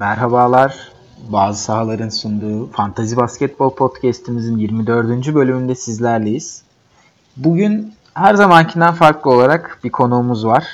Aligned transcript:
Merhabalar. 0.00 0.92
Bazı 1.28 1.62
sahaların 1.62 2.08
sunduğu 2.08 2.72
Fantazi 2.72 3.16
Basketbol 3.16 3.70
Podcast'imizin 3.70 4.58
24. 4.58 5.34
bölümünde 5.34 5.74
sizlerleyiz. 5.74 6.62
Bugün 7.36 7.94
her 8.14 8.34
zamankinden 8.34 8.94
farklı 8.94 9.30
olarak 9.30 9.80
bir 9.84 9.90
konuğumuz 9.90 10.46
var. 10.46 10.64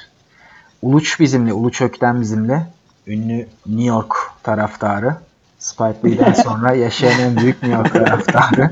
Uluç 0.82 1.20
bizimle, 1.20 1.52
Uluç 1.52 1.80
Ökten 1.80 2.20
bizimle. 2.20 2.66
Ünlü 3.06 3.48
New 3.66 3.84
York 3.84 4.14
taraftarı. 4.42 5.16
Spike 5.58 5.98
Lee'den 6.04 6.32
sonra 6.42 6.74
yaşayan 6.74 7.20
en 7.20 7.36
büyük 7.36 7.62
New 7.62 7.78
York 7.78 7.92
taraftarı. 7.92 8.70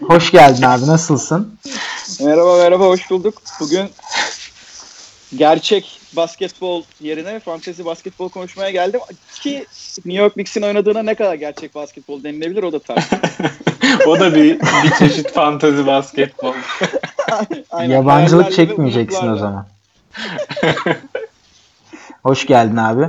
Hoş 0.06 0.30
geldin 0.30 0.62
abi, 0.62 0.86
nasılsın? 0.86 1.58
Merhaba 2.20 2.56
merhaba, 2.56 2.84
hoş 2.86 3.10
bulduk. 3.10 3.34
Bugün 3.60 3.90
gerçek 5.36 6.00
basketbol 6.16 6.82
yerine 7.00 7.40
fantezi 7.40 7.84
basketbol 7.84 8.28
konuşmaya 8.28 8.70
geldim. 8.70 9.00
Ki 9.34 9.66
New 10.04 10.22
York 10.22 10.34
Knicks'in 10.34 10.62
oynadığına 10.62 11.02
ne 11.02 11.14
kadar 11.14 11.34
gerçek 11.34 11.74
basketbol 11.74 12.22
denilebilir 12.22 12.62
o 12.62 12.72
da 12.72 12.78
tartışılır. 12.78 13.52
o 14.06 14.20
da 14.20 14.34
bir, 14.34 14.60
bir 14.60 14.90
çeşit 14.98 15.32
fantezi 15.32 15.86
basketbol. 15.86 16.54
Aynen, 17.70 17.94
Yabancılık 17.94 18.52
çekmeyeceksin 18.52 19.28
o 19.28 19.36
zaman. 19.36 19.66
hoş 22.22 22.46
geldin 22.46 22.76
abi. 22.76 23.06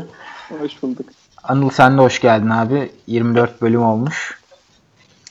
Hoş 0.61 0.83
bulduk. 0.83 1.05
Anıl 1.43 1.69
sen 1.69 1.97
de 1.97 2.01
hoş 2.01 2.21
geldin 2.21 2.49
abi. 2.49 2.91
24 3.07 3.61
bölüm 3.61 3.83
olmuş. 3.83 4.39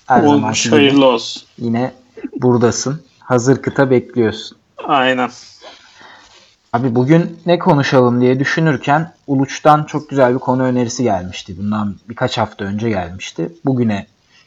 Her 0.07 0.23
olmuş 0.23 0.73
hayırlı 0.73 1.07
olsun. 1.07 1.43
Yine 1.59 1.93
buradasın. 2.37 3.03
Hazır 3.19 3.63
kıta 3.63 3.91
bekliyorsun. 3.91 4.59
Aynen. 4.85 5.31
Abi 6.75 6.95
bugün 6.95 7.39
ne 7.47 7.59
konuşalım 7.59 8.21
diye 8.21 8.41
düşünürken 8.41 9.13
Uluç'tan 9.27 9.85
çok 9.85 10.09
güzel 10.09 10.35
bir 10.35 10.39
konu 10.39 10.63
önerisi 10.63 11.03
gelmişti. 11.03 11.59
Bundan 11.59 11.97
birkaç 12.09 12.39
hafta 12.39 12.65
önce 12.65 12.89
gelmişti. 12.89 13.53
Bugüne 13.65 14.07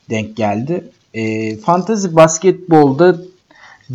denk 0.10 0.36
geldi. 0.38 0.92
E, 1.14 1.58
fantasy 1.58 2.08
basketbolda 2.12 3.16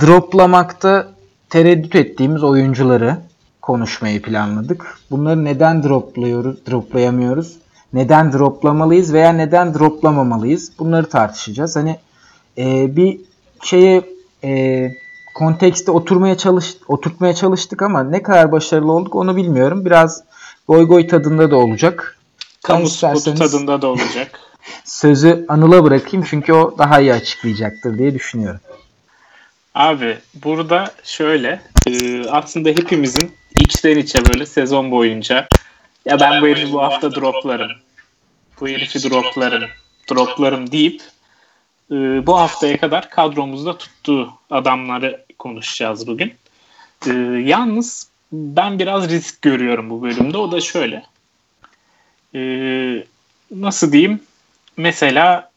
droplamakta 0.00 1.08
tereddüt 1.50 1.94
ettiğimiz 1.94 2.42
oyuncuları 2.42 3.16
konuşmayı 3.62 4.22
planladık. 4.22 4.98
Bunları 5.10 5.44
neden 5.44 5.82
dropluyoruz, 5.82 6.66
droplayamıyoruz? 6.70 7.56
Neden 7.92 8.32
droplamalıyız 8.32 9.12
veya 9.12 9.32
neden 9.32 9.74
droplamamalıyız? 9.74 10.72
Bunları 10.78 11.08
tartışacağız. 11.08 11.76
Hani 11.76 11.98
e, 12.58 12.96
bir 12.96 13.20
şeye 13.62 14.02
e, 14.44 14.90
kontekste 15.34 15.90
oturmaya 15.90 16.36
çalış 16.36 16.74
oturtmaya 16.88 17.34
çalıştık 17.34 17.82
ama 17.82 18.02
ne 18.04 18.22
kadar 18.22 18.52
başarılı 18.52 18.92
olduk 18.92 19.14
onu 19.14 19.36
bilmiyorum. 19.36 19.84
Biraz 19.84 20.24
goy 20.68 20.86
goy 20.86 21.06
tadında 21.06 21.50
da 21.50 21.56
olacak. 21.56 22.18
Kamu 22.62 22.88
spotu 22.88 23.34
tadında 23.34 23.82
da 23.82 23.86
olacak. 23.86 24.40
Sözü 24.84 25.44
Anıl'a 25.48 25.84
bırakayım 25.84 26.26
çünkü 26.30 26.52
o 26.52 26.78
daha 26.78 27.00
iyi 27.00 27.12
açıklayacaktır 27.12 27.98
diye 27.98 28.14
düşünüyorum. 28.14 28.60
Abi 29.74 30.18
burada 30.34 30.90
şöyle 31.04 31.60
e, 31.86 32.24
aslında 32.28 32.68
hepimizin 32.68 33.32
içten 33.54 33.96
içe 33.96 34.18
böyle 34.26 34.46
sezon 34.46 34.90
boyunca 34.90 35.48
ya 36.04 36.20
ben 36.20 36.42
bu 36.42 36.46
herifi 36.46 36.72
bu 36.72 36.82
hafta 36.82 37.14
droplarım. 37.14 37.72
Bu 38.60 38.68
herifi 38.68 39.10
droplarım. 39.10 39.70
Droplarım 40.10 40.72
deyip 40.72 41.02
e, 41.92 42.26
bu 42.26 42.38
haftaya 42.38 42.76
kadar 42.76 43.10
kadromuzda 43.10 43.78
tuttuğu 43.78 44.32
adamları 44.50 45.24
konuşacağız 45.38 46.06
bugün. 46.06 46.34
E, 47.06 47.12
yalnız 47.44 48.08
ben 48.32 48.78
biraz 48.78 49.10
risk 49.10 49.42
görüyorum 49.42 49.90
bu 49.90 50.02
bölümde. 50.02 50.38
O 50.38 50.52
da 50.52 50.60
şöyle. 50.60 51.04
E, 52.34 52.42
nasıl 53.50 53.92
diyeyim? 53.92 54.20
Mesela 54.76 55.50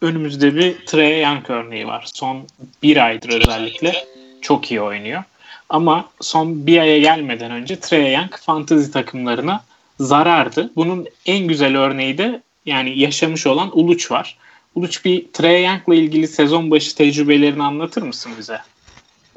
önümüzde 0.00 0.54
bir 0.56 0.86
Trey 0.86 1.22
Young 1.22 1.50
örneği 1.50 1.86
var. 1.86 2.04
Son 2.14 2.46
bir 2.82 3.06
aydır 3.06 3.40
özellikle 3.40 4.04
çok 4.40 4.70
iyi 4.70 4.80
oynuyor. 4.80 5.22
Ama 5.68 6.08
son 6.20 6.66
bir 6.66 6.78
aya 6.78 6.98
gelmeden 6.98 7.50
önce 7.50 7.80
Trey 7.80 8.12
Young 8.12 8.36
fantazi 8.36 8.92
takımlarına 8.92 9.64
zarardı. 10.00 10.70
Bunun 10.76 11.06
en 11.26 11.46
güzel 11.46 11.78
örneği 11.78 12.18
de 12.18 12.42
yani 12.66 12.98
yaşamış 12.98 13.46
olan 13.46 13.78
Uluç 13.78 14.10
var. 14.10 14.36
Uluç 14.74 15.04
bir 15.04 15.32
Trey 15.32 15.64
Young'la 15.64 15.94
ilgili 15.94 16.28
sezon 16.28 16.70
başı 16.70 16.94
tecrübelerini 16.94 17.62
anlatır 17.62 18.02
mısın 18.02 18.32
bize? 18.38 18.60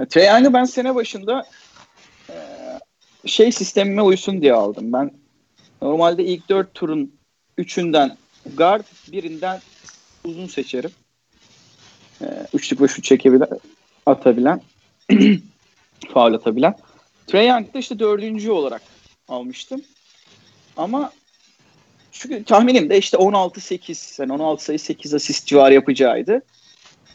Trey 0.10 0.26
Young'ı 0.26 0.54
ben 0.54 0.66
sene 0.66 0.96
başında 0.96 1.46
e, 2.30 2.36
şey 3.26 3.52
sistemime 3.52 4.02
uysun 4.02 4.42
diye 4.42 4.54
aldım. 4.54 4.94
Ben 4.94 5.12
normalde 5.82 6.26
ilk 6.26 6.50
dört 6.50 6.74
turun 6.74 7.12
üçünden 7.58 8.18
guard, 8.58 8.86
birinden 9.12 9.62
uzun 10.24 10.48
seçerim. 10.48 10.92
E, 12.22 12.26
üçlük 12.54 12.82
ve 12.82 12.88
şut 12.88 13.04
çekebilen, 13.04 13.48
atabilen, 14.06 14.62
faul 16.14 16.34
atabilen. 16.34 16.76
Trey 17.28 17.48
Young'da 17.48 17.80
işte 17.80 18.00
dördüncü 18.00 18.52
olarak 18.52 18.82
almıştım. 19.28 19.82
Ama 20.78 21.12
çünkü 22.20 22.44
tahminim 22.44 22.90
de 22.90 22.98
işte 22.98 23.18
16-8 23.18 24.22
yani 24.22 24.34
16 24.34 24.64
sayı 24.64 24.80
8 24.80 25.14
asist 25.14 25.48
civarı 25.48 25.74
yapacağıydı. 25.74 26.42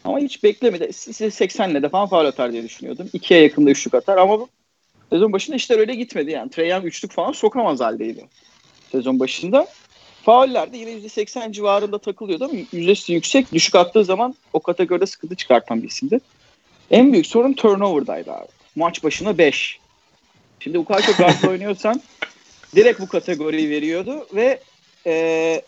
Ama 0.03 0.19
hiç 0.19 0.43
beklemedi. 0.43 0.93
80 0.93 1.69
ile 1.69 1.81
de 1.81 1.89
falan 1.89 2.07
faal 2.07 2.25
atar 2.25 2.51
diye 2.51 2.63
düşünüyordum. 2.63 3.09
İkiye 3.13 3.41
yakında 3.41 3.69
üçlük 3.69 3.93
atar 3.93 4.17
ama 4.17 4.47
sezon 5.09 5.33
başında 5.33 5.55
işler 5.55 5.79
öyle 5.79 5.95
gitmedi 5.95 6.31
yani. 6.31 6.49
Trey 6.49 6.69
Young 6.69 6.85
üçlük 6.85 7.11
falan 7.11 7.31
sokamaz 7.31 7.79
haldeydi 7.79 8.25
sezon 8.91 9.19
başında. 9.19 9.67
Fauller 10.23 10.73
de 10.73 10.77
yine 10.77 10.91
%80 10.91 11.51
civarında 11.51 11.97
takılıyordu 11.97 12.45
ama 12.45 12.53
yüzdesi 12.71 13.13
yüksek. 13.13 13.53
Düşük 13.53 13.75
attığı 13.75 14.05
zaman 14.05 14.35
o 14.53 14.59
kategoride 14.59 15.05
sıkıntı 15.05 15.35
çıkartan 15.35 15.83
bir 15.83 15.87
isimdi. 15.87 16.19
En 16.91 17.13
büyük 17.13 17.27
sorun 17.27 17.53
turnover'daydı 17.53 18.31
abi. 18.31 18.47
Maç 18.75 19.03
başına 19.03 19.37
5. 19.37 19.79
Şimdi 20.59 20.77
bu 20.77 20.85
kadar 20.85 21.01
çok 21.01 21.43
oynuyorsan 21.49 22.01
direkt 22.75 22.99
bu 22.99 23.07
kategoriyi 23.07 23.69
veriyordu 23.69 24.27
ve 24.33 24.59
e, 25.05 25.61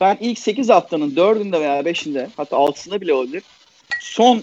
ben 0.00 0.18
ilk 0.20 0.38
8 0.38 0.68
haftanın 0.68 1.10
4'ünde 1.10 1.60
veya 1.60 1.80
5'inde 1.80 2.28
hatta 2.36 2.56
6'sında 2.56 3.00
bile 3.00 3.14
olabilir. 3.14 3.42
Son 4.00 4.42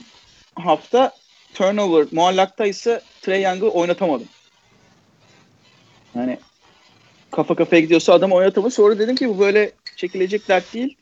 hafta 0.55 1.11
turnover 1.53 2.05
muallakta 2.11 2.65
ise 2.65 3.01
Trey 3.21 3.41
Young'ı 3.41 3.69
oynatamadım. 3.69 4.27
Yani 6.15 6.37
kafa 7.31 7.55
kafaya 7.55 7.81
gidiyorsa 7.81 8.13
adam 8.13 8.31
oynatamadı. 8.31 8.71
Sonra 8.71 8.99
dedim 8.99 9.15
ki 9.15 9.29
bu 9.29 9.39
böyle 9.39 9.71
çekilecek 9.95 10.47
dert 10.47 10.73
değil. 10.73 10.97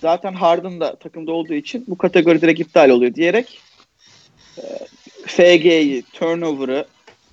Zaten 0.00 0.32
Harden 0.32 0.80
da 0.80 0.96
takımda 0.96 1.32
olduğu 1.32 1.54
için 1.54 1.84
bu 1.88 1.98
kategori 1.98 2.40
direkt 2.40 2.60
iptal 2.60 2.90
oluyor 2.90 3.14
diyerek 3.14 3.60
e, 4.58 4.62
FG'yi, 5.26 6.02
turnover'ı 6.02 6.86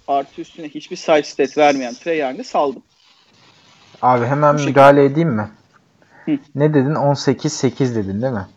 artı 0.07 0.41
üstüne 0.41 0.69
hiçbir 0.69 0.95
side 0.95 1.23
stat 1.23 1.57
vermeyen 1.57 1.93
Trey 1.93 2.19
Young'ı 2.19 2.43
saldım. 2.43 2.83
Abi 4.01 4.25
hemen 4.25 4.57
Bu 4.57 4.61
müdahale 4.63 5.01
şekilde. 5.01 5.13
edeyim 5.13 5.29
mi? 5.29 5.49
Hı. 6.25 6.31
Ne 6.55 6.73
dedin? 6.73 6.95
18-8 6.95 7.95
dedin 7.95 8.21
değil 8.21 8.33
mi? 8.33 8.47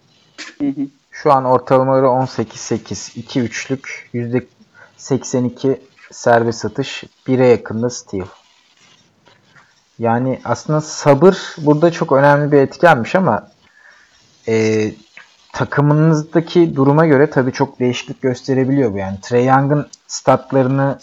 Hı 0.58 0.66
hı. 0.66 0.86
Şu 1.10 1.32
an 1.32 1.44
ortalamaları 1.44 2.06
18-8. 2.06 3.18
2 3.18 3.40
üçlük 3.40 4.10
%82 4.14 5.80
serbest 6.10 6.64
atış. 6.64 7.04
1'e 7.26 7.46
yakında 7.46 7.90
steal. 7.90 8.26
Yani 9.98 10.40
aslında 10.44 10.80
sabır 10.80 11.38
burada 11.58 11.90
çok 11.90 12.12
önemli 12.12 12.52
bir 12.52 12.58
etkenmiş 12.58 13.14
ama 13.14 13.48
e, 14.48 14.84
takımınızdaki 15.52 16.76
duruma 16.76 17.06
göre 17.06 17.30
tabii 17.30 17.52
çok 17.52 17.80
değişiklik 17.80 18.22
gösterebiliyor 18.22 18.92
bu. 18.92 18.98
Yani 18.98 19.18
Trey 19.22 19.44
Young'ın 19.46 19.86
statlarını 20.06 20.98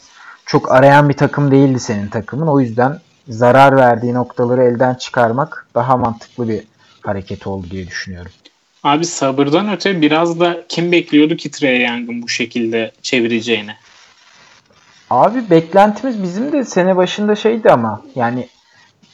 çok 0.45 0.71
arayan 0.71 1.09
bir 1.09 1.13
takım 1.17 1.51
değildi 1.51 1.79
senin 1.79 2.07
takımın. 2.07 2.47
O 2.47 2.59
yüzden 2.59 2.99
zarar 3.29 3.75
verdiği 3.75 4.13
noktaları 4.13 4.63
elden 4.63 4.93
çıkarmak 4.93 5.67
daha 5.75 5.97
mantıklı 5.97 6.49
bir 6.49 6.63
hareket 7.01 7.47
oldu 7.47 7.67
diye 7.71 7.87
düşünüyorum. 7.87 8.31
Abi 8.83 9.05
sabırdan 9.05 9.71
öte 9.73 10.01
biraz 10.01 10.39
da 10.39 10.57
kim 10.69 10.91
bekliyordu 10.91 11.35
ki 11.35 11.51
Trey 11.51 11.85
Young'ın 11.85 12.21
bu 12.21 12.29
şekilde 12.29 12.91
çevireceğini? 13.01 13.75
Abi 15.09 15.49
beklentimiz 15.49 16.23
bizim 16.23 16.51
de 16.51 16.63
sene 16.63 16.97
başında 16.97 17.35
şeydi 17.35 17.69
ama 17.69 18.01
yani 18.15 18.47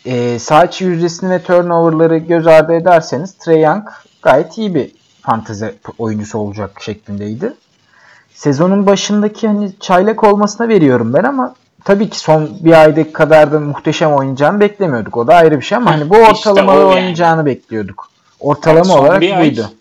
e, 0.06 0.40
sağ 0.40 0.66
içi 0.66 0.86
yüzdesini 0.86 1.30
ve 1.30 1.44
turnoverları 1.44 2.18
göz 2.18 2.48
ardı 2.48 2.74
ederseniz 2.74 3.34
Trey 3.34 3.62
Young 3.62 3.88
gayet 4.22 4.58
iyi 4.58 4.76
bir 4.76 4.92
fantezi 5.22 5.76
oyuncusu 5.98 6.40
olacak 6.40 6.82
şeklindeydi. 6.82 7.54
Sezonun 8.34 8.86
başındaki 8.86 9.48
hani 9.48 9.80
çaylak 9.80 10.24
olmasına 10.24 10.68
veriyorum 10.68 11.14
ben 11.14 11.24
ama 11.24 11.56
tabii 11.86 12.10
ki 12.10 12.20
son 12.20 12.58
bir 12.60 12.82
ayda 12.82 13.14
kadar 13.14 13.52
da 13.52 13.60
muhteşem 13.60 14.14
oynayacağını 14.14 14.60
beklemiyorduk. 14.60 15.18
O 15.18 15.28
da 15.28 15.36
ayrı 15.36 15.60
bir 15.60 15.66
şey 15.66 15.76
ama 15.76 15.92
hani 15.92 16.10
bu 16.10 16.16
ortalamalı 16.16 16.78
işte 16.78 16.86
yani. 16.86 16.96
oynayacağını 16.96 17.46
bekliyorduk. 17.46 18.10
Ortalama 18.40 18.94
yani 18.94 19.02
olarak 19.02 19.22
buydu. 19.22 19.72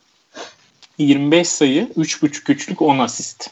25 0.99 1.49
sayı, 1.49 1.89
3.5 1.97 2.53
üçlük 2.53 2.83
10 2.83 2.99
asist. 2.99 3.51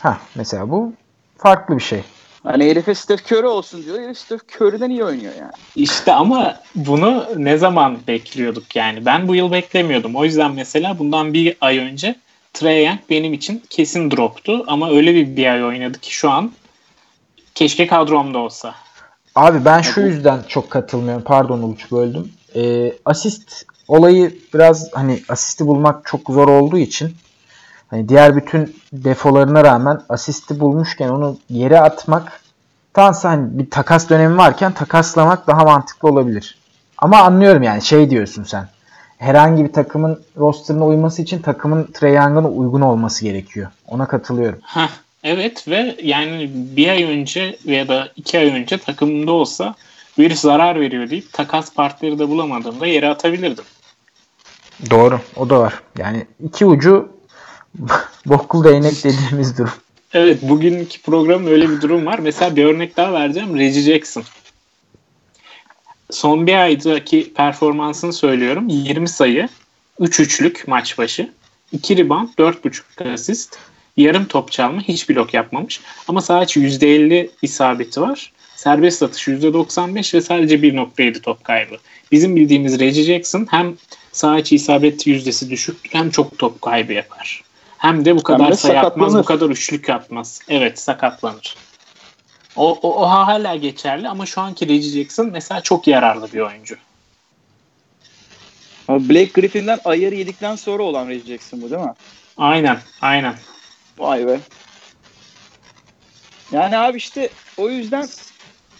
Ha 0.00 0.18
mesela 0.34 0.70
bu 0.70 0.92
farklı 1.38 1.76
bir 1.76 1.82
şey. 1.82 2.02
Hani 2.42 2.66
herife 2.66 2.94
Steph 2.94 3.32
Curry 3.32 3.46
olsun 3.46 3.84
diyor. 3.84 4.00
Herif 4.00 4.18
Steph 4.18 4.40
Curry'den 4.56 4.90
iyi 4.90 5.04
oynuyor 5.04 5.32
yani. 5.40 5.52
İşte 5.76 6.12
ama 6.12 6.60
bunu 6.74 7.24
ne 7.36 7.56
zaman 7.56 7.98
bekliyorduk 8.08 8.76
yani? 8.76 9.06
Ben 9.06 9.28
bu 9.28 9.34
yıl 9.34 9.52
beklemiyordum. 9.52 10.16
O 10.16 10.24
yüzden 10.24 10.52
mesela 10.52 10.98
bundan 10.98 11.32
bir 11.32 11.56
ay 11.60 11.78
önce 11.78 12.14
Trae 12.52 12.82
Young 12.82 12.98
benim 13.10 13.32
için 13.32 13.62
kesin 13.70 14.10
droptu. 14.10 14.64
Ama 14.66 14.90
öyle 14.90 15.14
bir 15.14 15.36
bir 15.36 15.46
ay 15.46 15.64
oynadı 15.64 15.98
ki 15.98 16.14
şu 16.14 16.30
an 16.30 16.52
keşke 17.58 17.86
kadromda 17.86 18.38
olsa. 18.38 18.74
Abi 19.34 19.64
ben 19.64 19.80
şu 19.80 20.00
yüzden 20.00 20.40
çok 20.48 20.70
katılmıyorum. 20.70 21.24
Pardon 21.24 21.58
Uluç 21.58 21.92
böldüm. 21.92 22.32
Ee, 22.56 22.92
asist 23.04 23.64
olayı 23.88 24.38
biraz 24.54 24.92
hani 24.92 25.22
asisti 25.28 25.66
bulmak 25.66 26.06
çok 26.06 26.20
zor 26.30 26.48
olduğu 26.48 26.78
için 26.78 27.16
hani 27.88 28.08
diğer 28.08 28.36
bütün 28.36 28.76
defolarına 28.92 29.64
rağmen 29.64 30.00
asisti 30.08 30.60
bulmuşken 30.60 31.08
onu 31.08 31.38
yere 31.50 31.80
atmak 31.80 32.40
tansa 32.94 33.30
hani 33.30 33.58
bir 33.58 33.70
takas 33.70 34.10
dönemi 34.10 34.36
varken 34.36 34.72
takaslamak 34.72 35.46
daha 35.46 35.64
mantıklı 35.64 36.08
olabilir. 36.08 36.58
Ama 36.98 37.18
anlıyorum 37.18 37.62
yani 37.62 37.82
şey 37.82 38.10
diyorsun 38.10 38.44
sen. 38.44 38.68
Herhangi 39.18 39.64
bir 39.64 39.72
takımın 39.72 40.20
rosterına 40.36 40.86
uyması 40.86 41.22
için 41.22 41.38
takımın 41.42 41.88
Young'ın 42.02 42.44
uygun 42.44 42.80
olması 42.80 43.24
gerekiyor. 43.24 43.68
Ona 43.88 44.08
katılıyorum. 44.08 44.58
Heh, 44.62 44.88
evet 45.28 45.68
ve 45.68 45.96
yani 46.02 46.50
bir 46.52 46.88
ay 46.88 47.04
önce 47.04 47.58
veya 47.66 47.88
da 47.88 48.12
iki 48.16 48.38
ay 48.38 48.46
önce 48.46 48.78
takımımda 48.78 49.32
olsa 49.32 49.74
bir 50.18 50.34
zarar 50.34 50.80
veriyor 50.80 51.10
deyip 51.10 51.32
takas 51.32 51.74
partneri 51.74 52.18
de 52.18 52.28
bulamadığımda 52.28 52.86
yere 52.86 53.08
atabilirdim. 53.08 53.64
Doğru. 54.90 55.20
O 55.36 55.50
da 55.50 55.60
var. 55.60 55.82
Yani 55.98 56.26
iki 56.44 56.66
ucu 56.66 57.08
bokul 58.26 58.64
değnek 58.64 59.04
dediğimiz 59.04 59.58
durum. 59.58 59.72
Evet 60.12 60.42
bugünkü 60.42 61.02
programın 61.02 61.50
öyle 61.50 61.70
bir 61.70 61.80
durum 61.80 62.06
var. 62.06 62.18
Mesela 62.18 62.56
bir 62.56 62.64
örnek 62.64 62.96
daha 62.96 63.12
vereceğim. 63.12 63.58
Reggie 63.58 63.82
Jackson. 63.82 64.24
Son 66.10 66.46
bir 66.46 66.54
aydaki 66.54 67.32
performansını 67.34 68.12
söylüyorum. 68.12 68.68
20 68.68 69.08
sayı, 69.08 69.48
3 70.00 70.20
üçlük 70.20 70.68
maç 70.68 70.98
başı, 70.98 71.30
2 71.72 71.96
rebound, 71.96 72.28
4.5 72.38 73.12
asist, 73.12 73.58
yarım 73.98 74.24
top 74.24 74.52
çalma, 74.52 74.80
hiç 74.80 75.08
blok 75.08 75.34
yapmamış. 75.34 75.80
Ama 76.08 76.20
sadece 76.20 76.60
%50 76.60 77.30
isabeti 77.42 78.00
var. 78.00 78.32
Serbest 78.56 79.02
atış 79.02 79.28
%95 79.28 80.14
ve 80.14 80.20
sadece 80.20 80.56
1.7 80.56 81.20
top 81.20 81.44
kaybı. 81.44 81.76
Bizim 82.12 82.36
bildiğimiz 82.36 82.80
Reggie 82.80 83.02
Jackson 83.02 83.46
hem 83.50 83.74
sağ 84.12 84.38
içi 84.38 84.56
isabet 84.56 85.06
yüzdesi 85.06 85.50
düşük 85.50 85.76
hem 85.90 86.10
çok 86.10 86.38
top 86.38 86.62
kaybı 86.62 86.92
yapar. 86.92 87.42
Hem 87.78 88.04
de 88.04 88.16
bu 88.16 88.22
kadar 88.22 88.46
Hem 88.46 88.52
de 88.52 88.56
sayı 88.56 88.80
atmaz, 88.80 89.14
bu 89.14 89.24
kadar 89.24 89.50
üçlük 89.50 89.90
atmaz. 89.90 90.40
Evet 90.48 90.78
sakatlanır. 90.78 91.56
O, 92.56 92.78
o, 92.82 93.02
o 93.02 93.08
hala 93.08 93.56
geçerli 93.56 94.08
ama 94.08 94.26
şu 94.26 94.40
anki 94.40 94.68
Reggie 94.68 94.90
Jackson 94.90 95.30
mesela 95.32 95.60
çok 95.60 95.86
yararlı 95.86 96.32
bir 96.32 96.40
oyuncu. 96.40 96.76
Ama 98.88 99.08
Blake 99.08 99.40
Griffin'den 99.40 99.78
ayarı 99.84 100.14
yedikten 100.14 100.56
sonra 100.56 100.82
olan 100.82 101.08
Reggie 101.08 101.32
Jackson 101.32 101.62
bu 101.62 101.70
değil 101.70 101.82
mi? 101.82 101.94
Aynen, 102.36 102.78
aynen. 103.00 103.34
Vay 103.98 104.26
be. 104.26 104.40
Yani 106.52 106.78
abi 106.78 106.98
işte 106.98 107.30
o 107.56 107.68
yüzden 107.70 108.08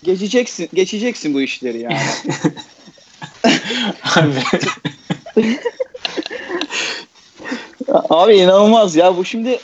geçeceksin, 0.03 0.69
geçeceksin 0.75 1.35
bu 1.35 1.41
işleri 1.41 1.79
yani. 1.79 1.99
Abi, 4.17 4.43
Abi 8.11 8.37
inanılmaz 8.37 8.97
ya 8.97 9.17
bu 9.17 9.25
şimdi 9.25 9.61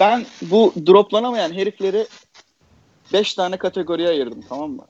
ben 0.00 0.26
bu 0.42 0.74
droplanamayan 0.86 1.52
herifleri 1.52 2.06
5 3.12 3.34
tane 3.34 3.56
kategoriye 3.56 4.08
ayırdım 4.08 4.44
tamam 4.48 4.70
mı? 4.70 4.86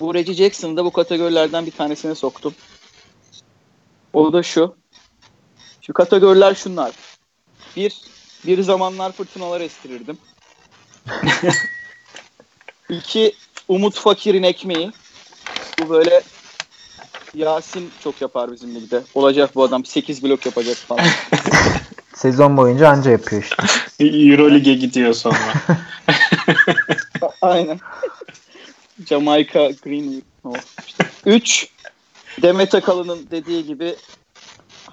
Bu 0.00 0.14
Reggie 0.14 0.34
Jackson'ı 0.34 0.76
da 0.76 0.84
bu 0.84 0.92
kategorilerden 0.92 1.66
bir 1.66 1.70
tanesine 1.70 2.14
soktum. 2.14 2.54
O 4.12 4.32
da 4.32 4.42
şu. 4.42 4.76
Şu 5.80 5.92
kategoriler 5.92 6.54
şunlar. 6.54 6.92
Bir, 7.76 8.00
bir 8.46 8.62
zamanlar 8.62 9.12
fırtınalar 9.12 9.60
estirirdim. 9.60 10.18
İki, 12.88 13.34
Umut 13.68 13.98
Fakir'in 13.98 14.42
ekmeği. 14.42 14.92
Bu 15.78 15.90
böyle 15.90 16.22
Yasin 17.34 17.90
çok 18.04 18.20
yapar 18.20 18.52
bizim 18.52 18.74
ligde. 18.74 19.02
Olacak 19.14 19.54
bu 19.54 19.62
adam 19.62 19.84
8 19.84 20.22
blok 20.22 20.46
yapacak 20.46 20.76
falan. 20.76 21.04
Sezon 22.14 22.56
boyunca 22.56 22.88
anca 22.88 23.10
yapıyor 23.10 23.42
işte. 23.42 23.62
Euroleague'e 24.00 24.74
gidiyor 24.74 25.12
sonra. 25.12 25.38
Aynen. 27.42 27.80
Jamaica 29.08 29.70
Green. 29.70 30.22
O 30.44 30.52
işte. 30.86 31.04
Üç, 31.26 31.68
Demet 32.42 32.74
Akalın'ın 32.74 33.26
dediği 33.30 33.66
gibi 33.66 33.94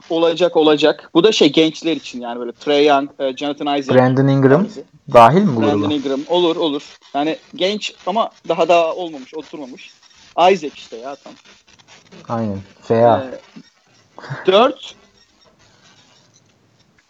olacak 0.09 0.57
olacak. 0.57 1.09
Bu 1.13 1.23
da 1.23 1.31
şey 1.31 1.51
gençler 1.51 1.95
için 1.95 2.21
yani 2.21 2.39
böyle 2.39 2.51
Trey 2.51 2.85
Young, 2.85 3.09
e, 3.19 3.37
Jonathan 3.37 3.77
Isaac. 3.79 3.97
Brandon 3.97 4.27
Ingram 4.27 4.63
tarzı. 4.63 4.83
dahil 5.13 5.41
mi 5.41 5.55
bu 5.55 5.61
Brandon 5.61 5.81
gruba? 5.81 5.93
Ingram. 5.93 6.19
Olur 6.27 6.55
olur. 6.55 6.97
Yani 7.13 7.37
genç 7.55 7.93
ama 8.05 8.29
daha 8.47 8.67
daha 8.67 8.93
olmamış, 8.93 9.33
oturmamış. 9.33 9.91
Isaac 10.51 10.73
işte 10.75 10.97
ya 10.97 11.15
tam. 11.15 11.33
Aynen. 12.29 12.59
FA. 12.81 12.95
Ee, 12.95 13.39
dört 14.45 14.95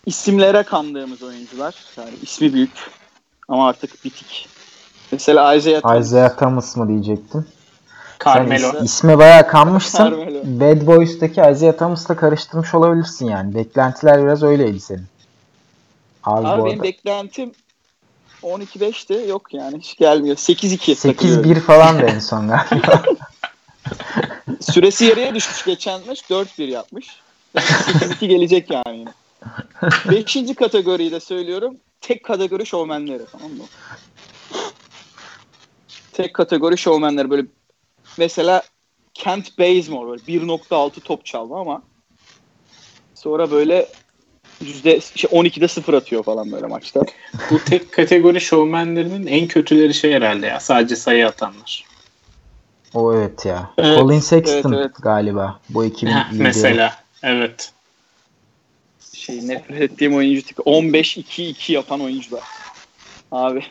isimlere 0.05 0.63
kandığımız 0.63 1.23
oyuncular. 1.23 1.75
Yani 1.97 2.13
ismi 2.21 2.53
büyük 2.53 2.91
ama 3.47 3.67
artık 3.67 4.05
bitik. 4.05 4.47
Mesela 5.11 5.55
Isaiah 5.55 5.81
Thomas. 5.81 6.05
Isaiah 6.05 6.37
Thomas 6.37 6.77
mı 6.77 6.87
diyecektim. 6.87 7.45
Carmelo. 8.25 8.71
Sen 8.71 8.79
is- 8.79 8.85
isme 8.85 9.17
bayağı 9.17 9.47
kanmışsın. 9.47 9.97
Carmelo. 9.97 10.39
Bad 10.43 10.87
Boys'taki 10.87 11.41
Isaiah 11.51 11.77
Thomas'la 11.77 12.15
karıştırmış 12.15 12.73
olabilirsin 12.73 13.25
yani. 13.29 13.55
Beklentiler 13.55 14.23
biraz 14.23 14.43
öyleydi 14.43 14.79
senin. 14.79 15.05
Abi, 16.23 16.47
Abi 16.47 16.65
benim 16.65 16.83
beklentim 16.83 17.51
12-5'ti. 18.43 19.25
Yok 19.29 19.53
yani 19.53 19.79
hiç 19.79 19.97
gelmiyor. 19.97 20.35
8-2. 20.35 20.91
8-1 20.95 21.59
falan 21.59 22.01
da 22.01 22.05
en 22.05 22.19
son 22.19 22.47
galiba. 22.47 23.03
Süresi 24.61 25.05
yarıya 25.05 25.35
düşmüş 25.35 25.65
geçen 25.65 26.01
maç. 26.07 26.21
4-1 26.29 26.63
yapmış. 26.63 27.07
Yani 27.55 27.65
8-2 27.65 28.25
gelecek 28.25 28.71
yani 28.71 28.97
yine. 28.97 29.09
Beşinci 30.11 30.55
kategoriyi 30.55 31.11
de 31.11 31.19
söylüyorum. 31.19 31.77
Tek 32.01 32.23
kategori 32.23 32.65
şovmenleri 32.65 33.23
tamam 33.31 33.51
mı? 33.51 33.63
Tek 36.13 36.33
kategori 36.33 36.77
şovmenleri 36.77 37.29
böyle 37.29 37.47
mesela 38.17 38.61
Kent 39.13 39.59
Bazemore 39.59 40.09
böyle 40.09 40.21
1.6 40.21 40.99
top 40.99 41.25
çalma 41.25 41.59
ama 41.59 41.81
sonra 43.15 43.51
böyle 43.51 43.87
yüzde 44.61 45.01
şey 45.01 45.29
12'de 45.31 45.67
0 45.67 45.93
atıyor 45.93 46.23
falan 46.23 46.51
böyle 46.51 46.67
maçta. 46.67 47.01
Bu 47.51 47.59
tek 47.59 47.91
kategori 47.91 48.41
şovmenlerinin 48.41 49.27
en 49.27 49.47
kötüleri 49.47 49.93
şey 49.93 50.13
herhalde 50.13 50.45
ya. 50.45 50.59
Sadece 50.59 50.95
sayı 50.95 51.27
atanlar. 51.27 51.85
o 52.93 53.13
evet 53.13 53.45
ya. 53.45 53.71
Evet, 53.77 53.99
Colin 53.99 54.19
Sexton 54.19 54.73
evet, 54.73 54.81
evet. 54.85 54.91
galiba. 55.01 55.59
Bu 55.69 55.85
ekibin 55.85 56.11
Heh, 56.11 56.31
lideri. 56.31 56.43
mesela. 56.43 56.95
Evet. 57.23 57.73
Şey 59.13 59.47
nefret 59.47 59.81
ettiğim 59.81 60.15
oyuncu 60.15 60.41
tipi 60.41 60.61
15-2-2 60.61 61.71
yapan 61.71 62.01
oyuncular. 62.01 62.43
Abi 63.31 63.63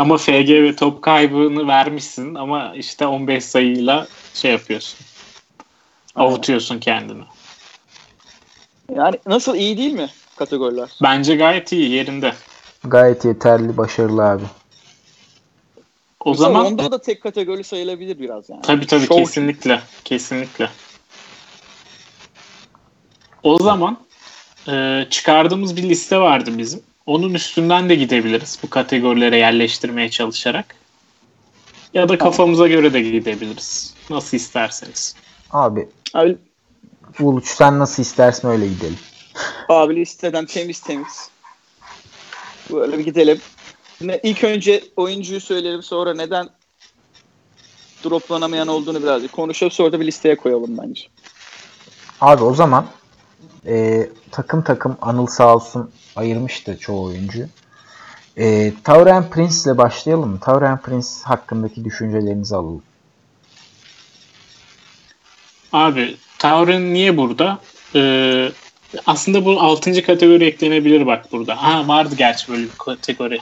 Ama 0.00 0.16
FG 0.16 0.48
ve 0.62 0.76
top 0.76 1.02
kaybını 1.02 1.68
vermişsin 1.68 2.34
ama 2.34 2.72
işte 2.76 3.06
15 3.06 3.44
sayıyla 3.44 4.06
şey 4.34 4.50
yapıyorsun. 4.50 5.00
Avutuyorsun 6.16 6.78
kendini. 6.78 7.22
yani 8.96 9.18
nasıl 9.26 9.54
iyi 9.54 9.78
değil 9.78 9.92
mi 9.92 10.10
kategoriler? 10.36 10.88
Bence 11.02 11.36
gayet 11.36 11.72
iyi 11.72 11.90
yerinde. 11.90 12.34
Gayet 12.84 13.24
yeterli, 13.24 13.76
başarılı 13.76 14.22
abi. 14.24 14.44
O 16.24 16.30
Mesela 16.30 16.48
zaman 16.48 16.66
onda 16.66 16.92
da 16.92 17.00
tek 17.00 17.22
kategori 17.22 17.64
sayılabilir 17.64 18.18
biraz 18.18 18.50
yani. 18.50 18.62
tabii 18.62 18.86
tabii 18.86 19.04
Şov- 19.04 19.14
kesinlikle. 19.14 19.80
Kesinlikle. 20.04 20.70
O 23.42 23.58
zaman 23.58 23.98
e, 24.68 25.06
çıkardığımız 25.10 25.76
bir 25.76 25.82
liste 25.82 26.18
vardı 26.18 26.50
bizim. 26.58 26.89
Onun 27.10 27.34
üstünden 27.34 27.88
de 27.88 27.94
gidebiliriz 27.94 28.58
bu 28.62 28.70
kategorilere 28.70 29.36
yerleştirmeye 29.36 30.10
çalışarak. 30.10 30.74
Ya 31.94 32.08
da 32.08 32.18
kafamıza 32.18 32.68
göre 32.68 32.92
de 32.92 33.00
gidebiliriz. 33.00 33.94
Nasıl 34.10 34.36
isterseniz. 34.36 35.14
Abi 35.50 35.88
Abi, 36.14 36.38
Uluç 37.20 37.46
sen 37.46 37.78
nasıl 37.78 38.02
istersen 38.02 38.50
öyle 38.50 38.66
gidelim. 38.66 38.98
abi 39.68 39.96
listeden 39.96 40.46
temiz 40.46 40.80
temiz. 40.80 41.30
Böyle 42.72 42.98
bir 42.98 43.04
gidelim. 43.04 43.40
Ne, 44.00 44.20
ilk 44.22 44.44
önce 44.44 44.84
oyuncuyu 44.96 45.40
söyleyelim 45.40 45.82
sonra 45.82 46.14
neden 46.14 46.48
droplanamayan 48.04 48.68
olduğunu 48.68 49.02
birazcık 49.02 49.32
konuşalım 49.32 49.70
sonra 49.70 49.92
da 49.92 50.00
bir 50.00 50.06
listeye 50.06 50.36
koyalım 50.36 50.78
bence. 50.78 51.02
Abi 52.20 52.44
o 52.44 52.54
zaman 52.54 52.86
e, 53.66 54.08
takım 54.30 54.62
takım 54.62 54.96
Anıl 55.00 55.26
sağ 55.26 55.54
olsun 55.54 55.90
ayırmıştı 56.16 56.78
çoğu 56.78 57.04
oyuncu. 57.04 57.46
E, 58.36 58.72
Tauren 58.84 59.30
Prince 59.30 59.54
ile 59.64 59.78
başlayalım? 59.78 60.38
Tauren 60.38 60.78
Prince 60.78 61.08
hakkındaki 61.24 61.84
düşüncelerinizi 61.84 62.56
alalım. 62.56 62.82
Abi 65.72 66.16
Tauren 66.38 66.94
niye 66.94 67.16
burada? 67.16 67.58
Ee, 67.94 68.48
aslında 69.06 69.44
bu 69.44 69.60
6. 69.60 70.02
kategori 70.02 70.44
eklenebilir 70.44 71.06
bak 71.06 71.32
burada. 71.32 71.62
Ha 71.62 71.88
vardı 71.88 72.14
gerçi 72.18 72.48
böyle 72.52 72.62
bir 72.62 72.78
kategori. 72.78 73.38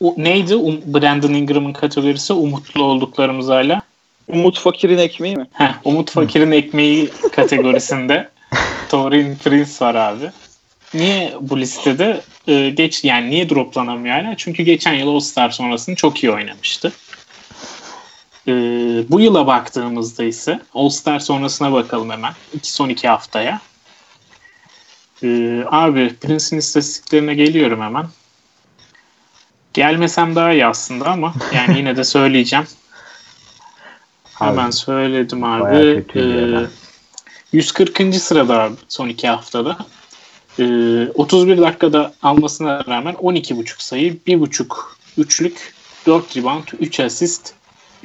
O, 0.00 0.14
neydi 0.16 0.56
um, 0.56 0.80
Brandon 0.86 1.32
Ingram'ın 1.32 1.72
kategorisi? 1.72 2.32
Umutlu 2.32 2.82
olduklarımız 2.82 3.48
hala. 3.48 3.82
Umut 4.28 4.58
Fakir'in 4.58 4.98
ekmeği 4.98 5.36
mi? 5.36 5.46
Heh, 5.52 5.72
Umut 5.84 6.10
Fakir'in 6.10 6.50
ekmeği 6.50 7.10
kategorisinde 7.32 8.28
Tauren 8.94 9.36
Prince 9.44 9.70
var 9.80 9.94
abi. 9.94 10.30
Niye 10.94 11.34
bu 11.40 11.60
listede? 11.60 12.20
Ee, 12.48 12.70
geç 12.70 13.04
yani 13.04 13.30
niye 13.30 13.48
droplanamıyor 13.50 14.14
hala? 14.14 14.36
Çünkü 14.36 14.62
geçen 14.62 14.92
yıl 14.92 15.08
All-Star 15.08 15.50
sonrasını 15.50 15.94
çok 15.94 16.24
iyi 16.24 16.32
oynamıştı. 16.32 16.92
Ee, 18.48 18.52
bu 19.08 19.20
yıla 19.20 19.46
baktığımızda 19.46 20.24
ise 20.24 20.60
All-Star 20.74 21.18
sonrasına 21.18 21.72
bakalım 21.72 22.10
hemen. 22.10 22.32
İki, 22.52 22.72
son 22.72 22.88
iki 22.88 23.08
haftaya. 23.08 23.60
Ee, 25.22 25.64
abi 25.70 26.14
Prince'in 26.14 26.58
istatistiklerine 26.58 27.34
geliyorum 27.34 27.80
hemen. 27.80 28.06
Gelmesem 29.72 30.36
daha 30.36 30.52
iyi 30.52 30.66
aslında 30.66 31.10
ama 31.10 31.34
yani 31.54 31.78
yine 31.78 31.96
de 31.96 32.04
söyleyeceğim. 32.04 32.66
Hemen 34.38 34.70
söyledim 34.70 35.44
abi. 35.44 35.94
kötüydü 35.94 36.52
ya 36.52 36.60
Ee. 36.60 36.83
140. 37.54 38.14
sırada 38.14 38.72
son 38.88 39.08
iki 39.08 39.28
haftada. 39.28 39.76
Ee, 40.58 41.08
31 41.14 41.58
dakikada 41.58 42.12
almasına 42.22 42.84
rağmen 42.86 43.14
12.5 43.14 43.82
sayı, 43.82 44.16
1.5 44.26 44.66
üçlük, 45.18 45.74
4 46.06 46.36
rebound, 46.36 46.64
3 46.80 47.00
asist, 47.00 47.52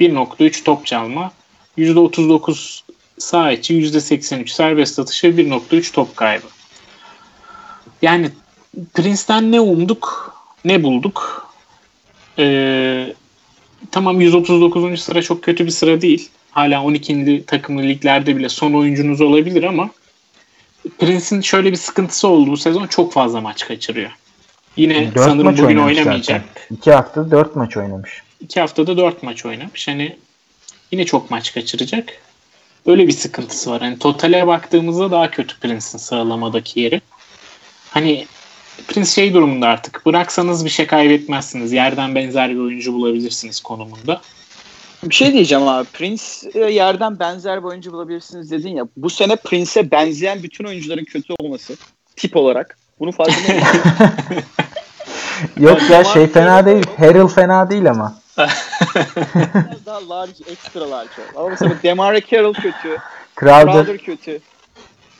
1.3 0.00 0.64
top 0.64 0.86
çalma, 0.86 1.32
%39 1.78 2.80
sağ 3.18 3.52
içi, 3.52 3.74
%83 3.74 4.48
serbest 4.48 4.98
atışı, 4.98 5.26
1.3 5.26 5.92
top 5.92 6.16
kaybı. 6.16 6.46
Yani 8.02 8.30
Prince'den 8.94 9.52
ne 9.52 9.60
umduk, 9.60 10.34
ne 10.64 10.82
bulduk. 10.82 11.46
Ee, 12.38 13.14
tamam 13.90 14.20
139. 14.20 15.00
sıra 15.02 15.22
çok 15.22 15.42
kötü 15.42 15.66
bir 15.66 15.70
sıra 15.70 16.00
değil. 16.00 16.30
Hala 16.50 16.82
12. 16.84 17.44
takımlı 17.46 17.82
liglerde 17.82 18.36
bile 18.36 18.48
son 18.48 18.72
oyuncunuz 18.72 19.20
olabilir 19.20 19.62
ama 19.62 19.90
Prince'in 20.98 21.40
şöyle 21.40 21.70
bir 21.70 21.76
sıkıntısı 21.76 22.28
oldu 22.28 22.50
bu 22.50 22.56
sezon 22.56 22.86
çok 22.86 23.12
fazla 23.12 23.40
maç 23.40 23.66
kaçırıyor. 23.68 24.10
Yine 24.76 25.14
Dört 25.14 25.24
sanırım 25.24 25.52
bugün 25.52 25.76
oynamayacak. 25.76 26.24
zaten. 26.26 26.42
İki 26.70 26.92
hafta 26.92 27.30
dört 27.30 27.56
maç 27.56 27.76
oynamış. 27.76 28.22
İki 28.40 28.60
haftada 28.60 28.96
dört 28.96 29.22
maç 29.22 29.46
oynamış. 29.46 29.88
Hani 29.88 30.16
yine 30.92 31.04
çok 31.06 31.30
maç 31.30 31.54
kaçıracak. 31.54 32.12
Böyle 32.86 33.06
bir 33.06 33.12
sıkıntısı 33.12 33.70
var. 33.70 33.80
Hani 33.80 33.98
totale 33.98 34.46
baktığımızda 34.46 35.10
daha 35.10 35.30
kötü 35.30 35.60
Prince'in 35.60 35.98
sıralamadaki 35.98 36.80
yeri. 36.80 37.00
Hani 37.90 38.26
Prince 38.88 39.10
şey 39.10 39.34
durumunda 39.34 39.68
artık. 39.68 40.06
Bıraksanız 40.06 40.64
bir 40.64 40.70
şey 40.70 40.86
kaybetmezsiniz. 40.86 41.72
Yerden 41.72 42.14
benzer 42.14 42.50
bir 42.50 42.58
oyuncu 42.58 42.92
bulabilirsiniz 42.92 43.60
konumunda. 43.60 44.20
Bir 45.02 45.14
şey 45.14 45.32
diyeceğim 45.32 45.68
abi. 45.68 45.88
Prince 45.92 46.58
yerden 46.70 47.18
benzer 47.18 47.62
bir 47.62 47.68
oyuncu 47.68 47.92
bulabilirsiniz 47.92 48.50
dedin 48.50 48.76
ya. 48.76 48.84
Bu 48.96 49.10
sene 49.10 49.36
Prince'e 49.36 49.90
benzeyen 49.90 50.42
bütün 50.42 50.64
oyuncuların 50.64 51.04
kötü 51.04 51.34
olması 51.38 51.76
tip 52.16 52.36
olarak. 52.36 52.78
Bunu 53.00 53.12
farkında 53.12 53.54
mısın? 53.54 53.80
Yok 55.56 55.90
ya 55.90 56.04
şey 56.04 56.26
fena 56.26 56.66
değil. 56.66 56.84
Harrell 56.98 57.26
fena 57.26 57.70
değil 57.70 57.90
ama. 57.90 58.20
Biraz 58.38 59.86
daha 59.86 60.08
large, 60.08 60.32
extra 60.46 60.90
large. 60.90 61.10
Ama 61.36 61.48
mesela 61.48 61.74
Demare 61.82 62.20
Carroll 62.30 62.54
kötü. 62.54 62.98
Crowder 63.40 63.72
Crowder 63.72 63.98
kötü. 63.98 64.40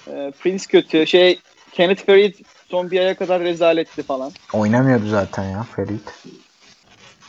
e, 0.07 0.33
Prince 0.41 0.65
kötü. 0.69 1.07
Şey 1.07 1.41
Kenneth 1.73 2.07
Farid 2.07 2.35
son 2.71 2.91
bir 2.91 3.01
aya 3.01 3.15
kadar 3.15 3.41
rezaletti 3.41 4.03
falan. 4.03 4.33
oynamıyordu 4.53 5.09
zaten 5.09 5.45
ya 5.45 5.67
Ferit. 5.77 6.15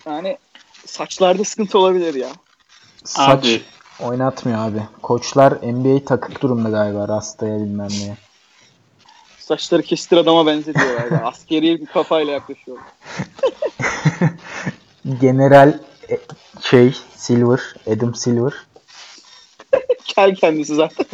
Yani 0.05 0.37
saçlarda 0.85 1.43
sıkıntı 1.43 1.79
olabilir 1.79 2.13
ya. 2.13 2.29
Saç 3.03 3.45
Abi 3.45 3.61
oynatmıyor 3.99 4.59
abi. 4.59 4.81
Koçlar 5.01 5.53
NBA 5.53 6.05
takık 6.05 6.41
durumda 6.41 6.69
galiba 6.69 7.07
rastaya 7.07 7.59
bilmem 7.59 7.89
neye. 7.89 8.17
Saçları 9.39 9.83
kestir 9.83 10.17
adama 10.17 10.45
benzetiyorlar. 10.45 11.11
ya. 11.11 11.25
Askeri 11.25 11.81
bir 11.81 11.85
kafayla 11.85 12.33
yaklaşıyor. 12.33 12.77
General 15.21 15.79
e, 16.09 16.19
şey 16.61 16.95
Silver, 17.15 17.59
Adam 17.87 18.15
Silver. 18.15 18.53
Kel 20.05 20.35
kendisi 20.35 20.75
zaten. 20.75 21.05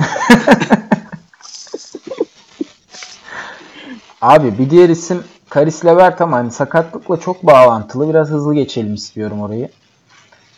Abi 4.21 4.57
bir 4.57 4.69
diğer 4.69 4.89
isim 4.89 5.23
Karis 5.49 5.85
Levert 5.85 6.21
ama 6.21 6.37
hani 6.37 6.51
sakatlıkla 6.51 7.17
çok 7.17 7.43
bağlantılı. 7.43 8.09
Biraz 8.09 8.29
hızlı 8.29 8.53
geçelim 8.53 8.93
istiyorum 8.93 9.41
orayı. 9.41 9.69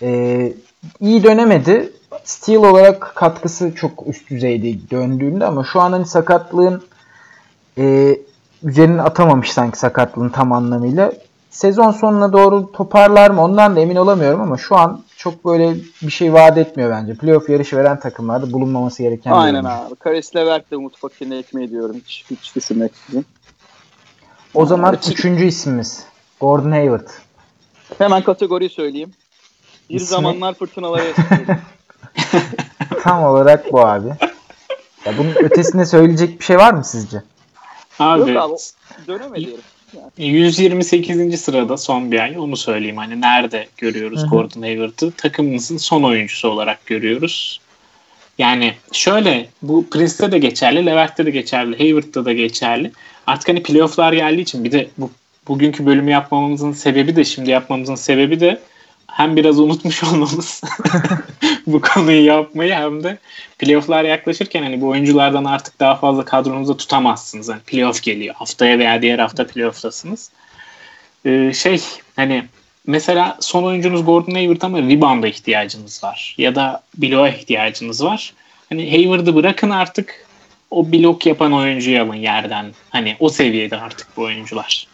Ee, 0.01 0.53
iyi 1.00 1.24
dönemedi. 1.24 1.93
Steel 2.24 2.58
olarak 2.58 3.12
katkısı 3.15 3.75
çok 3.75 4.08
üst 4.08 4.29
düzeyde 4.29 4.89
döndüğünde 4.91 5.46
ama 5.46 5.63
şu 5.63 5.81
an 5.81 5.91
hani 5.91 6.05
sakatlığın 6.05 6.84
e, 7.77 8.17
üzerine 8.63 9.01
atamamış 9.01 9.51
sanki 9.51 9.79
sakatlığın 9.79 10.29
tam 10.29 10.51
anlamıyla. 10.51 11.12
Sezon 11.50 11.91
sonuna 11.91 12.34
doğru 12.34 12.72
toparlar 12.72 13.29
mı 13.29 13.43
ondan 13.43 13.75
da 13.75 13.79
emin 13.79 13.96
olamıyorum 13.96 14.41
ama 14.41 14.58
şu 14.58 14.75
an 14.75 15.03
çok 15.17 15.46
böyle 15.46 15.75
bir 16.01 16.12
şey 16.12 16.34
vaat 16.34 16.58
etmiyor 16.58 16.89
bence. 16.89 17.13
Playoff 17.13 17.50
yarışı 17.50 17.77
veren 17.77 18.00
takımlarda 18.00 18.51
bulunmaması 18.51 19.03
gereken 19.03 19.31
Aynen 19.31 19.63
abi. 19.63 19.96
Karis 19.96 20.36
Levert 20.36 20.72
de 20.72 20.77
Umut 20.77 20.98
Fakir'ine 20.98 21.38
ekmeği 21.38 21.69
diyorum. 21.69 21.96
Hiç, 22.05 22.25
hiç 22.29 22.55
düşünmeksizin. 22.55 23.25
O 24.53 24.65
zaman 24.65 24.94
Evet. 24.94 25.10
üçüncü 25.10 25.46
ismimiz 25.46 26.03
Gordon 26.39 26.72
Hayward. 26.72 27.08
Hemen 27.98 28.24
kategoriyi 28.24 28.70
söyleyeyim. 28.70 29.13
Bir 29.89 29.96
İsmi? 29.96 30.08
zamanlar 30.08 30.53
fırtınalara. 30.53 31.03
Tam 33.03 33.24
olarak 33.24 33.72
bu 33.72 33.82
abi. 33.86 34.08
Ya 35.06 35.18
bunun 35.18 35.36
ötesinde 35.36 35.86
söyleyecek 35.86 36.39
bir 36.39 36.46
şey 36.46 36.58
var 36.58 36.74
mı 36.74 36.84
sizce? 36.84 37.24
abi 38.00 38.20
Yok 38.20 38.29
abi. 38.29 38.53
Dönemedi 39.08 39.46
herif. 39.48 39.60
128. 40.18 41.41
sırada 41.41 41.77
son 41.77 42.12
bir 42.12 42.20
ay 42.20 42.39
onu 42.39 42.58
söyleyeyim. 42.58 42.98
Hani 42.98 43.22
nerede 43.22 43.68
görüyoruz 43.77 44.22
Hı 44.22 44.25
hı. 44.25 44.29
Gordon 44.29 44.62
Hayward'ı? 44.62 45.12
Takımımızın 45.12 45.77
son 45.77 46.03
oyuncusu 46.03 46.50
olarak 46.50 46.86
görüyoruz. 46.86 47.60
Yani 48.38 48.74
şöyle 48.91 49.50
bu 49.62 49.89
Prince'te 49.89 50.32
de 50.32 50.39
geçerli, 50.39 50.86
Levert'te 50.86 51.25
de 51.25 51.32
geçerli, 51.32 51.77
Hayward'da 51.77 52.25
da 52.25 52.34
geçerli. 52.34 52.91
Artık 53.29 53.50
hani 53.50 53.63
playoff'lar 53.63 54.13
geldiği 54.13 54.41
için 54.41 54.63
bir 54.63 54.71
de 54.71 54.88
bu 54.98 55.12
bugünkü 55.48 55.86
bölümü 55.86 56.12
yapmamızın 56.12 56.71
sebebi 56.71 57.15
de 57.15 57.25
şimdi 57.25 57.50
yapmamızın 57.50 57.95
sebebi 57.95 58.39
de 58.39 58.59
hem 59.07 59.36
biraz 59.36 59.59
unutmuş 59.59 60.03
olmamız 60.13 60.62
bu 61.67 61.81
konuyu 61.81 62.25
yapmayı 62.25 62.74
hem 62.74 63.03
de 63.03 63.17
playoff'lar 63.59 64.03
yaklaşırken 64.03 64.63
hani 64.63 64.81
bu 64.81 64.88
oyunculardan 64.88 65.45
artık 65.45 65.79
daha 65.79 65.95
fazla 65.95 66.25
kadronuzda 66.25 66.77
tutamazsınız. 66.77 67.50
Hani 67.50 67.59
playoff 67.59 68.03
geliyor. 68.03 68.36
Haftaya 68.36 68.79
veya 68.79 69.01
diğer 69.01 69.19
hafta 69.19 69.48
playoff'tasınız. 69.48 70.31
Ee, 71.25 71.51
şey 71.53 71.81
hani 72.15 72.43
mesela 72.88 73.38
son 73.39 73.63
oyuncunuz 73.63 74.05
Gordon 74.05 74.31
Hayward 74.31 74.62
ama 74.62 74.77
rebound'a 74.77 75.27
ihtiyacınız 75.27 76.03
var. 76.03 76.36
Ya 76.38 76.55
da 76.55 76.81
bloğa 76.98 77.29
ihtiyacınız 77.29 78.03
var. 78.03 78.33
Hani 78.69 78.91
Hayward'ı 78.91 79.36
bırakın 79.36 79.69
artık 79.69 80.28
o 80.72 80.92
blok 80.92 81.26
yapan 81.26 81.54
oyuncuyu 81.54 82.02
alın 82.02 82.14
yerden. 82.16 82.66
Hani 82.90 83.18
o 83.20 83.30
seviyede 83.30 83.78
artık 83.78 84.08
bu 84.18 84.22
oyuncular. 84.22 84.88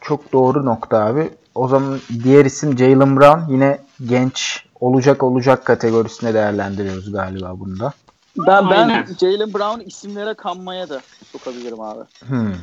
Çok 0.00 0.32
doğru 0.32 0.66
nokta 0.66 1.04
abi. 1.04 1.30
O 1.54 1.68
zaman 1.68 2.00
diğer 2.24 2.44
isim 2.44 2.78
Jalen 2.78 3.16
Brown. 3.16 3.52
Yine 3.52 3.78
genç 4.06 4.64
olacak 4.80 5.22
olacak 5.22 5.64
kategorisine 5.64 6.34
değerlendiriyoruz 6.34 7.12
galiba 7.12 7.60
bunda. 7.60 7.92
Ben 8.36 8.70
ben. 8.70 9.06
Jalen 9.20 9.54
Brown 9.54 9.80
isimlere 9.80 10.34
kanmaya 10.34 10.88
da 10.88 11.00
sokabilirim 11.32 11.80
abi. 11.80 12.00
Hmm. 12.26 12.54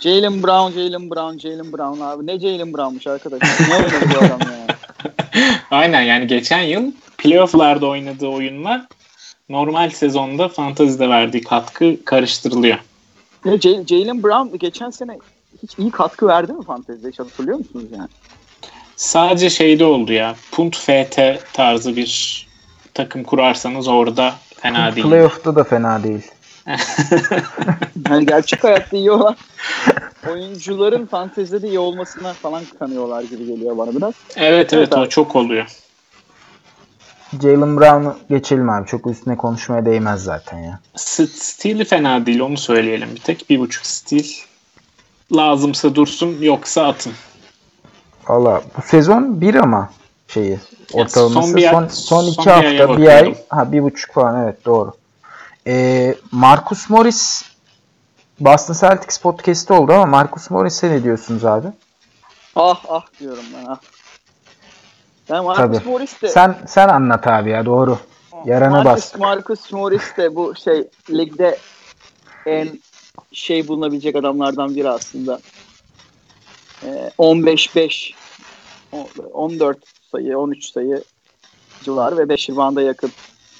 Jalen 0.00 0.42
Brown, 0.42 0.72
Jalen 0.72 1.10
Brown, 1.10 1.38
Jalen 1.38 1.72
Brown 1.72 2.00
abi. 2.00 2.26
Ne 2.26 2.40
Jalen 2.40 2.72
Brown'muş 2.72 3.06
arkadaşlar. 3.06 3.68
Ne 3.68 3.74
oynadı 3.74 4.14
bu 4.14 4.18
adam 4.18 4.40
ya? 4.40 4.66
Aynen 5.70 6.00
yani 6.00 6.26
geçen 6.26 6.60
yıl 6.60 6.92
playoff'larda 7.18 7.86
oynadığı 7.86 8.26
oyunla 8.26 8.86
normal 9.50 9.90
sezonda 9.90 10.48
fantazide 10.48 11.08
verdiği 11.08 11.42
katkı 11.42 12.04
karıştırılıyor. 12.04 12.78
ya 13.44 13.58
J- 13.60 13.86
Jalen 13.86 14.22
Brown 14.22 14.58
geçen 14.58 14.90
sene 14.90 15.18
hiç 15.62 15.78
iyi 15.78 15.90
katkı 15.90 16.26
verdi 16.26 16.52
mi 16.52 16.64
fantezide? 16.64 17.08
Hiç 17.08 17.18
hatırlıyor 17.18 17.58
musunuz 17.58 17.86
yani? 17.92 18.08
Sadece 18.96 19.50
şeyde 19.50 19.84
oldu 19.84 20.12
ya. 20.12 20.34
Punt 20.52 20.76
FT 20.76 21.18
tarzı 21.52 21.96
bir 21.96 22.46
takım 22.94 23.24
kurarsanız 23.24 23.88
orada 23.88 24.34
fena 24.56 24.96
değil. 24.96 25.06
Playoff'ta 25.06 25.56
da 25.56 25.64
fena 25.64 26.02
değil. 26.02 26.30
Yani 28.10 28.26
gerçek 28.26 28.64
hayatta 28.64 28.96
iyi 28.96 29.10
olan 29.10 29.36
oyuncuların 30.28 31.06
fantezide 31.06 31.68
iyi 31.68 31.78
olmasına 31.78 32.34
falan 32.34 32.64
kanıyorlar 32.78 33.22
gibi 33.22 33.46
geliyor 33.46 33.78
bana 33.78 33.96
biraz. 33.96 34.14
Evet 34.36 34.72
evet 34.72 34.74
Evet 34.74 34.92
o 34.96 35.00
abi. 35.00 35.08
çok 35.08 35.36
oluyor. 35.36 35.66
Jalen 37.42 37.76
Brown'u 37.76 38.16
geçelim 38.30 38.70
abi. 38.70 38.86
Çok 38.86 39.06
üstüne 39.06 39.36
konuşmaya 39.36 39.84
değmez 39.86 40.22
zaten 40.22 40.58
ya. 40.58 40.80
Steel'i 40.96 41.84
fena 41.84 42.26
değil 42.26 42.40
onu 42.40 42.56
söyleyelim 42.58 43.08
bir 43.14 43.20
tek. 43.20 43.50
Bir 43.50 43.60
buçuk 43.60 43.86
Steel. 43.86 44.26
Lazımsa 45.36 45.94
dursun 45.94 46.36
yoksa 46.40 46.86
atın. 46.86 47.12
Valla 48.28 48.62
bu 48.76 48.82
sezon 48.82 49.40
bir 49.40 49.54
ama 49.54 49.90
şeyi 50.28 50.58
ortalaması 50.92 51.48
son 51.48 51.56
bir 51.56 51.64
ay- 51.64 51.70
son, 51.70 51.86
son 51.86 52.24
iki 52.24 52.34
son 52.34 52.44
bir 52.44 52.50
hafta 52.50 52.96
bir 52.96 53.06
ay 53.06 53.16
bakıyorum. 53.16 53.34
ha 53.48 53.72
bir 53.72 53.82
buçuk 53.82 54.14
falan 54.14 54.44
evet 54.44 54.64
doğru. 54.64 54.92
Ee, 55.66 56.14
Marcus 56.32 56.90
Morris 56.90 57.44
Boston 58.40 58.74
Celtics 58.74 59.18
podcast'i 59.18 59.72
oldu 59.72 59.92
ama 59.92 60.06
Marcus 60.06 60.50
Morris'e 60.50 60.90
ne 60.90 61.02
diyorsunuz 61.02 61.44
abi? 61.44 61.66
Ah 62.56 62.84
ah 62.88 63.04
diyorum 63.20 63.44
ben 63.56 63.66
ah. 63.66 63.78
Ben 65.30 65.44
Marcus 65.44 65.78
Tabii. 65.78 65.88
Morris 65.88 66.22
de 66.22 66.28
Sen 66.28 66.56
sen 66.66 66.88
anlat 66.88 67.26
abi 67.26 67.50
ya 67.50 67.66
doğru. 67.66 67.98
yarana 68.44 68.70
Marcus, 68.70 68.92
bastık. 68.92 69.20
Marcus 69.20 69.72
Morris 69.72 70.16
de 70.16 70.34
bu 70.34 70.54
şey 70.54 70.88
ligde 71.10 71.58
en 72.46 72.68
şey 73.32 73.68
bulunabilecek 73.68 74.16
adamlardan 74.16 74.76
biri 74.76 74.88
aslında. 74.88 75.40
Ee, 76.84 77.10
15-5 77.18 78.14
o- 78.92 79.08
14 79.32 79.78
sayı, 80.12 80.38
13 80.38 80.64
sayı 80.64 81.04
civarı 81.82 82.16
ve 82.16 82.28
5 82.28 82.50
ribanda 82.50 82.82
yakın. 82.82 83.12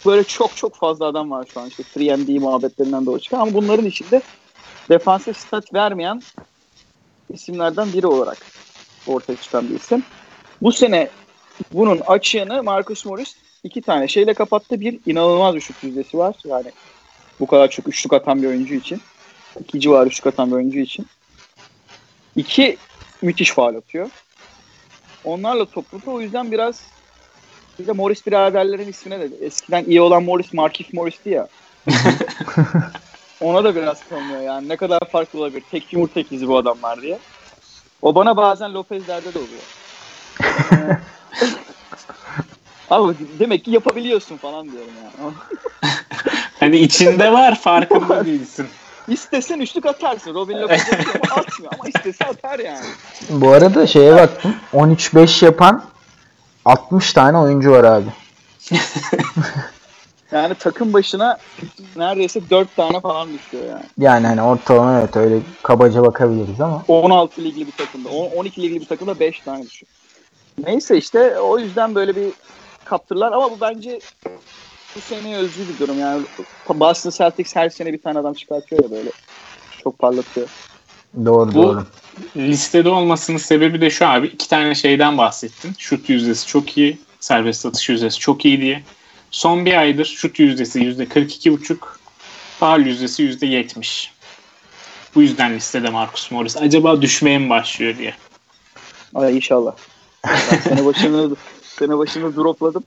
Böyle 0.06 0.24
çok 0.24 0.56
çok 0.56 0.74
fazla 0.74 1.06
adam 1.06 1.30
var 1.30 1.48
şu 1.54 1.60
an 1.60 1.68
işte 1.68 1.82
3 1.96 2.28
muhabbetlerinden 2.42 3.06
doğru 3.06 3.20
çıkan 3.20 3.40
ama 3.40 3.54
bunların 3.54 3.86
içinde 3.86 4.22
defansif 4.88 5.36
stat 5.36 5.74
vermeyen 5.74 6.22
isimlerden 7.30 7.92
biri 7.92 8.06
olarak 8.06 8.38
ortaya 9.06 9.36
çıkan 9.36 9.68
bir 9.68 9.74
isim. 9.74 10.02
Bu 10.62 10.72
sene 10.72 11.08
bunun 11.72 12.00
açığını 12.06 12.62
Marcus 12.62 13.06
Morris 13.06 13.36
iki 13.64 13.82
tane 13.82 14.08
şeyle 14.08 14.34
kapattı. 14.34 14.80
Bir 14.80 14.98
inanılmaz 15.06 15.54
bir 15.54 15.60
şut 15.60 15.84
yüzdesi 15.84 16.18
var. 16.18 16.34
Yani 16.44 16.72
bu 17.40 17.46
kadar 17.46 17.68
çok 17.68 17.88
üçlük 17.88 18.12
atan 18.12 18.42
bir 18.42 18.48
oyuncu 18.48 18.74
için. 18.74 19.00
İki 19.60 19.80
civarı 19.80 20.06
üçlük 20.06 20.26
atan 20.26 20.50
bir 20.50 20.56
oyuncu 20.56 20.78
için. 20.78 21.06
İki 22.36 22.76
müthiş 23.22 23.50
faal 23.50 23.74
atıyor. 23.74 24.10
Onlarla 25.24 25.64
topladı. 25.64 26.10
O 26.10 26.20
yüzden 26.20 26.52
biraz 26.52 26.82
bir 27.78 27.86
de 27.86 27.92
Morris 27.92 28.26
biraderlerin 28.26 28.88
ismine 28.88 29.20
de 29.20 29.30
eskiden 29.40 29.84
iyi 29.84 30.00
olan 30.00 30.22
Morris 30.22 30.52
Markif 30.52 30.92
Morris'ti 30.92 31.30
ya. 31.30 31.48
Ona 33.40 33.64
da 33.64 33.76
biraz 33.76 34.08
kalmıyor 34.08 34.40
yani. 34.40 34.68
Ne 34.68 34.76
kadar 34.76 35.00
farklı 35.12 35.38
olabilir. 35.38 35.64
Tek 35.70 35.92
yumurta 35.92 36.20
ikizi 36.20 36.48
bu 36.48 36.56
adamlar 36.56 37.02
diye. 37.02 37.18
O 38.02 38.14
bana 38.14 38.36
bazen 38.36 38.74
Lopez'lerde 38.74 39.34
de 39.34 39.38
oluyor. 39.38 39.62
Abi 42.90 43.14
demek 43.38 43.64
ki 43.64 43.70
yapabiliyorsun 43.70 44.36
falan 44.36 44.72
diyorum 44.72 44.92
yani. 45.02 45.34
Hani 46.60 46.78
içinde 46.78 47.32
var 47.32 47.60
farkında 47.60 48.26
değilsin. 48.26 48.66
İstesen 49.08 49.60
üçlük 49.60 49.86
atarsın. 49.86 50.34
Robin 50.34 50.58
Lopez 50.58 50.80
atmıyor 51.30 51.72
ama 51.72 51.88
istese 51.88 52.24
atar 52.24 52.58
yani. 52.58 52.84
Bu 53.30 53.50
arada 53.50 53.86
şeye 53.86 54.14
baktım 54.16 54.54
13-5 54.72 55.44
yapan 55.44 55.84
60 56.64 57.12
tane 57.12 57.38
oyuncu 57.38 57.70
var 57.70 57.84
abi. 57.84 58.10
Yani 60.32 60.54
takım 60.54 60.92
başına 60.92 61.38
neredeyse 61.96 62.50
4 62.50 62.76
tane 62.76 63.00
falan 63.00 63.34
düşüyor 63.34 63.64
yani. 63.70 63.84
Yani 63.98 64.26
hani 64.26 64.42
ortalama 64.42 64.98
evet 65.00 65.16
öyle 65.16 65.40
kabaca 65.62 66.02
bakabiliriz 66.02 66.60
ama 66.60 66.84
16 66.88 67.44
ligli 67.44 67.66
bir 67.66 67.72
takımda, 67.72 68.08
on- 68.08 68.30
12 68.30 68.62
ligli 68.62 68.80
bir 68.80 68.86
takımda 68.86 69.20
5 69.20 69.40
tane 69.40 69.64
düşüyor. 69.64 69.90
Neyse 70.64 70.96
işte 70.96 71.40
o 71.40 71.58
yüzden 71.58 71.94
böyle 71.94 72.16
bir 72.16 72.32
kaptırlar 72.84 73.32
ama 73.32 73.50
bu 73.50 73.60
bence 73.60 74.00
bu 74.96 75.00
sene 75.00 75.36
özgü 75.36 75.68
bir 75.68 75.78
durum 75.78 75.98
yani. 75.98 76.26
Boston 76.68 77.10
Celtics 77.10 77.56
her 77.56 77.68
sene 77.68 77.92
bir 77.92 78.02
tane 78.02 78.18
adam 78.18 78.34
çıkartıyor 78.34 78.82
ya 78.84 78.90
böyle. 78.90 79.10
Çok 79.82 79.98
parlatıyor. 79.98 80.48
doğru 81.24 81.54
Bu- 81.54 81.54
doğru. 81.54 81.86
Listede 82.36 82.88
olmasının 82.88 83.36
sebebi 83.36 83.80
de 83.80 83.90
şu 83.90 84.06
abi. 84.06 84.26
iki 84.26 84.48
tane 84.48 84.74
şeyden 84.74 85.18
bahsettin. 85.18 85.74
Şut 85.78 86.08
yüzdesi 86.10 86.46
çok 86.46 86.78
iyi. 86.78 86.98
Serbest 87.20 87.66
atış 87.66 87.88
yüzdesi 87.88 88.18
çok 88.18 88.44
iyi 88.44 88.60
diye. 88.60 88.82
Son 89.30 89.66
bir 89.66 89.74
aydır 89.80 90.04
şut 90.04 90.38
yüzdesi 90.38 90.80
yüzde 90.80 91.04
42,5. 91.04 91.78
Faal 92.58 92.86
yüzdesi 92.86 93.22
yüzde 93.22 93.46
70. 93.46 94.12
Bu 95.14 95.22
yüzden 95.22 95.54
listede 95.54 95.90
Marcus 95.90 96.30
Morris. 96.30 96.56
Acaba 96.56 97.02
düşmeye 97.02 97.38
mi 97.38 97.50
başlıyor 97.50 97.98
diye. 97.98 98.14
Ay 99.14 99.36
inşallah. 99.36 99.74
Ben 100.26 100.58
sene 100.58 100.84
başını 100.86 101.36
sene 101.62 101.98
başını 101.98 102.36
dropladım. 102.36 102.84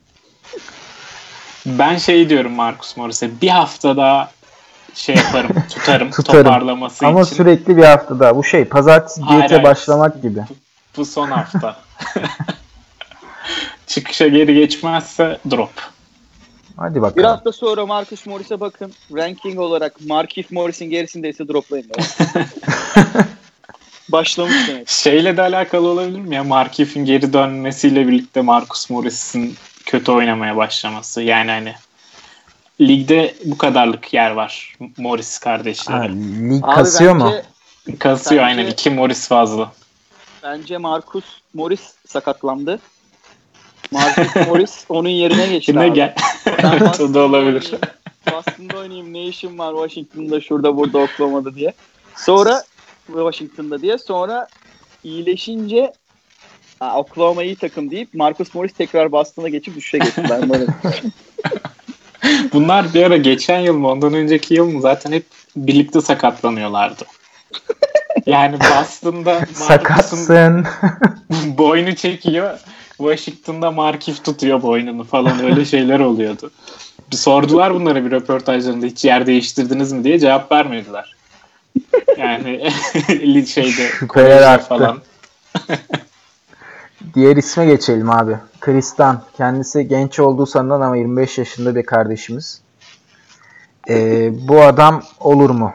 Ben 1.65 1.97
şey 1.97 2.29
diyorum 2.29 2.51
Marcus 2.51 2.97
Morris'e. 2.97 3.41
Bir 3.41 3.49
hafta 3.49 3.97
daha 3.97 4.31
şey 4.93 5.15
yaparım, 5.15 5.49
tutarım, 5.73 6.11
Tutarım. 6.11 6.43
toparlaması 6.43 7.07
Ama 7.07 7.21
için. 7.21 7.35
sürekli 7.35 7.77
bir 7.77 7.83
hafta 7.83 8.19
daha. 8.19 8.35
Bu 8.35 8.43
şey 8.43 8.65
pazartesi 8.65 9.21
Hayır, 9.21 9.39
diyete 9.39 9.55
hayır. 9.55 9.63
başlamak 9.69 10.21
gibi. 10.21 10.39
Bu 10.97 11.05
son 11.05 11.27
hafta. 11.31 11.77
Çıkışa 13.87 14.27
geri 14.27 14.53
geçmezse 14.53 15.37
drop. 15.51 15.69
Hadi 16.77 16.95
Bir 16.95 17.01
bakalım. 17.01 17.29
hafta 17.29 17.51
sonra 17.51 17.85
Marcus 17.85 18.25
Morris'e 18.25 18.59
bakın. 18.59 18.93
Ranking 19.15 19.59
olarak 19.59 19.93
Markif 20.07 20.51
Morris'in 20.51 20.89
gerisindeyse 20.89 21.47
droplayın. 21.47 21.85
Başlamış 24.09 24.67
demek. 24.67 24.89
Şeyle 24.89 25.37
de 25.37 25.41
alakalı 25.41 25.87
olabilir 25.87 26.19
mi 26.19 26.35
ya? 26.35 26.43
Markif'in 26.43 27.05
geri 27.05 27.33
dönmesiyle 27.33 28.07
birlikte 28.07 28.41
Marcus 28.41 28.89
Morris'in 28.89 29.55
kötü 29.85 30.11
oynamaya 30.11 30.57
başlaması. 30.57 31.21
Yani 31.21 31.51
hani 31.51 31.73
ligde 32.81 33.35
bu 33.45 33.57
kadarlık 33.57 34.13
yer 34.13 34.31
var 34.31 34.75
Morris 34.97 35.35
Ha, 35.37 35.43
kardeşleri. 35.43 35.97
Abi 35.97 36.61
kasıyor 36.75 37.15
mu? 37.15 37.33
Kasıyor 37.99 38.43
bence- 38.43 38.61
aynen. 38.61 38.71
iki 38.71 38.89
Morris 38.89 39.27
fazla. 39.27 39.71
bence 40.43 40.77
Marcus 40.77 41.25
Morris 41.53 41.93
sakatlandı. 42.07 42.79
Marcus 43.91 44.35
Morris 44.47 44.85
onun 44.89 45.09
yerine 45.09 45.47
geçti. 45.47 45.71
Yine 45.71 45.83
abi. 45.83 45.93
gel. 45.93 46.15
Evet 46.63 46.99
o 47.01 47.13
da 47.13 47.19
olabilir. 47.19 47.71
Boston'da 48.31 48.77
oynayayım 48.77 49.13
ne 49.13 49.23
işim 49.27 49.59
var 49.59 49.73
Washington'da 49.73 50.41
şurada 50.41 50.77
burada 50.77 50.97
Oklahoma'da 50.97 51.55
diye. 51.55 51.73
Sonra 52.15 52.63
Washington'da 53.07 53.81
diye 53.81 53.97
sonra 53.97 54.47
iyileşince 55.03 55.93
"Aa, 56.79 56.97
Oklahoma 56.99 57.43
iyi 57.43 57.55
takım 57.55 57.91
deyip 57.91 58.13
Marcus 58.13 58.53
Morris 58.55 58.73
tekrar 58.73 59.11
Boston'a 59.11 59.49
geçip 59.49 59.75
düşüşe 59.75 59.97
geçti. 59.97 60.23
Ben 60.29 60.49
böyle. 60.49 60.65
Bunlar 62.53 62.93
bir 62.93 63.03
ara 63.03 63.17
geçen 63.17 63.59
yıl 63.59 63.73
mı 63.77 63.87
ondan 63.87 64.13
önceki 64.13 64.53
yıl 64.53 64.65
mı 64.71 64.81
zaten 64.81 65.11
hep 65.11 65.25
birlikte 65.55 66.01
sakatlanıyorlardı. 66.01 67.03
Yani 68.25 68.57
Boston'da 68.59 69.33
Marcus'un 69.39 69.53
Sakatsın. 69.63 70.65
boynu 71.57 71.95
çekiyor. 71.95 72.59
Washington'da 72.97 73.71
Markif 73.71 74.23
tutuyor 74.25 74.61
boynunu 74.61 75.03
falan 75.03 75.43
öyle 75.43 75.65
şeyler 75.65 75.99
oluyordu. 75.99 76.51
Bir 77.11 77.15
sordular 77.15 77.73
bunlara 77.73 78.05
bir 78.05 78.11
röportajlarında 78.11 78.85
hiç 78.85 79.05
yer 79.05 79.25
değiştirdiniz 79.25 79.91
mi 79.91 80.03
diye 80.03 80.19
cevap 80.19 80.51
vermediler. 80.51 81.15
Yani 82.17 82.71
şeyde 83.47 83.89
arttı. 84.47 84.67
falan. 84.67 84.97
Diğer 87.13 87.37
isme 87.37 87.65
geçelim 87.65 88.09
abi. 88.09 88.37
Kristan. 88.59 89.21
Kendisi 89.37 89.87
genç 89.87 90.19
olduğu 90.19 90.45
sanılan 90.45 90.81
ama 90.81 90.97
25 90.97 91.37
yaşında 91.37 91.75
bir 91.75 91.85
kardeşimiz. 91.85 92.61
Ee, 93.89 94.29
bu 94.47 94.61
adam 94.61 95.03
olur 95.19 95.49
mu? 95.49 95.73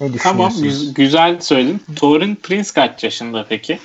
Ne 0.00 0.12
Tamam 0.18 0.48
düşünüyorsunuz? 0.48 0.62
güz- 0.62 0.94
güzel 0.94 1.40
söyledin. 1.40 1.82
Torin 1.96 2.36
Prince 2.36 2.70
kaç 2.74 3.04
yaşında 3.04 3.46
peki? 3.48 3.78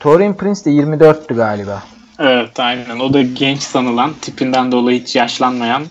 Torian 0.00 0.36
Prince 0.36 0.64
de 0.64 0.70
24'tü 0.70 1.34
galiba. 1.36 1.82
Evet 2.18 2.60
aynen. 2.60 3.00
O 3.00 3.12
da 3.12 3.22
genç 3.22 3.62
sanılan 3.62 4.12
tipinden 4.20 4.72
dolayı 4.72 5.00
hiç 5.00 5.16
yaşlanmayan. 5.16 5.82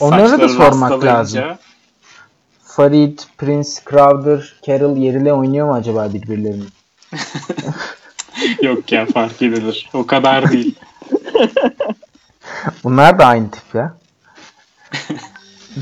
Onları 0.00 0.40
da 0.40 0.48
sormak 0.48 1.04
lazım. 1.04 1.42
Farid, 2.76 3.18
Prince, 3.38 3.68
Crowder, 3.90 4.54
Carroll 4.66 4.96
yeriyle 4.96 5.32
oynuyor 5.32 5.66
mu 5.66 5.74
acaba 5.74 6.12
birbirlerini? 6.14 6.64
Yok 8.62 8.92
ya 8.92 9.06
fark 9.06 9.42
edilir. 9.42 9.90
O 9.94 10.06
kadar 10.06 10.52
değil. 10.52 10.74
Bunlar 12.84 13.18
da 13.18 13.26
aynı 13.26 13.50
tip 13.50 13.74
ya. 13.74 13.94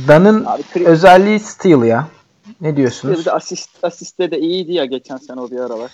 Dan'ın 0.09 0.47
özelliği 0.85 1.41
steal 1.41 1.83
ya. 1.85 2.09
Ne 2.61 2.73
Bir 2.73 2.77
diyorsunuz? 2.77 3.27
de 3.27 3.33
asist, 3.33 3.71
asiste 3.83 4.31
de 4.31 4.39
iyiydi 4.39 4.73
ya 4.73 4.85
geçen 4.85 5.17
sene 5.17 5.41
o 5.41 5.51
bir 5.51 5.59
aralar. 5.59 5.91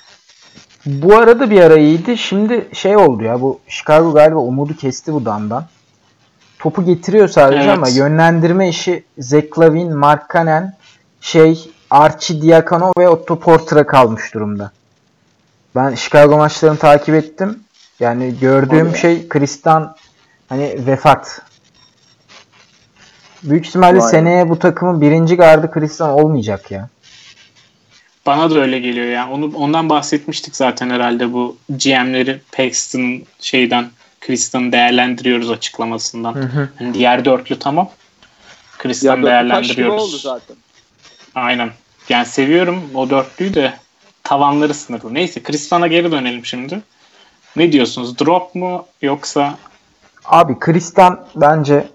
Bu 0.86 1.16
arada 1.16 1.50
bir 1.50 1.60
ara 1.60 1.76
iyiydi. 1.78 2.18
Şimdi 2.18 2.68
şey 2.72 2.96
oldu 2.96 3.22
ya 3.22 3.40
bu 3.40 3.60
Chicago 3.68 4.14
galiba 4.14 4.38
umudu 4.38 4.76
kesti 4.76 5.12
bu 5.12 5.24
Dan'dan. 5.24 5.66
topu 6.58 6.84
getiriyor 6.84 7.28
sadece 7.28 7.60
Evet. 7.62 7.70
ama 7.78 7.88
yönlendirme 7.88 8.68
işi 8.68 9.04
Zach 9.18 9.58
Lavin, 9.58 9.96
Mark 9.96 10.34
Cannon, 10.34 10.72
şey 11.20 11.70
Archie 11.90 12.42
Diacono 12.42 12.92
ve 12.98 13.08
Otto 13.08 13.38
Porter'a 13.38 13.86
kalmış 13.86 14.34
durumda. 14.34 14.72
Ben 15.76 15.94
Chicago 15.94 16.36
maçlarını 16.36 16.78
takip 16.78 17.14
ettim. 17.14 17.60
Yani 18.00 18.34
gördüğüm 18.40 18.86
ya. 18.86 18.94
şey 18.94 19.28
Kristan 19.28 19.96
hani 20.48 20.86
vefat. 20.86 21.42
Büyük 23.42 23.66
ihtimalle 23.66 23.98
Vay 23.98 24.10
seneye 24.10 24.48
bu 24.48 24.58
takımın 24.58 25.00
birinci 25.00 25.36
gardı 25.36 25.70
Kristan 25.70 26.10
olmayacak 26.10 26.70
ya. 26.70 26.88
Bana 28.26 28.50
da 28.50 28.58
öyle 28.58 28.78
geliyor 28.78 29.06
ya. 29.06 29.30
Onu 29.30 29.52
ondan 29.56 29.88
bahsetmiştik 29.88 30.56
zaten 30.56 30.90
herhalde 30.90 31.32
bu 31.32 31.56
GM'leri 31.68 32.40
Paxton 32.52 33.22
şeyden 33.40 33.90
Kristan'ı 34.20 34.72
değerlendiriyoruz 34.72 35.50
açıklamasından. 35.50 36.34
Hı 36.34 36.40
hı. 36.40 36.68
Hani 36.78 36.94
diğer 36.94 37.24
dörtlü 37.24 37.58
tamam. 37.58 37.90
Kristan 38.78 39.16
gibi 39.16 39.26
oldu 39.26 39.30
değerlendiriyoruz. 39.30 40.22
zaten. 40.22 40.56
Aynen. 41.36 41.70
Yani 42.08 42.26
seviyorum 42.26 42.82
o 42.94 43.10
dörtlüyü 43.10 43.54
de 43.54 43.74
tavanları 44.24 44.74
sınırlı. 44.74 45.14
Neyse 45.14 45.42
Kristan'a 45.42 45.86
geri 45.86 46.12
dönelim 46.12 46.44
şimdi. 46.44 46.82
Ne 47.56 47.72
diyorsunuz? 47.72 48.18
Drop 48.18 48.54
mu 48.54 48.86
yoksa 49.02 49.54
Abi 50.24 50.58
Kristan 50.58 51.26
bence 51.36 51.88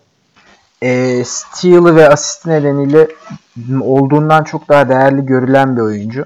e, 0.82 1.24
steal'ı 1.26 1.96
ve 1.96 2.10
asist 2.10 2.46
nedeniyle 2.46 3.08
olduğundan 3.82 4.44
çok 4.44 4.70
daha 4.70 4.90
değerli 4.90 5.26
görülen 5.26 5.76
bir 5.76 5.82
oyuncu. 5.82 6.26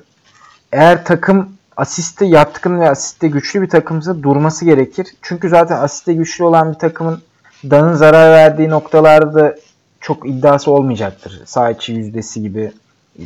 Eğer 0.71 1.05
takım 1.05 1.49
asiste 1.77 2.25
yatkın 2.25 2.79
ve 2.79 2.89
asiste 2.89 3.27
güçlü 3.27 3.61
bir 3.61 3.69
takımsa 3.69 4.23
durması 4.23 4.65
gerekir. 4.65 5.07
Çünkü 5.21 5.49
zaten 5.49 5.77
asiste 5.77 6.13
güçlü 6.13 6.43
olan 6.43 6.73
bir 6.73 6.79
takımın 6.79 7.21
Dan'ın 7.63 7.93
zarar 7.93 8.31
verdiği 8.31 8.69
noktalarda 8.69 9.55
çok 10.01 10.29
iddiası 10.29 10.71
olmayacaktır. 10.71 11.41
Sağ 11.45 11.71
içi 11.71 11.93
yüzdesi 11.93 12.41
gibi, 12.41 12.71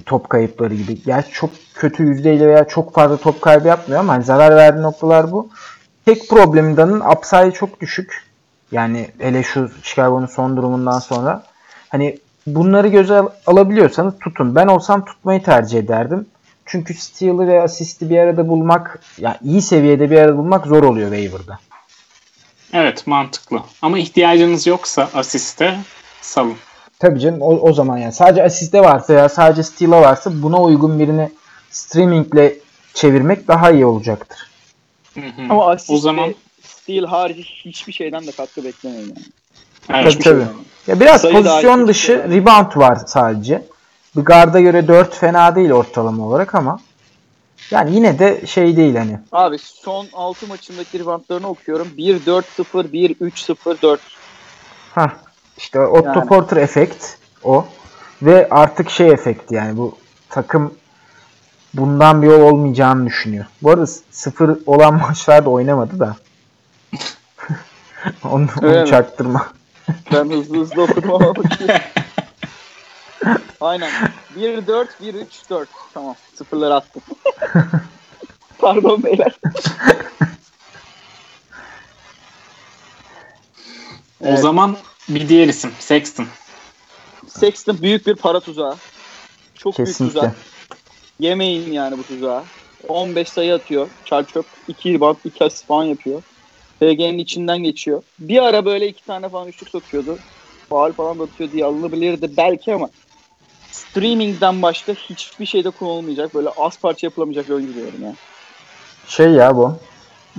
top 0.05 0.29
kayıpları 0.29 0.75
gibi. 0.75 1.03
Gerçi 1.03 1.31
çok 1.31 1.49
kötü 1.73 2.03
yüzdeyle 2.03 2.47
veya 2.47 2.67
çok 2.67 2.93
fazla 2.93 3.17
top 3.17 3.41
kaybı 3.41 3.67
yapmıyor 3.67 3.99
ama 3.99 4.13
hani 4.13 4.23
zarar 4.23 4.55
verdiği 4.55 4.81
noktalar 4.81 5.31
bu. 5.31 5.49
Tek 6.05 6.29
problemi 6.29 6.77
Dan'ın 6.77 6.99
upside 6.99 7.51
çok 7.51 7.81
düşük. 7.81 8.23
Yani 8.71 9.09
hele 9.19 9.43
şu 9.43 9.69
Chicago'nun 9.83 10.25
son 10.25 10.57
durumundan 10.57 10.99
sonra. 10.99 11.43
Hani 11.89 12.17
bunları 12.47 12.87
göze 12.87 13.15
al- 13.15 13.29
alabiliyorsanız 13.47 14.13
tutun. 14.19 14.55
Ben 14.55 14.67
olsam 14.67 15.05
tutmayı 15.05 15.43
tercih 15.43 15.79
ederdim. 15.79 16.25
Çünkü 16.65 16.93
steal'ı 16.93 17.47
ve 17.47 17.61
assist'i 17.61 18.09
bir 18.09 18.17
arada 18.17 18.47
bulmak, 18.47 18.99
yani 19.17 19.37
iyi 19.43 19.61
seviyede 19.61 20.11
bir 20.11 20.17
arada 20.17 20.37
bulmak 20.37 20.67
zor 20.67 20.83
oluyor 20.83 21.11
waiver'da. 21.11 21.59
evet 22.73 23.07
mantıklı. 23.07 23.61
Ama 23.81 23.99
ihtiyacınız 23.99 24.67
yoksa 24.67 25.09
asiste 25.13 25.79
salın. 26.21 26.55
Tabii 26.99 27.19
canım 27.19 27.41
o, 27.41 27.49
o 27.49 27.73
zaman 27.73 27.97
yani 27.97 28.13
sadece 28.13 28.43
asiste 28.43 28.81
varsa 28.81 29.13
ya 29.13 29.29
sadece 29.29 29.63
steal'a 29.63 30.01
varsa 30.01 30.31
buna 30.33 30.61
uygun 30.61 30.99
birini 30.99 31.31
streamingle 31.71 32.55
çevirmek 32.93 33.47
daha 33.47 33.71
iyi 33.71 33.85
olacaktır. 33.85 34.49
Hı 35.13 35.19
hı. 35.19 35.41
Ama 35.49 35.71
asist 35.71 35.89
o 35.89 35.97
zaman 35.97 36.35
Steel 36.61 37.05
harici 37.05 37.43
hiçbir 37.43 37.93
şeyden 37.93 38.27
de 38.27 38.31
katkı 38.31 38.63
beklemeyin 38.63 39.15
yani. 39.89 40.03
Tabii 40.03 40.11
şey 40.11 40.21
tabii. 40.21 40.39
yani. 40.39 40.51
Ya 40.87 40.99
biraz 40.99 41.21
Sayı 41.21 41.33
pozisyon 41.33 41.87
dışı 41.87 42.05
şey 42.05 42.17
rebound 42.17 42.77
var 42.77 42.97
sadece. 43.07 43.65
Bir 44.15 44.21
garda 44.21 44.59
göre 44.59 44.87
4 44.87 45.15
fena 45.15 45.55
değil 45.55 45.71
ortalama 45.71 46.27
olarak 46.27 46.55
ama 46.55 46.79
yani 47.71 47.95
yine 47.95 48.19
de 48.19 48.47
şey 48.47 48.77
değil 48.77 48.95
hani. 48.95 49.19
Abi 49.31 49.57
son 49.59 50.07
6 50.13 50.47
maçındaki 50.47 50.99
reboundlarını 50.99 51.47
okuyorum. 51.47 51.87
1-4-0, 51.97 52.43
1-3-0-4. 52.73 53.97
Hah 54.95 55.28
işte 55.59 55.79
Otto 55.79 56.19
Yani. 56.19 56.27
Porter 56.27 56.57
efekt 56.57 57.05
o 57.43 57.65
ve 58.21 58.47
artık 58.51 58.89
şey 58.89 59.09
efekt 59.09 59.51
yani 59.51 59.77
bu 59.77 59.97
takım 60.29 60.73
bundan 61.73 62.21
bir 62.21 62.27
yol 62.27 62.41
olmayacağını 62.41 63.05
düşünüyor. 63.05 63.45
Bu 63.61 63.71
arada 63.71 63.85
sıfır 64.11 64.57
olan 64.65 64.93
maçlarda 65.01 65.49
oynamadı 65.49 65.99
da. 65.99 66.15
onu, 68.23 68.47
onu 68.61 68.67
Öyle 68.67 68.81
mi? 68.81 68.87
çaktırma. 68.89 69.47
Ben 70.13 70.29
hızlı 70.29 70.59
hızlı 70.59 70.81
okudum 70.83 71.13
ama. 71.13 71.33
Aynen. 73.61 73.89
1-4, 74.37 74.87
1-3-4. 75.01 75.65
Tamam. 75.93 76.15
Sıfırları 76.35 76.75
attım. 76.75 77.01
Pardon 78.59 79.03
beyler. 79.03 79.39
O 84.19 84.37
zaman 84.37 84.77
bir 85.09 85.29
diğer 85.29 85.47
isim 85.47 85.71
Sexton. 85.79 86.27
Sexton 87.27 87.81
büyük 87.81 88.07
bir 88.07 88.15
para 88.15 88.39
tuzağı. 88.39 88.75
Çok 89.55 89.77
büyük 89.77 89.87
Kesinlikle. 89.87 90.19
tuzak. 90.19 90.35
Yemeyin 91.19 91.71
yani 91.71 91.97
bu 91.97 92.03
tuzağı. 92.03 92.43
15 92.87 93.29
sayı 93.29 93.53
atıyor. 93.53 93.87
Çarçöp 94.05 94.45
2 94.67 94.93
rebound 94.93 95.17
2 95.25 95.43
asist 95.43 95.65
falan 95.65 95.83
yapıyor. 95.83 96.21
PG'nin 96.79 97.17
içinden 97.17 97.57
geçiyor. 97.57 98.03
Bir 98.19 98.43
ara 98.43 98.65
böyle 98.65 98.87
iki 98.87 99.05
tane 99.05 99.29
falan 99.29 99.47
üçlük 99.47 99.69
sokuyordu. 99.69 100.19
Faal 100.69 100.93
falan 100.93 101.19
da 101.19 101.23
atıyor 101.23 101.51
diye 101.51 101.65
alınabilirdi 101.65 102.37
belki 102.37 102.73
ama 102.73 102.89
streamingden 103.71 104.61
başka 104.61 104.93
hiçbir 104.93 105.45
şeyde 105.45 105.69
kullanılmayacak. 105.69 106.35
Böyle 106.35 106.49
az 106.49 106.79
parça 106.79 107.07
yapılamayacak 107.07 107.49
bir 107.49 107.53
oyuncu 107.53 107.73
diyorum 107.73 107.99
yani. 108.03 108.15
Şey 109.07 109.29
ya 109.29 109.55
bu. 109.55 109.77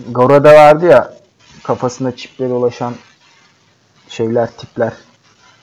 Gora'da 0.08 0.54
vardı 0.54 0.86
ya 0.86 1.14
kafasında 1.62 2.16
çipleri 2.16 2.50
dolaşan 2.50 2.94
şeyler 4.10 4.50
tipler. 4.50 4.92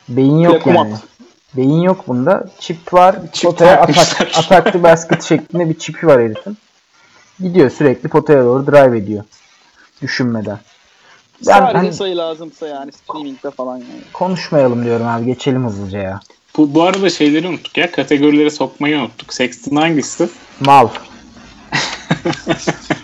Beyin 0.09 0.37
yok 0.39 0.53
Plekumat. 0.53 0.87
yani. 0.87 0.97
Beyin 1.57 1.81
yok 1.81 2.07
bunda. 2.07 2.45
Çip 2.59 2.93
var. 2.93 3.15
Çip 3.33 3.43
potaya 3.51 3.81
atak, 3.81 4.21
ataklı 4.37 4.83
basket 4.83 5.23
şeklinde 5.23 5.69
bir 5.69 5.79
çipi 5.79 6.07
var 6.07 6.21
herifin. 6.21 6.57
Gidiyor 7.39 7.69
sürekli 7.69 8.09
potaya 8.09 8.43
doğru 8.43 8.67
drive 8.67 8.97
ediyor. 8.97 9.23
Düşünmeden. 10.01 10.59
Ben 11.39 11.53
Sadece 11.53 11.77
hani 11.77 11.93
sayı 11.93 12.17
lazımsa 12.17 12.67
yani 12.67 12.91
streamingde 12.91 13.51
falan 13.51 13.77
yani. 13.77 14.01
konuşmayalım 14.13 14.85
diyorum 14.85 15.07
abi. 15.07 15.25
Geçelim 15.25 15.65
hızlıca 15.65 15.99
ya. 15.99 16.19
Bu, 16.57 16.73
bu 16.73 16.83
arada 16.83 17.09
şeyleri 17.09 17.47
unuttuk 17.47 17.77
ya. 17.77 17.91
Kategorileri 17.91 18.51
sokmayı 18.51 18.97
unuttuk. 18.97 19.33
Sexton 19.33 19.75
hangisi? 19.75 20.29
Mal. 20.59 20.89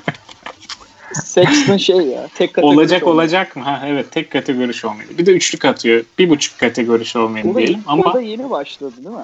Sexton 1.34 1.78
şey 1.78 1.96
ya. 1.98 2.28
Tek 2.36 2.54
kategori 2.54 2.76
olacak 2.76 3.04
olmalı. 3.04 3.16
olacak 3.16 3.56
mı? 3.56 3.64
Ha 3.64 3.84
evet 3.88 4.12
tek 4.12 4.32
kategori 4.32 4.74
şovmeni. 4.74 5.18
Bir 5.18 5.26
de 5.26 5.32
üçlük 5.32 5.66
atıyor. 5.66 6.04
Bir 6.20 6.30
buçuk 6.30 6.60
kategori 6.60 7.06
şovmeni 7.06 7.52
O 7.52 7.54
da, 7.54 7.58
diyelim. 7.58 7.84
Ama 7.88 8.22
yeni 8.22 8.50
başladı 8.50 8.94
değil 8.98 9.16
mi? 9.16 9.22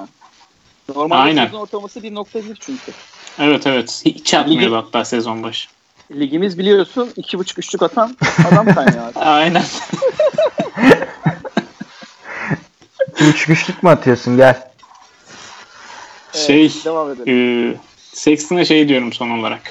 Normalde 0.95 1.21
Aynen. 1.21 1.45
sezon 1.45 1.59
ortalaması 1.59 1.99
1.1 1.99 2.55
çünkü. 2.59 2.91
evet 3.39 3.67
evet. 3.67 4.01
Hiç 4.05 4.33
atmıyordu 4.33 4.65
Ligi- 4.75 4.75
hatta 4.75 5.05
sezon 5.05 5.43
başı. 5.43 5.69
Ligimiz 6.11 6.57
biliyorsun 6.57 7.09
2.5 7.17 7.59
üçlük 7.59 7.81
atan 7.83 8.17
adam 8.51 8.73
kaynağı. 8.73 9.11
Aynen. 9.15 9.63
Üç 13.19 13.45
güçlük 13.45 13.83
mü 13.83 13.89
atıyorsun 13.89 14.37
gel. 14.37 14.69
Evet, 16.35 16.45
şey 16.47 16.71
devam 16.85 17.11
edelim. 17.11 17.71
e, 17.73 17.77
Sexton'a 18.13 18.65
şey 18.65 18.87
diyorum 18.87 19.13
son 19.13 19.29
olarak. 19.29 19.61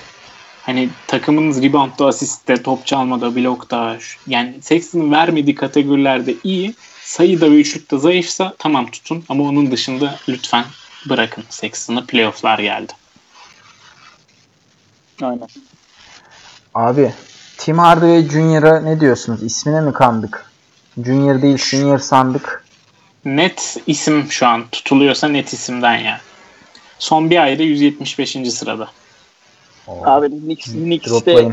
Hani 0.69 0.89
takımınız 1.07 1.63
reboundda, 1.63 2.07
asistte, 2.07 2.63
top 2.63 2.87
çalmada, 2.87 3.37
blokta 3.37 3.99
yani 4.27 4.55
Sexton'ın 4.63 5.13
vermediği 5.13 5.55
kategorilerde 5.55 6.35
iyi. 6.45 6.75
Sayıda 7.03 7.51
ve 7.51 7.55
üçlükte 7.55 7.99
zayıfsa 7.99 8.55
tamam 8.59 8.91
tutun 8.91 9.25
ama 9.29 9.45
onun 9.45 9.71
dışında 9.71 10.17
lütfen 10.29 10.65
bırakın 11.09 11.45
Sexton'ı. 11.49 12.07
Playoff'lar 12.07 12.59
geldi. 12.59 12.93
Aynen. 15.23 15.49
Abi 16.75 17.15
Tim 17.59 17.79
Hardaway 17.79 18.23
Jr.'a 18.23 18.81
ne 18.81 19.01
diyorsunuz? 19.01 19.43
İsmine 19.43 19.81
mi 19.81 19.93
kandık? 19.93 20.51
Junior 21.05 21.43
değil 21.43 21.57
senior 21.57 21.99
sandık. 21.99 22.65
Net 23.25 23.77
isim 23.87 24.33
şu 24.33 24.47
an 24.47 24.65
tutuluyorsa 24.73 25.29
net 25.29 25.53
isimden 25.53 25.97
ya. 25.97 26.21
Son 26.99 27.31
bir 27.31 27.43
ayda 27.43 27.63
175. 27.63 28.37
sırada. 28.53 28.89
Abi 29.89 30.29
Knicks, 30.29 30.73
Knicks'te 30.73 31.53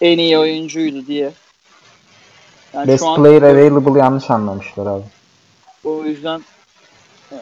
en 0.00 0.18
iyi 0.18 0.38
oyuncuydu 0.38 1.06
diye. 1.06 1.32
Yani 2.74 2.88
Best 2.88 3.04
şu 3.04 3.08
an 3.08 3.22
player 3.22 3.42
available 3.42 3.98
yanlış 3.98 4.30
anlamışlar 4.30 4.86
abi. 4.86 5.02
o 5.84 6.04
yüzden 6.04 6.40
e, 7.32 7.36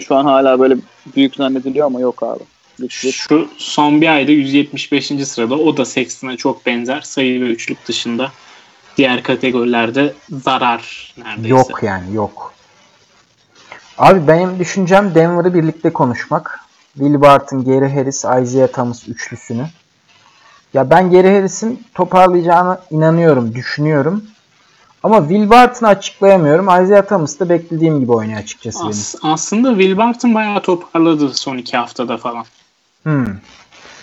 şu 0.00 0.16
an 0.16 0.24
hala 0.24 0.60
böyle 0.60 0.76
büyük 1.16 1.34
zannediliyor 1.34 1.86
ama 1.86 2.00
yok 2.00 2.22
abi. 2.22 2.42
Şu 2.88 3.48
son 3.58 4.00
bir 4.00 4.08
ayda 4.08 4.32
175. 4.32 5.06
sırada. 5.06 5.54
O 5.54 5.76
da 5.76 5.84
Sexton'a 5.84 6.36
çok 6.36 6.66
benzer. 6.66 7.00
Sayı 7.00 7.40
ve 7.40 7.44
üçlük 7.44 7.88
dışında 7.88 8.32
diğer 8.96 9.22
kategorilerde 9.22 10.14
zarar 10.30 11.14
neredeyse. 11.18 11.48
Yok 11.48 11.82
yani 11.82 12.14
yok. 12.14 12.54
Abi 13.98 14.26
benim 14.28 14.58
düşüncem 14.58 15.14
Denver'ı 15.14 15.54
birlikte 15.54 15.92
konuşmak. 15.92 16.60
Will 17.00 17.20
Barton, 17.20 17.64
Gary 17.64 17.94
Harris, 17.94 18.16
Isaiah 18.16 18.68
Thomas 18.68 19.08
üçlüsünü. 19.08 19.66
Ya 20.74 20.90
ben 20.90 21.10
Gary 21.10 21.34
Harris'in 21.36 21.82
toparlayacağına 21.94 22.80
inanıyorum, 22.90 23.54
düşünüyorum. 23.54 24.24
Ama 25.02 25.20
Will 25.28 25.50
Barton'ı 25.50 25.88
açıklayamıyorum. 25.88 26.64
Isaiah 26.64 27.02
Thomas 27.02 27.40
da 27.40 27.48
beklediğim 27.48 28.00
gibi 28.00 28.12
oynuyor 28.12 28.40
açıkçası 28.40 28.78
benim. 28.78 28.90
As- 28.90 29.14
aslında 29.22 29.70
Will 29.70 29.96
Barton 29.96 30.34
bayağı 30.34 30.62
toparladı 30.62 31.34
son 31.34 31.56
iki 31.56 31.76
haftada 31.76 32.16
falan. 32.16 32.44
Hmm. 33.02 33.26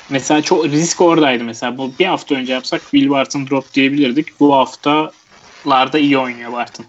Mesela 0.09 0.41
çok 0.41 0.65
risk 0.65 1.01
oradaydı 1.01 1.43
mesela. 1.43 1.77
Bu 1.77 1.91
bir 1.99 2.05
hafta 2.05 2.35
önce 2.35 2.53
yapsak 2.53 2.81
Will 2.81 3.09
Barton 3.09 3.47
drop 3.47 3.73
diyebilirdik. 3.73 4.39
Bu 4.39 4.55
haftalarda 4.55 5.99
iyi 5.99 6.17
oynuyor 6.17 6.51
Barton. 6.51 6.85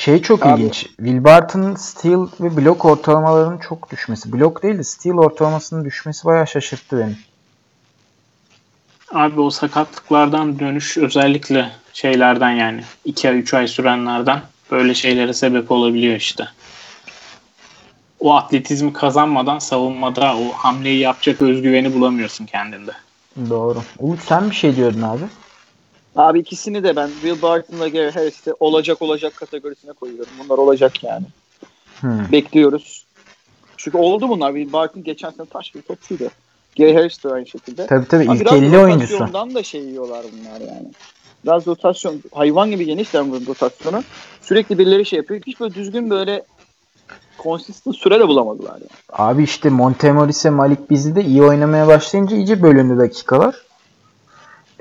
Şey 0.00 0.22
çok 0.22 0.46
Abi- 0.46 0.60
ilginç. 0.60 0.86
Will 0.96 1.24
Barton'ın 1.24 1.74
steal 1.74 2.28
ve 2.40 2.56
blok 2.56 2.84
ortalamalarının 2.84 3.58
çok 3.58 3.90
düşmesi. 3.90 4.32
Blok 4.32 4.62
değil 4.62 4.78
de 4.78 4.84
steal 4.84 5.16
ortalamasının 5.16 5.84
düşmesi 5.84 6.24
bayağı 6.24 6.46
şaşırttı 6.46 6.98
beni. 6.98 7.16
Abi 9.12 9.40
o 9.40 9.50
sakatlıklardan 9.50 10.58
dönüş 10.58 10.98
özellikle 10.98 11.70
şeylerden 11.92 12.50
yani 12.50 12.84
2 13.04 13.28
ay 13.28 13.38
3 13.38 13.54
ay 13.54 13.68
sürenlerden 13.68 14.40
böyle 14.70 14.94
şeylere 14.94 15.32
sebep 15.32 15.70
olabiliyor 15.70 16.16
işte. 16.16 16.48
O 18.20 18.34
atletizmi 18.34 18.92
kazanmadan 18.92 19.58
savunmada 19.58 20.36
o 20.36 20.52
hamleyi 20.52 20.98
yapacak 20.98 21.42
özgüveni 21.42 21.94
bulamıyorsun 21.94 22.46
kendinde. 22.46 22.92
Doğru. 23.50 23.82
Umut 23.98 24.20
sen 24.22 24.50
bir 24.50 24.54
şey 24.54 24.76
diyordun 24.76 25.02
abi. 25.02 25.24
Abi 26.16 26.38
ikisini 26.38 26.84
de 26.84 26.96
ben 26.96 27.08
Will 27.08 27.42
Barton'la 27.42 27.88
Gary 27.88 28.10
Harris'i 28.10 28.54
olacak 28.60 29.02
olacak 29.02 29.36
kategorisine 29.36 29.92
koyuyorum. 29.92 30.32
Bunlar 30.44 30.58
olacak 30.58 31.04
yani. 31.04 31.26
Hmm. 32.00 32.32
Bekliyoruz. 32.32 33.04
Çünkü 33.76 33.98
oldu 33.98 34.28
bunlar. 34.28 34.52
Will 34.52 34.72
Barton 34.72 35.02
geçen 35.02 35.30
sene 35.30 35.46
taş 35.46 35.74
bir 35.74 35.82
topçuydu. 35.82 36.28
Gary 36.78 36.94
Harris 36.94 37.24
de 37.24 37.28
aynı 37.28 37.46
şekilde. 37.46 37.86
Tabii 37.86 38.08
tabii 38.08 38.24
ilk 38.24 38.40
biraz 38.40 38.54
50 38.54 38.78
oyuncusu. 38.78 39.14
rotasyondan 39.14 39.54
da 39.54 39.62
şey 39.62 39.80
yiyorlar 39.80 40.24
bunlar 40.32 40.60
yani. 40.60 40.90
Biraz 41.44 41.66
rotasyon, 41.66 42.22
hayvan 42.32 42.70
gibi 42.70 42.84
geniş 42.84 43.14
Denver'ın 43.14 43.46
rotasyonu. 43.46 44.02
Sürekli 44.42 44.78
birileri 44.78 45.06
şey 45.06 45.16
yapıyor. 45.16 45.40
Hiç 45.46 45.60
böyle 45.60 45.74
düzgün 45.74 46.10
böyle 46.10 46.42
consistent 47.42 47.96
süre 47.96 48.20
de 48.20 48.28
bulamadılar 48.28 48.72
yani. 48.72 48.90
Abi 49.12 49.42
işte 49.42 49.70
Montemoris'e 49.70 50.50
Malik 50.50 50.90
Bizi 50.90 51.16
de 51.16 51.24
iyi 51.24 51.42
oynamaya 51.42 51.86
başlayınca 51.86 52.36
iyice 52.36 52.62
bölündü 52.62 52.98
dakikalar. 52.98 53.54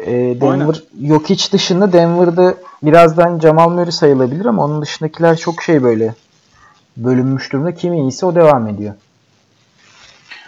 Ee, 0.05 0.41
Denver 0.41 0.83
yok 0.99 1.29
hiç 1.29 1.53
dışında 1.53 1.93
Denver'da 1.93 2.55
birazdan 2.83 3.39
Jamal 3.39 3.69
Murray 3.69 3.91
sayılabilir 3.91 4.45
ama 4.45 4.65
onun 4.65 4.81
dışındakiler 4.81 5.37
çok 5.37 5.63
şey 5.63 5.83
böyle 5.83 6.13
bölünmüş 6.97 7.53
durumda. 7.53 7.73
Kim 7.73 7.93
iyiyse 7.93 8.25
o 8.25 8.35
devam 8.35 8.67
ediyor. 8.67 8.93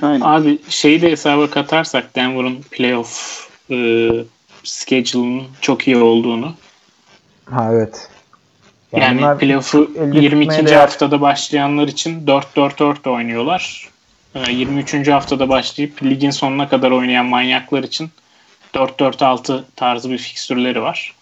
Aynen. 0.01 0.21
Abi 0.21 0.59
şeyi 0.69 1.01
de 1.01 1.11
hesaba 1.11 1.49
katarsak 1.49 2.15
Denver'ın 2.15 2.61
playoff 2.71 3.47
e, 3.71 4.09
schedule'ının 4.63 5.43
çok 5.61 5.87
iyi 5.87 5.97
olduğunu. 5.97 6.53
Ha 7.45 7.69
evet. 7.71 8.09
Yani 8.95 9.17
bunlar 9.17 9.39
playoff'u 9.39 9.91
elde 9.95 10.03
tutmaya 10.03 10.21
22. 10.21 10.65
değer. 10.65 10.75
haftada 10.75 11.21
başlayanlar 11.21 11.87
için 11.87 12.25
4-4-4 12.27 13.09
oynuyorlar. 13.09 13.89
Ee, 14.35 14.51
23. 14.51 15.07
haftada 15.07 15.49
başlayıp 15.49 16.03
ligin 16.03 16.29
sonuna 16.29 16.69
kadar 16.69 16.91
oynayan 16.91 17.25
manyaklar 17.25 17.83
için 17.83 18.09
4-4-6 18.73 19.63
tarzı 19.75 20.09
bir 20.09 20.17
fikstürleri 20.17 20.81
var. 20.81 21.15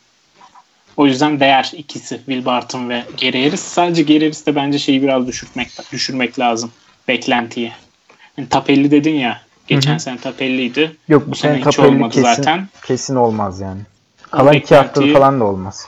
O 0.98 1.06
yüzden 1.06 1.40
değer 1.40 1.72
ikisi 1.74 2.18
Will 2.18 2.46
Barton 2.46 2.90
ve 2.90 3.04
Gary 3.22 3.46
Harris. 3.46 3.62
Sadece 3.62 4.04
Gary 4.04 4.20
Harris'te 4.20 4.56
bence 4.56 4.80
şeyi 4.80 5.02
biraz 5.02 5.28
düşürmek, 5.28 5.70
düşürmek 5.92 6.40
lazım. 6.40 6.72
Beklentiyi. 7.08 7.72
Yani 8.38 8.50
top 8.50 8.70
50 8.70 8.92
dedin 8.92 9.16
ya. 9.16 9.42
Geçen 9.68 9.92
Hı 9.92 9.96
hı. 9.96 10.00
sene 10.00 10.18
top 10.18 10.42
50'ydi. 10.42 10.92
Yok 11.08 11.28
bu 11.28 11.32
Bu 11.32 11.36
sene 11.36 11.54
sene 11.54 11.64
top 11.64 11.74
hiç 11.74 11.80
50 11.80 11.88
olmadı 11.88 12.14
kesin, 12.14 12.24
zaten. 12.36 12.68
kesin 12.86 13.16
olmaz 13.16 13.60
yani. 13.60 13.82
Kalan 14.32 14.54
iki 14.54 14.76
haftada 14.76 15.14
falan 15.14 15.40
da 15.40 15.44
olmaz. 15.44 15.88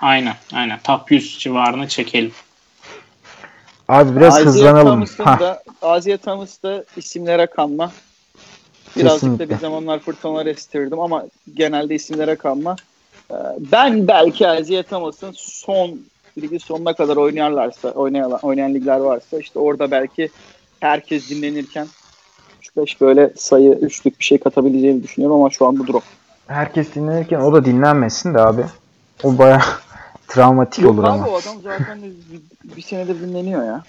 Aynen 0.00 0.34
aynen. 0.54 0.78
Top 0.84 1.10
100 1.10 1.38
civarına 1.38 1.88
çekelim. 1.88 2.32
Abi 3.88 4.16
biraz 4.16 4.34
Isaiah 4.34 4.46
hızlanalım. 4.46 4.86
Thomas'ın 4.86 5.24
da, 6.62 6.84
isimlere 6.96 7.46
kanma. 7.46 7.92
Birazcık 8.96 9.20
Kesinlikle. 9.20 9.48
da 9.48 9.54
bir 9.54 9.60
zamanlar 9.60 9.98
fırtınalar 9.98 10.46
estirdim 10.46 11.00
ama 11.00 11.24
genelde 11.54 11.94
isimlere 11.94 12.36
kanma. 12.36 12.76
Ee, 13.30 13.34
Ben 13.72 14.08
belki 14.08 14.44
Isaiah 14.60 14.82
Thomas'ın 14.82 15.32
son 15.36 16.00
ligin 16.42 16.58
sonuna 16.58 16.92
kadar 16.94 17.16
oynarlarsa, 17.16 17.88
oynayan, 17.90 18.32
oynayan 18.42 18.74
ligler 18.74 18.98
varsa 18.98 19.38
işte 19.38 19.58
orada 19.58 19.90
belki 19.90 20.30
herkes 20.80 21.30
dinlenirken 21.30 21.86
3-5 22.76 23.00
böyle 23.00 23.30
sayı 23.36 23.72
üçlük 23.72 24.18
bir 24.20 24.24
şey 24.24 24.38
katabileceğini 24.38 25.02
düşünüyorum 25.02 25.36
ama 25.36 25.50
şu 25.50 25.66
an 25.66 25.78
bu 25.78 25.86
drop. 25.86 26.02
herkes 26.46 26.94
dinlenirken 26.94 27.40
o 27.40 27.52
da 27.52 27.64
dinlenmesin 27.64 28.34
de 28.34 28.40
abi. 28.40 28.62
O 29.22 29.38
baya 29.38 29.62
travmatik 30.28 30.84
Yok 30.84 30.92
olur 30.92 31.02
abi 31.04 31.10
ama. 31.10 31.28
o 31.28 31.34
adam 31.36 31.56
zaten 31.62 31.98
bir, 32.02 32.76
bir 32.76 32.82
senedir 32.82 33.20
dinleniyor 33.20 33.64
ya. 33.66 33.82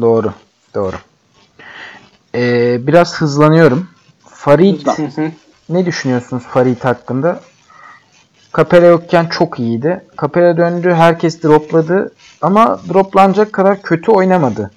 Doğru. 0.00 0.32
Doğru. 0.74 0.96
Ee, 2.34 2.86
biraz 2.86 3.14
hızlanıyorum. 3.20 3.88
Farid. 4.44 4.86
Hı 4.86 5.22
hı. 5.22 5.30
ne 5.68 5.86
düşünüyorsunuz 5.86 6.42
Farid 6.42 6.80
hakkında? 6.80 7.40
Capella 8.56 8.86
yokken 8.86 9.26
çok 9.26 9.58
iyiydi. 9.58 10.04
Capella 10.20 10.56
döndü, 10.56 10.94
herkes 10.94 11.42
dropladı 11.42 12.12
ama 12.42 12.80
droplanacak 12.88 13.52
kadar 13.52 13.82
kötü 13.82 14.10
oynamadı. 14.10 14.70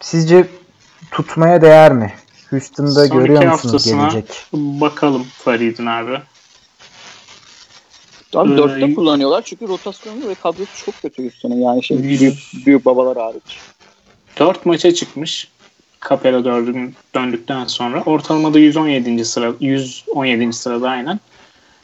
Sizce 0.00 0.48
tutmaya 1.10 1.62
değer 1.62 1.92
mi? 1.92 2.12
Houston'da 2.50 3.06
Son 3.06 3.18
görüyor 3.18 3.52
musunuz 3.52 3.84
gelecek? 3.84 4.46
Bakalım 4.52 5.26
Farid'in 5.38 5.86
abi. 5.86 6.18
Abi 8.34 8.52
Ee, 8.52 8.56
dörtte 8.56 8.94
kullanıyorlar 8.94 9.42
çünkü 9.42 9.68
rotasyonu 9.68 10.28
ve 10.28 10.34
kadrosu 10.34 10.84
çok 10.84 11.02
kötü 11.02 11.22
Houston'ın 11.22 11.60
yani 11.60 11.82
şey 11.82 12.02
büyük, 12.02 12.38
büyük 12.66 12.84
babalar 12.84 13.16
hariç. 13.16 13.58
4 14.38 14.66
maça 14.66 14.94
çıkmış. 14.94 15.51
Capella 16.08 16.44
dördün 16.44 16.94
döndükten 17.14 17.64
sonra 17.64 18.02
ortalamada 18.02 18.58
117. 18.58 19.24
sıra 19.24 19.52
117. 19.60 20.52
sırada 20.52 20.88
aynen. 20.88 21.20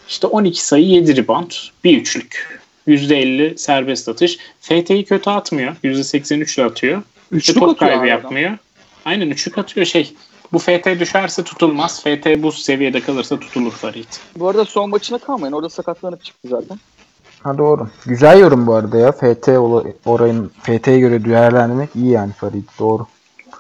İşte 0.09 0.27
12 0.27 0.65
sayı 0.65 0.85
7 0.87 1.17
rebound, 1.17 1.51
bir 1.85 2.01
üçlük. 2.01 2.61
%50 2.89 3.59
serbest 3.59 4.09
atış. 4.09 4.39
FT'yi 4.61 5.05
kötü 5.05 5.31
atmıyor. 5.31 5.77
%83 5.85 6.61
ile 6.61 6.65
atıyor. 6.67 7.03
Üçlük 7.33 7.57
Ve 7.57 7.61
top 7.61 7.71
atıyor 7.71 7.91
kaybı 7.91 8.07
yapmıyor. 8.07 8.59
Aynen 9.05 9.31
üçlük 9.31 9.59
atıyor 9.59 9.87
şey. 9.87 10.15
Bu 10.53 10.59
FT 10.59 10.87
düşerse 11.01 11.45
tutulmaz. 11.45 12.01
FT 12.01 12.27
bu 12.43 12.53
seviyede 12.53 13.01
kalırsa 13.01 13.41
tutulur 13.41 13.73
Farid. 13.73 14.05
Bu 14.37 14.49
arada 14.49 14.65
son 14.65 14.91
maçına 14.91 15.19
kalmayın. 15.19 15.53
Orada 15.53 15.69
sakatlanıp 15.69 16.25
çıktı 16.25 16.49
zaten. 16.49 16.79
Ha 17.43 17.59
doğru. 17.59 17.89
Güzel 18.07 18.41
yorum 18.41 18.67
bu 18.67 18.75
arada 18.75 18.99
ya. 18.99 19.13
FT 19.13 19.49
ola- 19.49 19.85
orayın 20.07 20.51
FT'ye 20.63 20.99
göre 20.99 21.25
değerlendirmek 21.25 21.91
iyi 21.97 22.11
yani 22.11 22.33
Farid. 22.33 22.65
Doğru. 22.79 23.07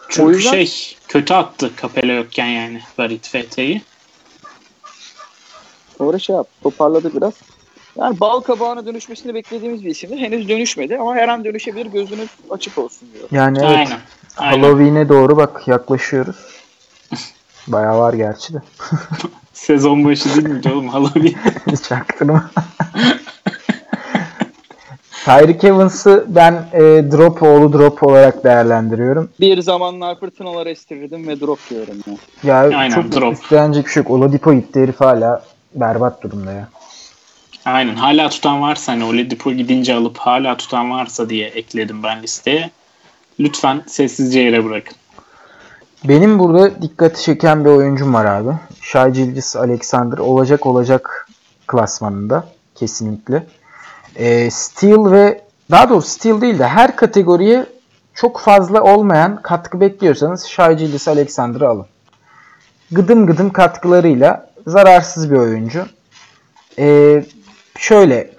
Çünkü 0.08 0.28
O 0.28 0.30
yüzden- 0.30 0.50
şey 0.50 0.96
kötü 1.08 1.34
attı 1.34 1.70
Capella 1.82 2.12
yokken 2.12 2.46
yani 2.46 2.80
Farid 2.96 3.24
FT'yi. 3.24 3.82
Sonra 5.98 6.18
şey 6.18 6.36
yap. 6.36 6.48
Toparladı 6.62 7.12
biraz. 7.16 7.34
Yani 7.98 8.20
bal 8.20 8.40
kabağına 8.40 8.86
dönüşmesini 8.86 9.34
beklediğimiz 9.34 9.84
bir 9.84 9.90
isimdi. 9.90 10.16
Henüz 10.16 10.48
dönüşmedi 10.48 10.98
ama 10.98 11.14
her 11.14 11.28
an 11.28 11.44
dönüşebilir. 11.44 11.86
Gözünüz 11.86 12.28
açık 12.50 12.78
olsun 12.78 13.08
diyor. 13.14 13.28
Yani 13.30 13.58
evet. 13.58 13.68
Aynen. 13.76 14.00
Aynen. 14.36 14.62
Halloween'e 14.62 15.08
doğru 15.08 15.36
bak 15.36 15.68
yaklaşıyoruz. 15.68 16.36
Bayağı 17.66 17.98
var 17.98 18.14
gerçi 18.14 18.54
de. 18.54 18.58
Sezon 19.52 20.04
başı 20.04 20.34
değil 20.36 20.48
miydi 20.48 20.68
oğlum 20.70 20.88
Halloween? 20.94 21.34
Çaktırma. 21.88 22.50
Tyreek 25.28 25.64
Evans'ı 25.64 26.24
ben 26.28 26.52
e, 26.72 26.80
drop 26.80 27.42
oğlu 27.42 27.72
drop 27.72 28.02
olarak 28.02 28.44
değerlendiriyorum. 28.44 29.30
Bir 29.40 29.62
zamanlar 29.62 30.20
fırtınalar 30.20 30.66
estirirdim 30.66 31.28
ve 31.28 31.40
drop 31.40 31.58
diyorum 31.70 31.96
ya. 32.44 32.64
Ya 32.68 32.78
Aynen, 32.78 32.94
çok 32.94 33.12
drop. 33.12 33.32
üstlenecek 33.34 33.86
bir 33.86 33.90
şey 33.90 34.02
yok. 34.02 34.10
Oladipo 34.10 34.54
gitti 34.54 34.80
herif 34.80 35.00
hala 35.00 35.44
berbat 35.74 36.22
durumda 36.22 36.52
ya. 36.52 36.68
Aynen. 37.64 37.94
Hala 37.94 38.28
tutan 38.28 38.62
varsa 38.62 38.92
hani 38.92 39.04
Oladipo 39.04 39.52
gidince 39.52 39.94
alıp 39.94 40.18
hala 40.18 40.56
tutan 40.56 40.90
varsa 40.90 41.30
diye 41.30 41.48
ekledim 41.48 42.02
ben 42.02 42.22
listeye. 42.22 42.70
Lütfen 43.40 43.82
sessizce 43.86 44.40
yere 44.40 44.64
bırakın. 44.64 44.96
Benim 46.04 46.38
burada 46.38 46.82
dikkati 46.82 47.22
çeken 47.22 47.64
bir 47.64 47.70
oyuncum 47.70 48.14
var 48.14 48.24
abi. 48.24 48.50
Shai 48.80 49.12
Gilgis 49.12 49.56
Alexander 49.56 50.18
olacak 50.18 50.66
olacak 50.66 51.28
klasmanında 51.66 52.44
kesinlikle. 52.74 53.46
Ee, 54.16 54.50
Steel 54.50 55.10
ve 55.10 55.42
daha 55.70 55.88
doğrusu 55.88 56.08
Steel 56.08 56.40
değil 56.40 56.58
de 56.58 56.66
her 56.66 56.96
kategoriye 56.96 57.66
çok 58.14 58.40
fazla 58.40 58.82
olmayan 58.82 59.42
katkı 59.42 59.80
bekliyorsanız 59.80 60.46
Shai 60.46 60.76
Gilgis 60.76 61.08
Alexander'ı 61.08 61.68
alın. 61.68 61.86
Gıdım 62.90 63.26
gıdım 63.26 63.50
katkılarıyla 63.50 64.50
zararsız 64.66 65.30
bir 65.30 65.36
oyuncu. 65.36 65.86
Ee, 66.78 67.24
şöyle 67.78 68.30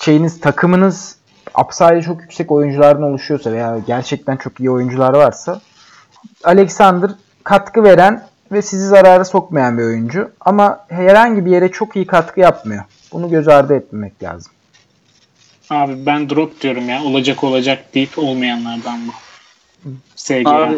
şeyiniz 0.00 0.40
takımınız 0.40 1.16
upside'i 1.64 2.02
çok 2.02 2.20
yüksek 2.20 2.52
oyunculardan 2.52 3.02
oluşuyorsa 3.02 3.52
veya 3.52 3.78
gerçekten 3.86 4.36
çok 4.36 4.60
iyi 4.60 4.70
oyuncular 4.70 5.14
varsa 5.14 5.60
Alexander 6.44 7.10
katkı 7.44 7.84
veren 7.84 8.26
ve 8.52 8.62
sizi 8.62 8.88
zarara 8.88 9.24
sokmayan 9.24 9.78
bir 9.78 9.82
oyuncu. 9.82 10.30
Ama 10.40 10.84
herhangi 10.88 11.46
bir 11.46 11.50
yere 11.50 11.70
çok 11.70 11.96
iyi 11.96 12.06
katkı 12.06 12.40
yapmıyor. 12.40 12.84
Bunu 13.12 13.30
göz 13.30 13.48
ardı 13.48 13.74
etmemek 13.74 14.22
lazım. 14.22 14.52
Abi 15.72 16.06
ben 16.06 16.30
drop 16.30 16.60
diyorum 16.60 16.88
ya. 16.88 17.04
Olacak 17.04 17.44
olacak 17.44 17.94
deyip 17.94 18.18
olmayanlardan 18.18 19.00
bu. 19.06 19.12
SGA. 20.16 20.50
Abi 20.50 20.76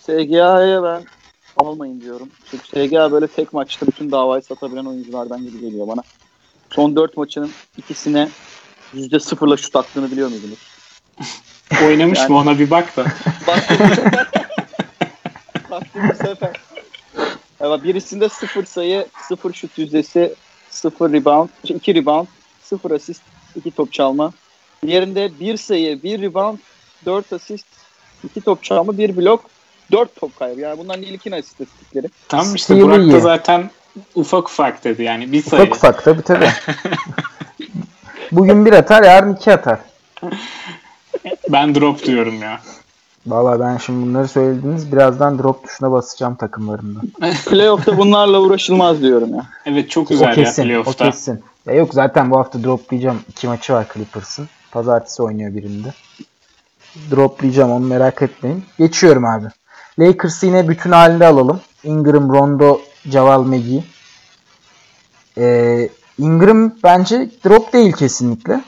SGA'ya 0.00 0.82
ben 0.82 1.04
almayın 1.56 2.00
diyorum. 2.00 2.28
Çünkü 2.50 2.64
SGA 2.66 3.12
böyle 3.12 3.26
tek 3.26 3.52
maçta 3.52 3.86
bütün 3.86 4.10
davayı 4.10 4.42
satabilen 4.42 4.84
oyunculardan 4.84 5.42
gibi 5.42 5.60
geliyor 5.60 5.88
bana. 5.88 6.02
Son 6.70 6.96
4 6.96 7.16
maçının 7.16 7.50
ikisine 7.76 8.28
%0'la 8.94 9.56
şut 9.56 9.76
attığını 9.76 10.10
biliyor 10.10 10.28
muydunuz? 10.28 10.58
Oynamış 11.86 12.18
Yani- 12.18 12.32
mı 12.32 12.38
ona 12.38 12.58
bir 12.58 12.70
bak 12.70 12.96
da. 12.96 13.04
Baktım 15.70 16.02
bu 16.10 16.14
sefer. 16.14 16.50
Evet, 17.60 17.84
birisinde 17.84 18.28
0 18.28 18.64
sayı, 18.64 19.06
0 19.28 19.52
şut 19.52 19.78
yüzdesi, 19.78 20.34
0 20.70 21.12
rebound, 21.12 21.48
2 21.64 21.94
rebound, 21.94 22.26
0 22.62 22.90
asist, 22.90 23.22
2 23.56 23.70
top 23.70 23.92
çalma. 23.92 24.32
Diğerinde 24.86 25.30
1 25.40 25.56
sayı, 25.56 26.02
1 26.02 26.22
rebound, 26.22 26.58
4 27.06 27.32
asist, 27.32 27.66
2 28.24 28.40
top 28.40 28.62
çalma, 28.62 28.98
1 28.98 29.16
blok, 29.16 29.44
4 29.92 30.16
top 30.16 30.38
kaybı. 30.38 30.60
Yani 30.60 30.78
bunların 30.78 31.02
ilkin 31.02 31.32
istatistikleri. 31.32 32.06
Tam 32.28 32.54
işte 32.54 32.74
Steal'i 32.74 32.82
Burak 32.82 33.12
da 33.12 33.20
zaten 33.20 33.70
ufak 34.14 34.48
ufak 34.48 34.84
dedi 34.84 35.02
yani 35.02 35.32
bir 35.32 35.42
sayı. 35.42 35.62
Ufak 35.62 35.76
ufak 35.76 36.04
tabii 36.04 36.22
tabii. 36.22 36.50
Bugün 38.32 38.66
bir 38.66 38.72
atar, 38.72 39.02
yarın 39.02 39.34
iki 39.34 39.52
atar. 39.52 39.78
Ben 41.48 41.74
drop 41.74 42.04
diyorum 42.04 42.42
ya. 42.42 42.60
Valla 43.26 43.60
ben 43.60 43.76
şimdi 43.76 44.06
bunları 44.06 44.28
söylediniz. 44.28 44.92
Birazdan 44.92 45.38
drop 45.38 45.68
tuşuna 45.68 45.92
basacağım 45.92 46.34
takımlarımda. 46.34 47.00
Playoff'ta 47.46 47.98
bunlarla 47.98 48.40
uğraşılmaz 48.40 49.02
diyorum 49.02 49.34
ya. 49.34 49.46
Evet 49.66 49.90
çok 49.90 50.06
o 50.06 50.08
güzel 50.08 50.28
ya 50.28 50.34
kesin. 50.34 50.62
O 50.62 50.66
playoff'ta. 50.66 51.10
kesin. 51.10 51.42
Ya 51.66 51.74
yok 51.74 51.94
zaten 51.94 52.30
bu 52.30 52.38
hafta 52.38 52.64
droplayacağım. 52.64 53.20
İki 53.28 53.46
maçı 53.46 53.72
var 53.72 53.86
Clippers'ın. 53.94 54.48
Pazartesi 54.70 55.22
oynuyor 55.22 55.54
birinde. 55.54 55.92
Droplayacağım 57.10 57.72
onu 57.72 57.86
merak 57.86 58.22
etmeyin. 58.22 58.64
Geçiyorum 58.78 59.24
abi. 59.24 59.46
Lakers'ı 59.98 60.46
yine 60.46 60.68
bütün 60.68 60.92
halinde 60.92 61.26
alalım. 61.26 61.60
Ingram, 61.84 62.32
Rondo, 62.32 62.80
Javal 63.06 63.42
McGee. 63.42 63.84
Ee, 65.38 65.88
Ingram 66.18 66.72
bence 66.84 67.30
drop 67.44 67.72
değil 67.72 67.92
kesinlikle. 67.92 68.60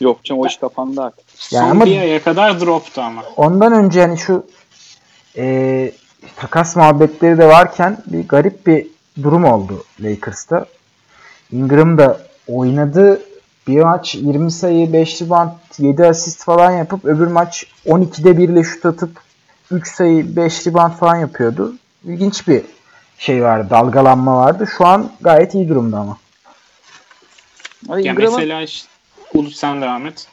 Yok 0.00 0.24
canım 0.24 0.40
o 0.42 0.46
iş 0.46 0.56
kapandı 0.56 1.02
artık. 1.02 1.52
Yani 1.52 1.64
Son 1.64 1.70
ama- 1.70 1.86
bir 1.86 1.98
aya 1.98 2.22
kadar 2.22 2.60
droptu 2.60 3.00
ama. 3.00 3.22
Ondan 3.36 3.72
önce 3.72 4.00
hani 4.00 4.18
şu 4.18 4.46
e, 5.36 5.92
takas 6.36 6.76
muhabbetleri 6.76 7.38
de 7.38 7.48
varken 7.48 8.02
bir 8.06 8.28
garip 8.28 8.66
bir 8.66 8.86
durum 9.22 9.44
oldu 9.44 9.84
Lakers'ta. 10.00 10.66
Ingram 11.52 11.98
da 11.98 12.20
oynadı. 12.48 13.22
Bir 13.66 13.80
maç 13.82 14.14
20 14.14 14.52
sayı, 14.52 14.92
5 14.92 15.22
rebound, 15.22 15.50
7 15.78 16.06
asist 16.06 16.44
falan 16.44 16.70
yapıp 16.70 17.04
öbür 17.04 17.26
maç 17.26 17.66
12'de 17.86 18.38
1 18.38 18.48
ile 18.48 18.64
şut 18.64 18.86
atıp 18.86 19.10
3 19.70 19.88
sayı, 19.88 20.36
5 20.36 20.66
rebound 20.66 20.92
falan 20.92 21.16
yapıyordu. 21.16 21.74
İlginç 22.04 22.48
bir 22.48 22.62
şey 23.18 23.42
vardı, 23.42 23.66
dalgalanma 23.70 24.36
vardı. 24.36 24.66
Şu 24.78 24.86
an 24.86 25.10
gayet 25.20 25.54
iyi 25.54 25.68
durumda 25.68 25.98
ama. 25.98 26.18
Ay, 27.88 28.04
Ya 28.04 28.12
Ingram'ın- 28.12 28.34
mesela 28.38 28.62
işte, 28.62 28.88
Ulu 29.34 29.50
sen 29.50 29.82
devam 29.82 30.06
et. 30.06 30.26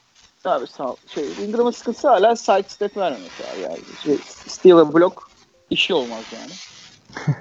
Abi 0.45 0.67
sağ 0.67 0.84
ol. 0.84 0.95
Şey, 1.08 1.23
Ingram'ın 1.45 1.71
sıkıntısı 1.71 2.08
hala 2.08 2.36
side 2.36 2.63
step 2.67 2.97
vermemek 2.97 3.32
abi 3.54 3.62
yani. 3.62 3.80
Şey, 4.04 4.17
steal 4.47 4.78
ve 4.78 4.93
block 4.93 5.30
işi 5.69 5.93
olmaz 5.93 6.23
yani. 6.34 6.51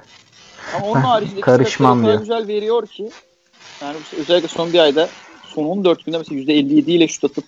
Ama 0.76 0.86
onun 0.86 1.00
haricinde 1.00 1.40
Karışmam 1.40 2.04
diyor. 2.04 2.18
güzel 2.20 2.46
veriyor 2.48 2.86
ki 2.86 3.10
yani 3.82 3.96
özellikle 4.16 4.48
son 4.48 4.72
bir 4.72 4.78
ayda 4.78 5.10
son 5.42 5.64
14 5.64 6.06
günde 6.06 6.18
mesela 6.18 6.40
%57 6.40 6.90
ile 6.90 7.08
şut 7.08 7.24
atıp 7.24 7.44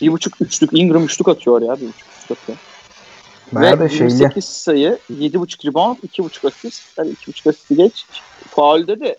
bir 0.00 0.12
buçuk 0.12 0.40
üçlük 0.40 0.70
Ingram 0.72 1.04
üçlük 1.04 1.28
atıyor 1.28 1.62
ya 1.62 1.76
bir 1.80 1.86
buçuk 1.86 2.08
üçlük 2.16 2.30
atıyor. 2.30 2.58
Bayağı 3.52 3.78
da 3.78 3.84
Ve 3.84 3.88
şeyli. 3.88 4.02
28 4.02 4.44
sayı, 4.44 4.98
7.5 5.10 5.66
rebound, 5.66 5.96
2.5 5.96 6.48
asist. 6.48 6.82
Yani 6.98 7.10
2.5 7.10 7.50
asisti 7.50 7.76
geç. 7.76 8.04
Faulde 8.50 9.00
de 9.00 9.18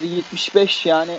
75 0.00 0.86
yani 0.86 1.18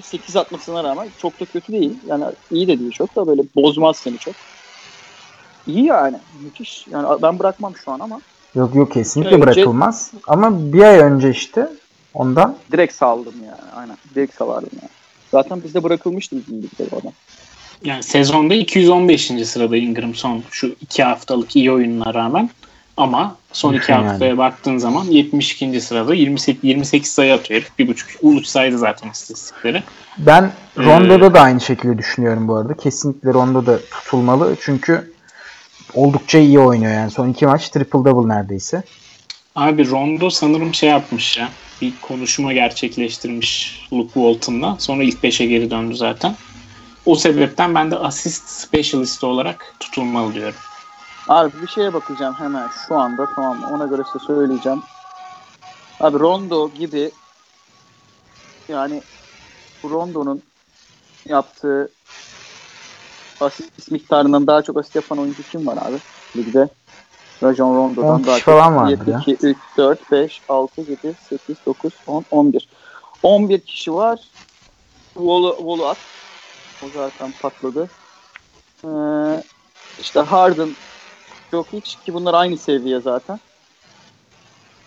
8 0.00 0.36
atmasına 0.36 0.84
rağmen 0.84 1.08
çok 1.18 1.40
da 1.40 1.44
kötü 1.44 1.72
değil. 1.72 1.98
Yani 2.06 2.24
iyi 2.50 2.68
de 2.68 2.78
değil 2.78 2.90
çok 2.90 3.16
da 3.16 3.26
böyle 3.26 3.42
bozmaz 3.56 3.96
seni 3.96 4.18
çok. 4.18 4.34
İyi 5.66 5.84
yani. 5.84 6.16
Müthiş. 6.44 6.86
Yani 6.86 7.22
ben 7.22 7.38
bırakmam 7.38 7.76
şu 7.76 7.90
an 7.90 8.00
ama 8.00 8.20
Yok 8.54 8.74
yok 8.74 8.92
kesinlikle 8.92 9.34
Önce- 9.34 9.46
bırakılmaz. 9.46 10.10
Ama 10.26 10.72
bir 10.72 10.82
ay 10.82 10.98
önce 10.98 11.30
işte 11.30 11.68
ondan 12.14 12.56
direkt 12.72 12.94
saldım 12.94 13.34
yani. 13.46 13.70
Aynen. 13.76 13.96
Direkt 14.14 14.34
salardım 14.34 14.70
yani. 14.82 14.90
Zaten 15.30 15.62
bizde 15.64 15.82
bırakılmıştı 15.82 16.36
bizim 16.36 16.62
ligde 16.62 16.96
adam. 16.96 17.12
Yani 17.84 18.02
sezonda 18.02 18.54
215. 18.54 19.46
sırada 19.46 19.76
Ingram 19.76 20.14
son 20.14 20.42
şu 20.50 20.74
iki 20.80 21.02
haftalık 21.02 21.56
iyi 21.56 21.72
oyununa 21.72 22.14
rağmen. 22.14 22.50
Ama 22.96 23.36
son 23.52 23.74
iki 23.74 23.92
yani. 23.92 24.06
haftaya 24.06 24.38
baktığın 24.38 24.78
zaman 24.78 25.04
72. 25.04 25.80
sırada 25.80 26.14
28, 26.14 26.64
28 26.64 27.12
sayı 27.12 27.34
atıyor. 27.34 27.60
herif. 27.60 27.78
Bir 27.78 27.88
buçuk 27.88 28.10
uluç 28.22 28.46
saydı 28.46 28.78
zaten 28.78 29.10
istatistikleri. 29.10 29.82
Ben 30.18 30.42
Ee, 30.78 30.84
Rondo'da 30.84 31.34
da 31.34 31.40
aynı 31.40 31.60
şekilde 31.60 31.98
düşünüyorum 31.98 32.48
bu 32.48 32.56
arada. 32.56 32.74
Kesinlikle 32.74 33.32
Rondo 33.32 33.66
da 33.66 33.78
tutulmalı. 33.90 34.56
Çünkü 34.60 35.11
oldukça 35.94 36.38
iyi 36.38 36.60
oynuyor 36.60 36.92
yani. 36.92 37.10
Son 37.10 37.28
iki 37.28 37.46
maç 37.46 37.68
triple 37.68 37.98
double 37.98 38.34
neredeyse. 38.34 38.82
Abi 39.56 39.90
Rondo 39.90 40.30
sanırım 40.30 40.74
şey 40.74 40.88
yapmış 40.88 41.36
ya. 41.36 41.48
Bir 41.80 41.92
konuşma 42.00 42.52
gerçekleştirmiş 42.52 43.80
Luke 43.92 44.14
Walton'la. 44.14 44.76
Sonra 44.78 45.02
ilk 45.02 45.24
5'e 45.24 45.46
geri 45.46 45.70
döndü 45.70 45.96
zaten. 45.96 46.34
O 47.06 47.14
sebepten 47.14 47.74
ben 47.74 47.90
de 47.90 47.96
asist 47.96 48.48
specialist 48.48 49.24
olarak 49.24 49.74
tutulmalı 49.80 50.34
diyorum. 50.34 50.58
Abi 51.28 51.52
bir 51.62 51.68
şeye 51.68 51.92
bakacağım 51.92 52.34
hemen 52.38 52.68
şu 52.88 52.94
anda 52.94 53.28
tamam? 53.34 53.64
Ona 53.72 53.86
göre 53.86 54.02
size 54.12 54.24
söyleyeceğim. 54.26 54.82
Abi 56.00 56.18
Rondo 56.18 56.70
gibi 56.74 57.10
yani 58.68 59.02
Rondo'nun 59.84 60.42
yaptığı 61.28 61.90
asist 63.44 63.90
miktarından 63.90 64.46
daha 64.46 64.62
çok 64.62 64.76
asist 64.76 64.94
yapan 64.94 65.18
oyuncu 65.18 65.42
kim 65.42 65.66
var 65.66 65.76
abi 65.76 65.96
ligde? 66.36 66.68
Rajon 67.42 67.76
Rondo'dan 67.76 68.20
10 68.20 68.26
daha 68.26 68.38
falan 68.38 68.88
1, 68.88 69.06
ya. 69.06 69.20
2, 69.20 69.46
3, 69.46 69.56
4, 69.76 70.12
5, 70.12 70.40
6, 70.48 70.80
7, 70.80 71.14
8, 71.28 71.56
9, 71.66 71.92
10, 72.06 72.24
11. 72.30 72.68
11 73.22 73.60
kişi 73.60 73.94
var. 73.94 74.20
Wall'u 75.14 75.56
Wall'u 75.56 75.86
at. 75.86 75.96
O 76.84 76.86
zaten 76.94 77.32
patladı. 77.42 77.88
Ee, 78.84 79.42
işte 80.00 80.20
Harden, 80.20 80.76
Jokic 81.50 81.96
ki 82.04 82.14
bunlar 82.14 82.34
aynı 82.34 82.58
seviye 82.58 83.00
zaten. 83.00 83.40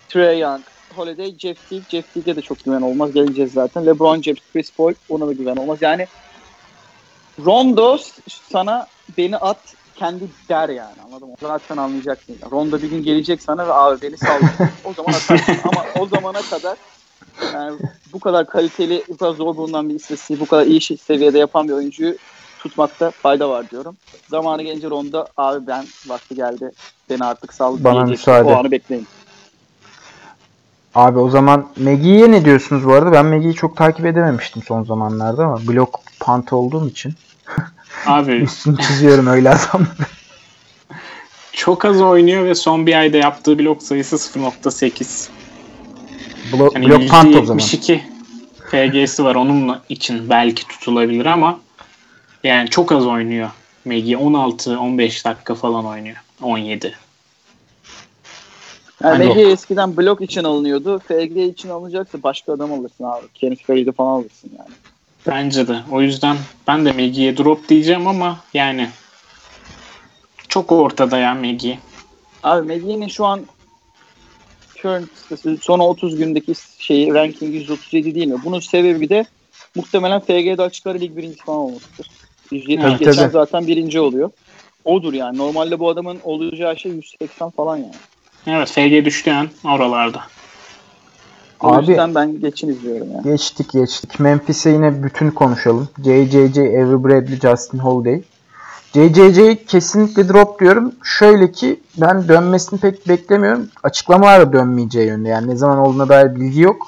Trey 0.08 0.38
Young, 0.38 0.62
Holiday, 0.96 1.38
Jeff 1.38 1.68
Teague. 1.68 1.86
Jeff 1.88 2.14
Teague'e 2.14 2.36
de 2.36 2.42
çok 2.42 2.64
güven 2.64 2.82
olmaz. 2.82 3.12
Geleceğiz 3.12 3.52
zaten. 3.52 3.86
LeBron 3.86 4.22
James, 4.22 4.40
Chris 4.52 4.72
Paul 4.76 4.92
ona 5.08 5.26
da 5.26 5.32
güven 5.32 5.56
olmaz. 5.56 5.78
Yani 5.80 6.08
Rondo 7.44 7.98
sana 8.52 8.86
beni 9.18 9.36
at 9.36 9.58
kendi 9.96 10.24
der 10.48 10.68
yani 10.68 10.94
anladın 11.06 11.28
mı? 11.28 11.34
Zaten 11.40 11.76
anlayacaksın. 11.76 12.36
Rondo 12.50 12.82
bir 12.82 12.90
gün 12.90 13.02
gelecek 13.02 13.42
sana 13.42 13.66
ve 13.68 13.72
abi 13.72 14.02
beni 14.02 14.16
sal. 14.18 14.40
o 14.84 14.92
zaman 14.94 15.12
atarsın. 15.12 15.56
Ama 15.64 15.84
o 16.00 16.06
zamana 16.06 16.42
kadar 16.50 16.76
yani 17.54 17.78
bu 18.12 18.20
kadar 18.20 18.46
kaliteli, 18.46 19.04
bu 19.08 19.16
kadar 19.16 19.32
zor 19.32 19.56
bulunan 19.56 19.88
bir 19.88 19.94
istatistiği, 19.94 20.40
bu 20.40 20.46
kadar 20.46 20.66
iyi 20.66 20.80
şey- 20.80 20.96
seviyede 20.96 21.38
yapan 21.38 21.68
bir 21.68 21.72
oyuncuyu 21.72 22.16
tutmakta 22.58 23.10
fayda 23.10 23.48
var 23.50 23.70
diyorum. 23.70 23.96
Zamanı 24.28 24.62
gelince 24.62 24.90
Rondo 24.90 25.26
abi 25.36 25.66
ben 25.66 25.84
vakti 26.06 26.34
geldi. 26.34 26.70
Beni 27.10 27.24
artık 27.24 27.52
sal 27.54 27.76
Bana 27.84 27.94
diyecek. 27.94 28.10
müsaade. 28.10 28.48
O 28.48 28.56
anı 28.56 28.70
bekleyin. 28.70 29.06
Abi 30.94 31.18
o 31.18 31.30
zaman 31.30 31.66
Maggie'ye 31.76 32.30
ne 32.30 32.44
diyorsunuz 32.44 32.86
bu 32.86 32.92
arada? 32.92 33.12
Ben 33.12 33.26
Maggie'yi 33.26 33.54
çok 33.54 33.76
takip 33.76 34.06
edememiştim 34.06 34.62
son 34.62 34.84
zamanlarda 34.84 35.44
ama 35.44 35.58
blok 35.68 36.00
pant 36.20 36.52
olduğum 36.52 36.88
için 36.88 37.14
Abi 38.06 38.32
üstünü 38.32 38.76
çiziyorum 38.78 39.26
öyle 39.26 39.50
adamları. 39.50 40.06
çok 41.52 41.84
az 41.84 42.00
oynuyor 42.00 42.44
ve 42.44 42.54
son 42.54 42.86
bir 42.86 42.94
ayda 42.94 43.16
yaptığı 43.16 43.58
blok 43.58 43.82
sayısı 43.82 44.16
0.8. 44.16 45.28
Blok, 46.52 46.74
Yani 46.74 46.88
blok 46.88 47.08
pant 47.08 47.36
o 47.36 47.44
zaman. 47.44 47.60
%72 47.60 48.00
FG'si 48.70 49.24
var 49.24 49.34
onun 49.34 49.78
için 49.88 50.30
belki 50.30 50.68
tutulabilir 50.68 51.26
ama 51.26 51.60
yani 52.44 52.70
çok 52.70 52.92
az 52.92 53.06
oynuyor. 53.06 53.50
Megi 53.84 54.14
16-15 54.14 55.24
dakika 55.24 55.54
falan 55.54 55.86
oynuyor. 55.86 56.16
17. 56.42 56.94
Yani 59.02 59.26
MG 59.26 59.38
eskiden 59.38 59.96
blok 59.96 60.20
için 60.20 60.44
alınıyordu. 60.44 60.98
FG 60.98 61.36
için 61.36 61.68
alınacaksa 61.68 62.22
başka 62.22 62.52
adam 62.52 62.72
alırsın 62.72 63.04
abi. 63.04 63.26
Kenneth 63.34 63.66
Farid'i 63.66 63.92
falan 63.92 64.10
alırsın 64.10 64.50
yani. 64.58 64.70
Bence 65.26 65.68
de. 65.68 65.76
O 65.90 66.00
yüzden 66.00 66.36
ben 66.66 66.84
de 66.84 66.92
Megi'ye 66.92 67.36
drop 67.36 67.68
diyeceğim 67.68 68.06
ama 68.06 68.38
yani 68.54 68.88
çok 70.48 70.72
ortada 70.72 71.18
ya 71.18 71.34
Megi. 71.34 71.78
Abi 72.42 72.66
Medine'nin 72.66 73.08
şu 73.08 73.24
an 73.24 73.46
current 74.82 75.08
son 75.62 75.78
30 75.78 76.16
gündeki 76.16 76.52
şeyi 76.78 77.14
ranking 77.14 77.54
137 77.54 78.14
değil 78.14 78.26
mi? 78.26 78.40
Bunun 78.44 78.60
sebebi 78.60 79.08
de 79.08 79.24
muhtemelen 79.74 80.20
FG'de 80.20 80.62
açık 80.62 80.86
ara 80.86 80.98
lig 80.98 81.16
birincisi 81.16 81.44
falan 81.44 81.58
olmuştur. 81.58 82.04
170 82.50 82.84
Evet, 82.84 82.98
geçen 82.98 83.14
tabii. 83.14 83.32
zaten 83.32 83.66
birinci 83.66 84.00
oluyor. 84.00 84.30
Odur 84.84 85.14
yani. 85.14 85.38
Normalde 85.38 85.78
bu 85.78 85.88
adamın 85.88 86.20
olacağı 86.22 86.76
şey 86.76 86.92
180 86.92 87.50
falan 87.50 87.76
yani. 87.76 87.96
Evet 88.46 88.68
FG 88.68 89.04
düştü 89.04 89.30
an 89.30 89.48
oralarda. 89.64 90.22
O 91.60 91.68
Abi- 91.72 91.90
yüzden 91.90 92.14
ben 92.14 92.40
geçin 92.40 92.68
izliyorum 92.68 93.08
yani. 93.12 93.22
Geçtik 93.22 93.72
geçtik. 93.72 94.20
Memphis'e 94.20 94.70
yine 94.70 95.02
bütün 95.02 95.30
konuşalım. 95.30 95.88
JJJ, 96.04 96.58
Avery 96.58 97.04
Bradley, 97.04 97.40
Justin 97.40 97.78
Holiday. 97.78 98.22
JJJ 98.94 99.64
kesinlikle 99.66 100.28
drop 100.28 100.60
diyorum. 100.60 100.92
Şöyle 101.04 101.52
ki 101.52 101.80
ben 101.96 102.28
dönmesini 102.28 102.80
pek 102.80 103.08
beklemiyorum. 103.08 103.68
Açıklamalar 103.82 104.40
da 104.40 104.52
dönmeyeceği 104.52 105.06
yönde. 105.06 105.28
Yani 105.28 105.48
ne 105.48 105.56
zaman 105.56 105.78
olduğuna 105.78 106.08
dair 106.08 106.34
bilgi 106.34 106.60
yok. 106.60 106.86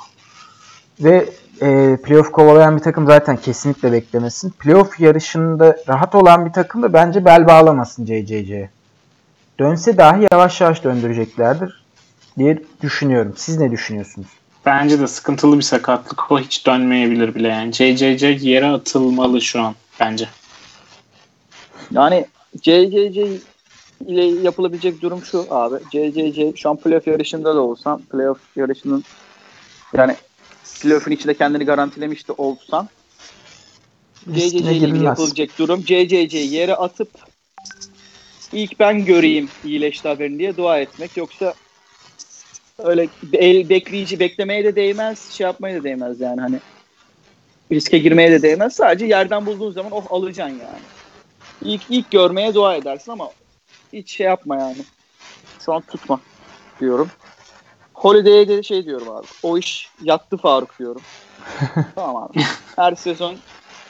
Ve 1.00 1.28
e, 1.62 1.96
playoff 1.96 2.30
kovalayan 2.32 2.76
bir 2.76 2.82
takım 2.82 3.06
zaten 3.06 3.36
kesinlikle 3.36 3.92
beklemesin. 3.92 4.50
Playoff 4.50 5.00
yarışında 5.00 5.76
rahat 5.88 6.14
olan 6.14 6.46
bir 6.46 6.52
takım 6.52 6.82
da 6.82 6.92
bence 6.92 7.24
bel 7.24 7.46
bağlamasın 7.46 8.06
JJJ'ye. 8.06 8.70
Dönse 9.60 9.96
dahi 9.96 10.26
yavaş 10.32 10.60
yavaş 10.60 10.84
döndüreceklerdir 10.84 11.84
diye 12.38 12.62
düşünüyorum. 12.82 13.32
Siz 13.36 13.58
ne 13.58 13.70
düşünüyorsunuz? 13.70 14.28
Bence 14.68 15.00
de 15.00 15.06
sıkıntılı 15.06 15.56
bir 15.56 15.62
sakatlık. 15.62 16.32
O 16.32 16.40
hiç 16.40 16.66
dönmeyebilir 16.66 17.34
bile 17.34 17.48
yani. 17.48 17.72
JJJ 17.72 18.44
yere 18.44 18.66
atılmalı 18.66 19.40
şu 19.40 19.60
an 19.60 19.74
bence. 20.00 20.28
Yani 21.90 22.26
JJJ 22.62 23.16
ile 24.06 24.24
yapılabilecek 24.24 25.02
durum 25.02 25.24
şu 25.24 25.46
abi. 25.50 25.76
JJJ 25.92 26.60
şu 26.60 26.70
an 26.70 26.76
playoff 26.76 27.06
yarışında 27.06 27.54
da 27.54 27.60
olsan 27.60 28.02
playoff 28.02 28.38
yarışının 28.56 29.04
yani 29.96 30.16
playoff'un 30.82 31.10
içinde 31.10 31.34
kendini 31.34 31.64
garantilemiş 31.64 32.28
de 32.28 32.32
olsan 32.32 32.88
JJJ 34.26 34.42
Riskine 34.42 34.76
ile 34.76 35.04
yapılacak 35.04 35.50
durum 35.58 35.80
JJJ 35.80 36.34
yere 36.34 36.74
atıp 36.74 37.10
ilk 38.52 38.80
ben 38.80 39.04
göreyim 39.04 39.48
iyileşti 39.64 40.08
haberini 40.08 40.38
diye 40.38 40.56
dua 40.56 40.78
etmek. 40.78 41.16
Yoksa 41.16 41.54
öyle 42.83 43.09
bekleyici 43.68 44.20
beklemeye 44.20 44.64
de 44.64 44.76
değmez, 44.76 45.31
şey 45.31 45.45
yapmaya 45.45 45.81
da 45.81 45.85
değmez 45.85 46.20
yani 46.20 46.41
hani 46.41 46.61
riske 47.72 47.99
girmeye 47.99 48.31
de 48.31 48.43
değmez. 48.43 48.74
Sadece 48.76 49.07
yerden 49.07 49.47
bulduğun 49.47 49.72
zaman 49.72 49.93
oh 49.93 50.05
alacaksın 50.11 50.59
yani. 50.59 50.83
İlk 51.64 51.83
ilk 51.91 52.11
görmeye 52.11 52.55
dua 52.55 52.76
edersin 52.76 53.12
ama 53.12 53.31
hiç 53.93 54.16
şey 54.16 54.26
yapma 54.26 54.57
yani. 54.57 54.76
Şu 55.61 55.74
an 55.74 55.81
tutma 55.81 56.20
diyorum. 56.81 57.11
Holiday'e 57.95 58.49
de 58.49 58.62
şey 58.62 58.85
diyorum 58.85 59.09
abi. 59.09 59.26
O 59.43 59.59
iş 59.59 59.89
yattı 60.03 60.37
Faruk 60.37 60.79
diyorum. 60.79 61.03
tamam 61.95 62.16
abi. 62.16 62.41
Her 62.76 62.95
sezon 62.95 63.37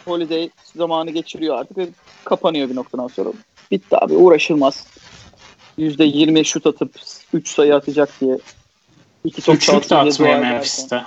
Holiday 0.05 0.51
zamanı 0.77 1.11
geçiriyor 1.11 1.59
artık 1.59 1.79
ve 1.79 1.89
kapanıyor 2.25 2.71
bir 2.71 2.77
noktadan 2.77 3.09
sonra. 3.09 3.33
Bitti 3.71 3.97
abi 3.97 4.15
uğraşılmaz. 4.15 4.87
%20 5.79 6.45
şut 6.45 6.67
atıp 6.67 6.91
3 7.33 7.49
sayı 7.49 7.75
atacak 7.75 8.09
diye. 8.21 8.39
İki 9.29 9.43
top 9.43 9.55
Üçlük 9.55 9.91
de 9.91 9.97
atmıyor. 9.97 10.39
Memphis'te. 10.39 11.03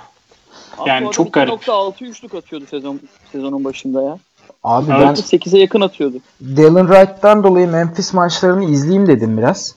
Yani 0.86 1.10
çok 1.10 1.32
garip. 1.32 1.54
2.6 1.54 2.04
üçlük 2.04 2.34
atıyordu 2.34 2.66
sezon 2.70 3.00
sezonun 3.32 3.64
başında 3.64 4.02
ya. 4.02 4.18
Abi 4.64 4.92
Evet. 4.92 5.00
ben 5.00 5.38
8'e 5.38 5.60
yakın 5.60 5.80
atıyordu. 5.80 6.16
Dylan 6.40 6.86
Wright'tan 6.86 7.44
dolayı 7.44 7.68
Memphis 7.68 8.12
maçlarını 8.12 8.64
izleyeyim 8.64 9.06
dedim 9.06 9.38
biraz. 9.38 9.74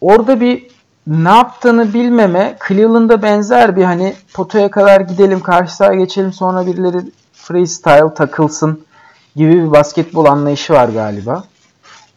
Orada 0.00 0.40
bir 0.40 0.66
ne 1.06 1.28
yaptığını 1.28 1.94
bilmeme 1.94 2.56
Cleveland'a 2.68 3.22
benzer 3.22 3.76
bir 3.76 3.84
hani 3.84 4.14
potaya 4.34 4.70
kadar 4.70 5.00
gidelim 5.00 5.40
karşı 5.40 5.76
sahaya 5.76 5.98
geçelim 5.98 6.32
sonra 6.32 6.66
birileri 6.66 6.98
freestyle 7.32 8.14
takılsın 8.14 8.84
gibi 9.36 9.52
bir 9.52 9.70
basketbol 9.70 10.24
anlayışı 10.24 10.72
var 10.72 10.88
galiba. 10.88 11.44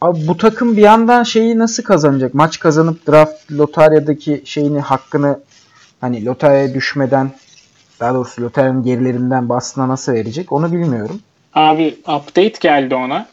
Abi 0.02 0.26
bu 0.26 0.36
takım 0.36 0.76
bir 0.76 0.82
yandan 0.82 1.22
şeyi 1.22 1.58
nasıl 1.58 1.82
kazanacak? 1.82 2.34
Maç 2.34 2.58
kazanıp 2.58 3.08
draft 3.08 3.52
lotaryadaki 3.52 4.42
şeyini 4.44 4.80
hakkını 4.80 5.40
hani 6.00 6.24
lotaryaya 6.24 6.74
düşmeden 6.74 7.30
daha 8.00 8.14
doğrusu 8.14 8.42
lotaryanın 8.42 8.84
gerilerinden 8.84 9.48
Boston'a 9.48 9.88
nasıl 9.88 10.12
verecek 10.12 10.52
onu 10.52 10.72
bilmiyorum. 10.72 11.20
Abi 11.54 11.96
update 12.00 12.54
geldi 12.60 12.94
ona. 12.94 13.26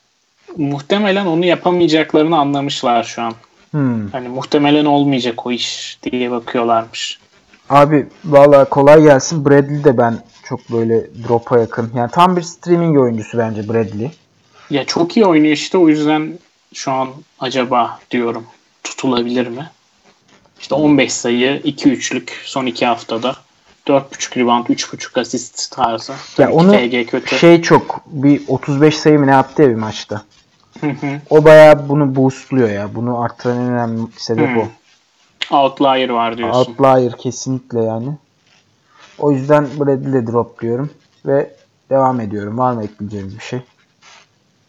Muhtemelen 0.57 1.25
onu 1.25 1.45
yapamayacaklarını 1.45 2.37
anlamışlar 2.37 3.03
şu 3.03 3.21
an. 3.21 3.33
Hmm. 3.71 4.07
Hani 4.07 4.27
muhtemelen 4.27 4.85
olmayacak 4.85 5.45
o 5.45 5.51
iş 5.51 5.99
diye 6.03 6.31
bakıyorlarmış. 6.31 7.19
Abi 7.69 8.07
valla 8.25 8.65
kolay 8.65 9.03
gelsin. 9.03 9.45
Bradley 9.45 9.83
de 9.83 9.97
ben 9.97 10.17
çok 10.43 10.71
böyle 10.71 11.07
drop'a 11.27 11.59
yakın. 11.59 11.91
Yani 11.95 12.11
tam 12.11 12.37
bir 12.37 12.41
streaming 12.41 12.99
oyuncusu 12.99 13.37
bence 13.37 13.69
Bradley. 13.69 14.11
Ya 14.69 14.85
çok 14.85 15.17
iyi 15.17 15.25
oynuyor 15.25 15.53
işte 15.53 15.77
o 15.77 15.89
yüzden 15.89 16.39
şu 16.73 16.91
an 16.91 17.09
acaba 17.39 17.99
diyorum 18.11 18.45
tutulabilir 18.83 19.47
mi? 19.47 19.69
İşte 20.59 20.75
15 20.75 21.13
sayı, 21.13 21.61
2 21.63 21.89
üçlük 21.89 22.41
son 22.45 22.65
2 22.65 22.85
haftada. 22.85 23.35
4.5 23.87 24.39
rebound, 24.39 24.65
3.5 24.65 25.21
asist 25.21 25.71
tarzı. 25.71 26.13
Ya 26.37 26.51
onu 26.51 27.05
kötü. 27.07 27.37
Şey 27.37 27.61
çok 27.61 28.01
bir 28.05 28.41
35 28.47 28.97
sayı 28.97 29.19
mı 29.19 29.27
ne 29.27 29.31
yaptı 29.31 29.61
ya 29.61 29.69
bir 29.69 29.75
maçta. 29.75 30.21
Hı 30.81 30.87
hı. 30.87 31.21
O 31.29 31.43
bayağı 31.45 31.89
bunu 31.89 32.15
boostluyor 32.15 32.69
ya. 32.69 32.95
Bunu 32.95 33.21
arttıran 33.21 33.57
en 33.57 33.69
önemli 33.69 34.01
sebep 34.17 34.49
Hmm. 34.49 34.57
o. 34.57 34.67
Outlier 35.57 36.09
var 36.09 36.37
diyorsun. 36.37 36.59
Outlier 36.59 37.17
kesinlikle 37.17 37.81
yani. 37.83 38.09
O 39.17 39.31
yüzden 39.31 39.67
Bradley 39.79 40.13
de 40.13 40.27
drop 40.27 40.61
diyorum. 40.61 40.89
Ve 41.25 41.53
devam 41.89 42.19
ediyorum. 42.19 42.57
Var 42.57 42.73
mı 42.73 42.83
ekleyeceğiniz 42.83 43.35
bir 43.39 43.43
şey? 43.43 43.59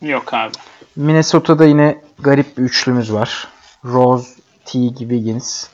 Yok 0.02 0.34
abi. 0.34 0.52
Minnesota'da 0.96 1.64
yine 1.64 2.00
garip 2.18 2.58
bir 2.58 2.62
üçlümüz 2.62 3.12
var. 3.12 3.48
Rose, 3.84 4.28
Teague, 4.64 4.98
Wiggins. 4.98 5.66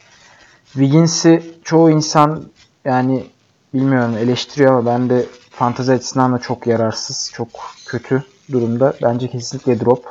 Wiggins'i 0.73 1.55
çoğu 1.64 1.91
insan 1.91 2.45
yani 2.85 3.27
bilmiyorum 3.75 4.17
eleştiriyor 4.17 4.73
ama 4.73 4.87
ben 4.87 5.11
de 5.11 5.27
fantezi 5.51 5.93
açısından 5.93 6.33
da 6.33 6.39
çok 6.39 6.67
yararsız, 6.67 7.31
çok 7.35 7.49
kötü 7.87 8.25
durumda. 8.53 8.95
Bence 9.03 9.29
kesinlikle 9.29 9.81
drop. 9.81 10.05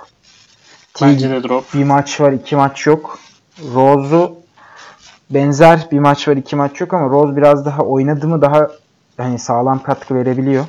Bence 1.02 1.30
de 1.30 1.44
drop. 1.44 1.74
bir 1.74 1.84
maç 1.84 2.22
var, 2.22 2.32
iki 2.32 2.56
maç 2.56 2.88
yok. 2.88 3.20
Rose'u 3.74 4.36
benzer 5.30 5.88
bir 5.92 6.00
maç 6.00 6.28
var, 6.28 6.38
iki 6.38 6.56
maç 6.56 6.82
yok 6.82 6.94
ama 6.94 7.10
Rose 7.10 7.36
biraz 7.36 7.66
daha 7.66 7.82
oynadı 7.82 8.28
mı 8.28 8.42
daha 8.42 8.68
hani 9.18 9.40
sağlam 9.40 9.84
katkı 9.84 10.16
verebiliyor. 10.16 10.66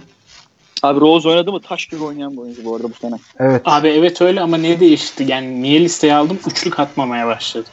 Abi 0.82 1.00
Rose 1.00 1.28
oynadı 1.28 1.52
mı 1.52 1.62
taş 1.62 1.86
gibi 1.86 2.04
oynayan 2.04 2.32
bir 2.32 2.42
oyuncu 2.42 2.64
bu 2.64 2.76
arada 2.76 2.90
bu 2.90 2.94
sene. 2.94 3.16
Evet. 3.38 3.62
Abi 3.64 3.88
evet 3.88 4.22
öyle 4.22 4.40
ama 4.40 4.56
ne 4.56 4.80
değişti? 4.80 5.24
Yani 5.28 5.62
niye 5.62 5.80
listeye 5.80 6.14
aldım? 6.14 6.38
Üçlük 6.46 6.80
atmamaya 6.80 7.26
başladı. 7.26 7.68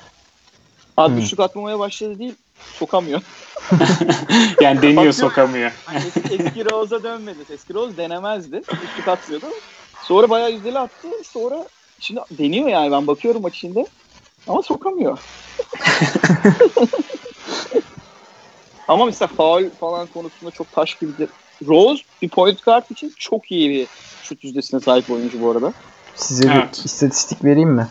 Abi 0.98 1.14
Hmm. 1.14 1.22
üçlük 1.22 1.40
atmamaya 1.40 1.80
başladı 1.80 2.20
değil 2.20 2.36
sokamıyor. 2.80 3.22
Yani 4.62 4.82
deniyor 4.82 4.98
Bakıyor. 4.98 5.14
sokamıyor. 5.14 5.72
Eski, 5.96 6.20
eski 6.34 6.72
Rose'a 6.72 7.04
dönmedi. 7.04 7.54
Eski 7.54 7.74
Rose 7.74 7.98
denemezdi. 7.98 8.56
Üçlük 8.56 9.08
atmıyordu. 9.08 9.52
Sonra 10.04 10.30
bayağı 10.30 10.52
yüzdeli 10.52 10.80
attı. 10.80 11.08
Sonra 11.24 11.68
şimdi 12.00 12.22
deniyor 12.32 12.68
yani 12.68 12.92
ben 12.92 13.08
bakıyorum 13.08 13.42
maç 13.42 13.56
içinde. 13.58 13.86
Ama 14.48 14.62
sokamıyor. 14.62 15.18
Ama 18.88 19.06
mesela 19.06 19.28
faul 19.28 19.70
falan 19.80 20.08
konusunda 20.08 20.52
çok 20.52 20.72
taş 20.72 20.96
gibidir. 20.96 21.30
Rose 21.68 22.04
bir 22.22 22.30
point 22.30 22.66
guard 22.66 22.84
için 22.90 23.14
çok 23.18 23.52
iyi 23.52 23.70
bir 23.70 23.88
şut 24.24 24.44
yüzdesine 24.44 24.80
sahip 24.80 25.12
oyuncu 25.12 25.42
bu 25.42 25.52
arada. 25.52 25.74
Size 26.16 26.52
Evet. 26.54 26.80
bir 26.80 26.86
istatistik 26.86 27.44
vereyim 27.44 27.70
mi? 27.70 27.88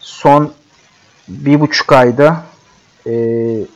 Son 0.00 0.52
bir 1.28 1.60
buçuk 1.60 1.92
ayda 1.92 2.44
eee 3.06 3.66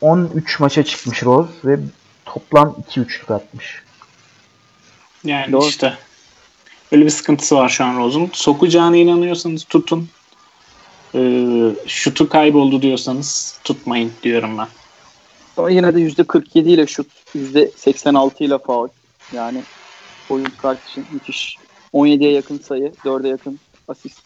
13 0.00 0.60
maça 0.60 0.82
çıkmış 0.82 1.22
Rose 1.22 1.50
ve 1.64 1.78
toplam 2.24 2.76
2 2.88 3.00
üçlük 3.00 3.30
atmış. 3.30 3.82
Yani 5.24 5.52
Doğru. 5.52 5.68
işte. 5.68 5.98
Öyle 6.92 7.04
bir 7.04 7.10
sıkıntısı 7.10 7.56
var 7.56 7.68
şu 7.68 7.84
an 7.84 7.96
Rose'un. 7.98 8.30
Sokacağına 8.32 8.96
inanıyorsanız 8.96 9.64
tutun. 9.64 10.08
Ee, 11.14 11.70
şutu 11.86 12.28
kayboldu 12.28 12.82
diyorsanız 12.82 13.58
tutmayın 13.64 14.12
diyorum 14.22 14.58
ben. 14.58 14.68
Ama 15.56 15.70
yine 15.70 15.94
de 15.94 16.00
%47 16.00 16.58
ile 16.58 16.86
şut, 16.86 17.06
%86 17.36 18.44
ile 18.44 18.58
faul. 18.58 18.88
Yani 19.34 19.62
point 20.28 20.62
guard 20.62 20.78
için 20.90 21.06
müthiş. 21.12 21.58
17'ye 21.94 22.32
yakın 22.32 22.58
sayı, 22.58 22.92
4'e 23.04 23.28
yakın 23.28 23.60
asist. 23.88 24.22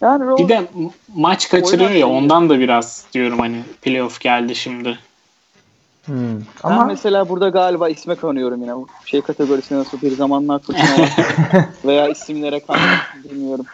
Yani 0.00 0.26
Rose 0.26 0.44
Bir 0.44 0.48
de 0.48 0.68
maç 1.16 1.48
kaçırıyor 1.48 1.90
ya 1.90 2.08
ondan 2.08 2.48
da 2.48 2.58
biraz 2.58 3.06
diyorum 3.12 3.38
hani 3.38 3.62
playoff 3.82 4.20
geldi 4.20 4.54
şimdi. 4.54 4.98
Hmm. 6.06 6.40
Ben 6.64 6.70
Ama 6.70 6.84
mesela 6.84 7.28
burada 7.28 7.48
galiba 7.48 7.88
isme 7.88 8.14
kanıyorum 8.14 8.62
yine. 8.62 8.76
Bu 8.76 8.88
Şey 9.04 9.20
kategorisine 9.20 9.78
nasıl 9.78 10.02
bir 10.02 10.12
zamanlar 10.12 10.58
fırtına. 10.58 11.08
Veya 11.84 12.08
isimlere 12.08 12.60
kan 12.60 12.76
bilmiyorum. 13.24 13.66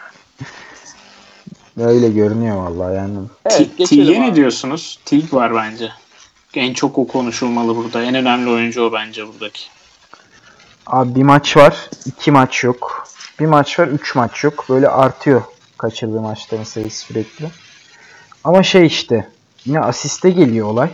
Öyle 1.79 2.09
görünüyor 2.09 2.57
vallahi 2.57 2.95
yani. 2.95 3.17
Evet 3.45 3.77
T- 3.77 3.85
Teague'e 3.85 4.21
ne 4.21 4.35
diyorsunuz? 4.35 4.99
Teague 5.05 5.39
var 5.39 5.55
bence. 5.55 5.89
En 6.55 6.73
çok 6.73 6.97
o 6.97 7.07
konuşulmalı 7.07 7.75
burada. 7.75 8.03
En 8.03 8.15
önemli 8.15 8.49
oyuncu 8.49 8.83
o 8.83 8.93
bence 8.93 9.27
buradaki. 9.27 9.61
Abi 10.87 11.15
bir 11.15 11.23
maç 11.23 11.57
var, 11.57 11.89
iki 12.05 12.31
maç 12.31 12.63
yok. 12.63 13.07
Bir 13.39 13.45
maç 13.45 13.79
var, 13.79 13.87
üç 13.87 14.15
maç 14.15 14.43
yok. 14.43 14.65
Böyle 14.69 14.89
artıyor 14.89 15.41
kaçırdığı 15.77 16.21
maçların 16.21 16.63
sayısı 16.63 16.97
sürekli. 16.97 17.51
Ama 18.43 18.63
şey 18.63 18.85
işte, 18.85 19.29
yine 19.65 19.79
asiste 19.79 20.29
geliyor 20.29 20.67
olay. 20.67 20.89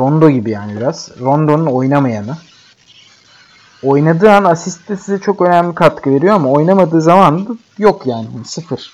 Rondo 0.00 0.30
gibi 0.30 0.50
yani 0.50 0.76
biraz. 0.76 1.10
Rondo'nun 1.20 1.66
oynamayanı. 1.66 2.36
Oynadığı 3.82 4.32
an 4.32 4.44
asiste 4.44 4.96
size 4.96 5.20
çok 5.20 5.40
önemli 5.42 5.74
katkı 5.74 6.10
veriyor 6.10 6.34
ama 6.34 6.50
oynamadığı 6.50 7.00
zaman 7.00 7.48
da 7.48 7.52
yok 7.78 8.06
yani 8.06 8.26
sıfır. 8.44 8.90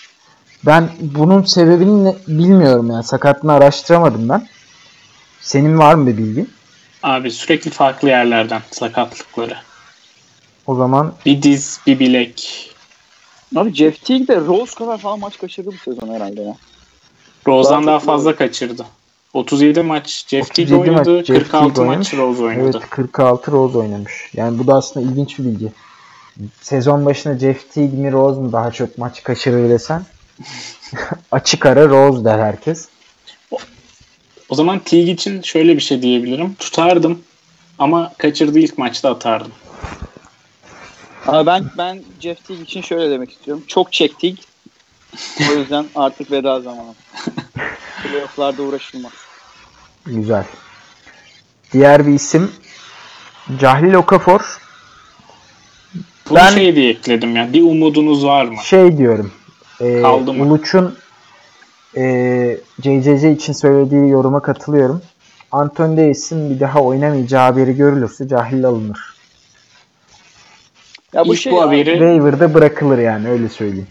Ben 0.66 0.90
bunun 1.00 1.42
sebebini 1.42 2.16
bilmiyorum 2.28 2.90
yani 2.90 3.04
sakatlığını 3.04 3.52
araştıramadım 3.52 4.28
ben. 4.28 4.48
Senin 5.42 5.78
var 5.78 5.94
mı 5.94 6.06
bir 6.06 6.16
bilgin? 6.16 6.50
Abi 7.02 7.30
sürekli 7.30 7.70
farklı 7.70 8.08
yerlerden 8.08 8.62
sakatlıkları. 8.70 9.56
O 10.66 10.74
zaman 10.74 11.14
Bir 11.26 11.42
diz, 11.42 11.80
bir 11.86 11.98
bilek. 11.98 12.68
Abi 13.56 13.74
Jeff 13.74 14.04
Teague 14.04 14.28
de 14.28 14.36
Rose 14.36 14.74
kadar 14.74 14.98
falan 14.98 15.18
maç 15.18 15.38
kaçırdı 15.38 15.68
bu 15.68 15.78
sezon 15.78 16.14
herhalde 16.14 16.42
ya. 16.42 16.54
Rose'dan 17.46 17.82
Daha 17.82 17.92
daha 17.92 17.98
fazla 17.98 18.36
kaçırdı. 18.36 18.86
37 19.34 19.82
maç 19.82 20.24
Jeff 20.28 20.54
Teague 20.54 20.76
37 20.76 20.90
maç 20.90 21.06
oynadı, 21.06 21.24
Jeff 21.24 21.38
46 21.38 21.74
Teague 21.74 21.96
maç. 21.96 22.14
Rose 22.14 22.42
oynadı. 22.42 22.70
Evet 22.74 22.90
46 22.90 23.52
Rose 23.52 23.78
oynamış. 23.78 24.30
Yani 24.34 24.58
bu 24.58 24.66
da 24.66 24.74
aslında 24.74 25.06
ilginç 25.06 25.38
bir 25.38 25.44
bilgi. 25.44 25.72
Sezon 26.60 27.06
başında 27.06 27.38
Jeff 27.38 27.74
Teague 27.74 27.98
mi 27.98 28.12
Rose 28.12 28.40
mu 28.40 28.52
daha 28.52 28.70
çok 28.70 28.98
maç 28.98 29.22
kaçırır 29.22 29.70
desen 29.70 30.02
açık 31.30 31.66
ara 31.66 31.88
Rose 31.88 32.24
der 32.24 32.38
herkes. 32.38 32.88
O 34.52 34.54
zaman 34.54 34.78
Teague 34.78 35.12
için 35.12 35.42
şöyle 35.42 35.76
bir 35.76 35.82
şey 35.82 36.02
diyebilirim. 36.02 36.54
Tutardım 36.54 37.22
ama 37.78 38.12
kaçırdığı 38.18 38.58
ilk 38.58 38.78
maçta 38.78 39.10
atardım. 39.10 39.52
Ama 41.26 41.46
ben 41.46 41.64
ben 41.78 42.02
Jeff 42.20 42.44
Teague 42.46 42.64
için 42.64 42.82
şöyle 42.82 43.10
demek 43.10 43.30
istiyorum. 43.30 43.64
Çok 43.68 43.92
çektik. 43.92 44.44
O 45.50 45.54
yüzden 45.54 45.86
artık 45.94 46.30
veda 46.30 46.60
zamanı. 46.60 46.94
Playoff'larda 48.02 48.62
uğraşılmaz. 48.62 49.12
Güzel. 50.06 50.44
Diğer 51.72 52.06
bir 52.06 52.12
isim 52.12 52.52
Cahlil 53.60 53.94
Okafor. 53.94 54.58
Bunu 56.28 56.38
Ben- 56.38 56.54
şey 56.54 56.76
diye 56.76 56.90
ekledim 56.90 57.36
ya. 57.36 57.52
Bir 57.52 57.62
umudunuz 57.62 58.24
var 58.24 58.44
mı? 58.44 58.56
Şey 58.64 58.98
diyorum. 58.98 59.32
E, 59.80 60.02
Kaldı 60.02 60.32
mı? 60.32 60.44
Uluç'un 60.44 60.98
e, 61.96 62.58
CCC 62.80 63.32
için 63.32 63.52
söylediği 63.52 64.08
yoruma 64.10 64.42
katılıyorum. 64.42 65.02
Anthony 65.52 65.96
Davis'in 65.96 66.50
bir 66.50 66.60
daha 66.60 66.80
oynamayacağı 66.82 67.42
haberi 67.42 67.76
görülürse 67.76 68.28
Cahlil 68.28 68.64
alınır. 68.64 68.98
Ya 71.12 71.24
bu 71.26 71.34
İlk 71.34 71.40
şey 71.40 71.52
bu 71.52 71.62
haberi 71.62 71.84
Waiver'da 71.84 72.54
bırakılır 72.54 72.98
yani 72.98 73.28
öyle 73.28 73.48
söyleyeyim. 73.48 73.86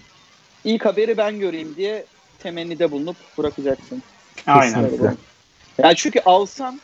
ilk 0.64 0.86
haberi 0.86 1.18
ben 1.18 1.40
göreyim 1.40 1.76
diye 1.76 2.06
temennide 2.40 2.92
bulunup 2.92 3.16
bırakacaksın. 3.38 4.04
aynen. 4.48 4.74
Kesinlikle. 4.74 5.14
Yani 5.78 5.96
çünkü 5.96 6.20
alsan 6.26 6.80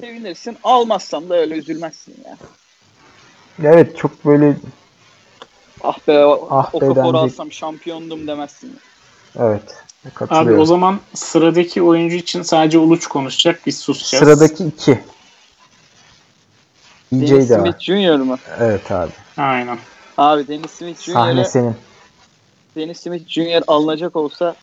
sevinirsin. 0.00 0.56
Almazsan 0.64 1.28
da 1.30 1.34
öyle 1.36 1.54
üzülmezsin 1.54 2.14
ya. 2.26 2.36
Evet 3.64 3.96
çok 3.96 4.24
böyle 4.24 4.56
Ah 5.84 5.98
be 6.08 6.24
o, 6.24 6.48
Ah 6.50 6.74
o 6.74 6.80
be 6.80 6.86
denecek. 6.86 7.14
alsam 7.14 7.52
şampiyondum 7.52 8.26
demezsin. 8.26 8.78
evet 9.38 9.76
Abi 10.30 10.52
o 10.52 10.64
zaman 10.64 11.00
sıradaki 11.14 11.82
oyuncu 11.82 12.16
için 12.16 12.42
sadece 12.42 12.78
Uluç 12.78 13.06
konuşacak. 13.06 13.66
Biz 13.66 13.78
susacağız. 13.78 14.24
Sıradaki 14.24 14.64
iki. 14.64 15.00
Dennis 17.12 17.46
DJ 17.46 17.50
de 17.50 17.58
var. 17.58 17.60
Smith 17.60 17.80
Jr. 17.80 18.16
mı? 18.16 18.38
Evet 18.58 18.90
abi. 18.90 19.12
Aynen. 19.36 19.78
Abi 20.18 20.48
Dennis 20.48 20.70
Smith 20.70 21.00
Sahne 21.00 21.44
Jr. 21.44 21.48
senin. 21.48 21.76
Dennis 22.76 23.00
Smith 23.00 23.28
Jr. 23.28 23.62
alınacak 23.66 24.16
olsa 24.16 24.54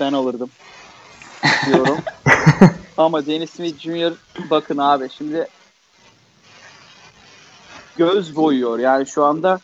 ben 0.00 0.12
alırdım 0.12 0.50
diyorum. 1.66 1.98
Ama 2.98 3.26
Dennis 3.26 3.50
Smith 3.50 3.78
Jr. 3.78 4.12
bakın 4.50 4.78
abi 4.78 5.08
şimdi 5.18 5.48
göz 7.96 8.36
boyuyor. 8.36 8.78
Yani 8.78 9.06
şu 9.06 9.24
anda 9.24 9.60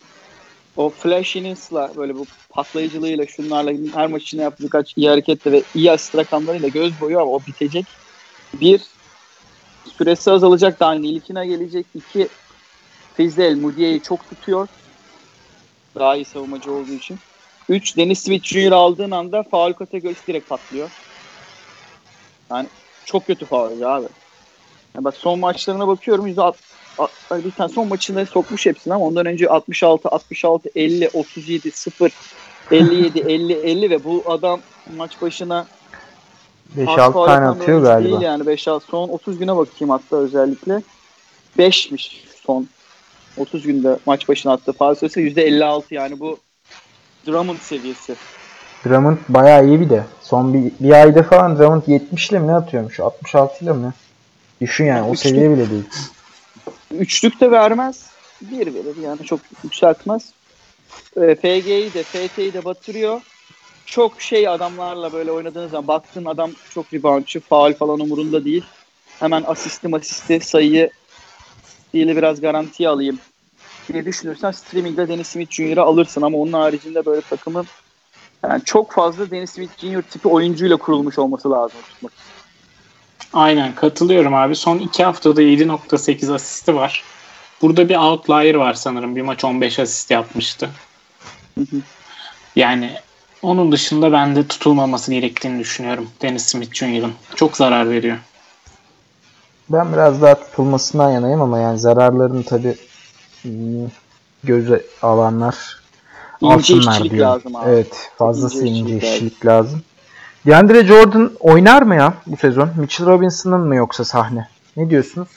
o 0.76 0.90
flashiness'la 0.90 1.96
böyle 1.96 2.14
bu 2.14 2.28
patlayıcılığıyla 2.48 3.26
şunlarla 3.26 3.98
her 3.98 4.10
maç 4.10 4.22
içinde 4.22 4.42
yaptığı 4.42 4.64
birkaç 4.64 4.96
iyi 4.96 5.08
hareketle 5.08 5.52
ve 5.52 5.64
iyi 5.74 5.92
asist 5.92 6.14
rakamlarıyla 6.14 6.68
göz 6.68 7.00
boyuyor 7.00 7.20
ama 7.20 7.30
o 7.30 7.46
bitecek. 7.46 7.98
Bir, 8.54 8.82
süresi 9.84 10.30
azalacak 10.30 10.80
daha 10.80 10.94
ilkine 10.94 11.46
gelecek. 11.46 11.86
İki, 11.94 12.28
Fizdel 13.16 13.56
Mudiye'yi 13.56 14.02
çok 14.02 14.28
tutuyor. 14.28 14.68
Daha 15.94 16.16
iyi 16.16 16.24
savunmacı 16.24 16.72
olduğu 16.72 16.92
için. 16.92 17.20
3. 17.68 17.96
Dennis 17.96 18.22
Smith 18.24 18.44
Jr. 18.44 18.72
aldığın 18.72 19.10
anda 19.10 19.42
faul 19.42 19.72
kategorisi 19.72 20.26
direkt 20.26 20.48
patlıyor. 20.48 20.90
Yani 22.50 22.68
çok 23.04 23.26
kötü 23.26 23.46
faulcı 23.46 23.88
abi. 23.88 24.08
Yani 24.94 25.04
bak 25.04 25.14
son 25.16 25.38
maçlarına 25.38 25.88
bakıyorum. 25.88 26.26
Yüzde 26.26 26.42
alt- 26.42 26.56
a- 26.98 27.08
bir 27.44 27.50
tane 27.50 27.68
son 27.68 27.88
maçında 27.88 28.26
sokmuş 28.26 28.66
hepsini 28.66 28.94
ama 28.94 29.04
ondan 29.04 29.26
önce 29.26 29.48
66, 29.48 30.08
66, 30.08 30.70
50, 30.74 31.10
37, 31.12 31.70
0, 31.70 32.12
57, 32.70 33.18
50, 33.18 33.52
50 33.52 33.90
ve 33.90 34.04
bu 34.04 34.22
adam 34.26 34.60
maç 34.96 35.22
başına 35.22 35.66
5-6 36.76 37.12
faul 37.12 37.26
tane 37.26 37.46
atıyor 37.48 37.82
galiba. 37.82 38.10
Değil 38.10 38.20
yani 38.22 38.42
5-6. 38.42 38.80
Son 38.80 39.08
30 39.08 39.38
güne 39.38 39.56
bakayım 39.56 39.90
hatta 39.90 40.16
özellikle. 40.16 40.82
5'miş 41.58 42.24
son 42.46 42.68
30 43.36 43.62
günde 43.66 43.98
maç 44.06 44.28
başına 44.28 44.52
attığı 44.52 44.72
faul 44.72 44.94
sayısı 44.94 45.20
%56 45.20 45.94
yani 45.94 46.20
bu 46.20 46.38
Drummond 47.26 47.58
seviyesi. 47.58 48.14
Drummond 48.86 49.16
bayağı 49.28 49.66
iyi 49.66 49.80
bir 49.80 49.90
de. 49.90 50.04
Son 50.22 50.54
bir, 50.54 50.72
bir 50.80 50.90
ayda 50.90 51.22
falan 51.22 51.58
Drummond 51.58 51.82
70 51.86 52.30
ile 52.30 52.38
mi 52.38 52.46
ne 52.46 52.54
atıyormuş? 52.54 53.00
66 53.00 53.64
ile 53.64 53.72
mi? 53.72 53.92
Düşün 54.60 54.84
yani 54.84 55.02
o 55.02 55.12
Üçlük- 55.12 55.18
seviye 55.18 55.50
bile 55.50 55.70
değil. 55.70 55.84
Üçlük 56.92 57.40
de 57.40 57.50
vermez. 57.50 58.10
Bir 58.42 58.66
verir 58.66 58.96
yani 59.02 59.24
çok 59.24 59.40
yükseltmez. 59.64 60.32
E, 61.16 61.34
FG'yi 61.34 61.94
de 61.94 62.04
FT'yi 62.04 62.54
de 62.54 62.64
batırıyor. 62.64 63.20
Çok 63.86 64.20
şey 64.20 64.48
adamlarla 64.48 65.12
böyle 65.12 65.32
oynadığınız 65.32 65.70
zaman 65.70 65.88
baktığın 65.88 66.24
adam 66.24 66.50
çok 66.70 66.94
reboundçı, 66.94 67.40
faul 67.40 67.72
falan 67.72 68.00
umurunda 68.00 68.44
değil. 68.44 68.64
Hemen 69.20 69.44
asisti 69.46 69.96
asisti 69.96 70.40
sayıyı 70.40 70.90
değil 71.94 72.16
biraz 72.16 72.40
garantiye 72.40 72.88
alayım 72.88 73.18
diye 73.92 74.04
düşünürsen 74.06 74.50
streamingde 74.50 75.08
Dennis 75.08 75.28
Smith 75.28 75.50
Jr.'ı 75.50 75.82
alırsın 75.82 76.22
ama 76.22 76.38
onun 76.38 76.52
haricinde 76.52 77.06
böyle 77.06 77.20
takımın 77.20 77.66
yani 78.44 78.64
çok 78.64 78.92
fazla 78.92 79.30
Dennis 79.30 79.50
Smith 79.50 79.78
Jr. 79.78 80.02
tipi 80.02 80.28
oyuncuyla 80.28 80.76
kurulmuş 80.76 81.18
olması 81.18 81.50
lazım 81.50 81.82
tutmak. 81.82 82.12
Aynen 83.34 83.74
katılıyorum 83.74 84.34
abi. 84.34 84.56
Son 84.56 84.78
iki 84.78 85.04
haftada 85.04 85.42
7.8 85.42 86.34
asisti 86.34 86.74
var. 86.74 87.02
Burada 87.62 87.88
bir 87.88 87.96
outlier 87.96 88.54
var 88.54 88.74
sanırım. 88.74 89.16
Bir 89.16 89.22
maç 89.22 89.44
15 89.44 89.78
asist 89.78 90.10
yapmıştı. 90.10 90.70
Hı 91.54 91.60
hı. 91.60 91.76
Yani 92.56 92.90
onun 93.42 93.72
dışında 93.72 94.12
ben 94.12 94.36
de 94.36 94.46
tutulmaması 94.46 95.12
gerektiğini 95.14 95.58
düşünüyorum. 95.60 96.08
Dennis 96.22 96.46
Smith 96.46 96.74
Jr.'ın. 96.74 97.12
Çok 97.34 97.56
zarar 97.56 97.90
veriyor. 97.90 98.16
Ben 99.68 99.92
biraz 99.92 100.22
daha 100.22 100.34
tutulmasından 100.34 101.10
yanayım 101.10 101.40
ama 101.42 101.58
yani 101.58 101.78
zararlarını 101.78 102.44
tabi 102.44 102.76
göze 104.44 104.82
alanlar 105.02 105.56
İnce 106.40 106.54
alsınlar 106.54 106.92
işçilik 106.92 107.10
diyorum. 107.10 107.32
lazım 107.32 107.56
abi. 107.56 107.70
Evet 107.70 108.10
fazlası 108.18 108.66
İnce 108.66 108.80
ince 108.80 108.96
işçilik 108.96 109.12
işçilik 109.14 109.46
lazım. 109.46 109.82
DeAndre 110.46 110.84
Jordan 110.84 111.32
oynar 111.40 111.82
mı 111.82 111.94
ya 111.94 112.14
bu 112.26 112.36
sezon? 112.36 112.70
Mitchell 112.76 113.06
Robinson'ın 113.06 113.60
mı 113.60 113.76
yoksa 113.76 114.04
sahne? 114.04 114.48
Ne 114.76 114.90
diyorsunuz? 114.90 115.28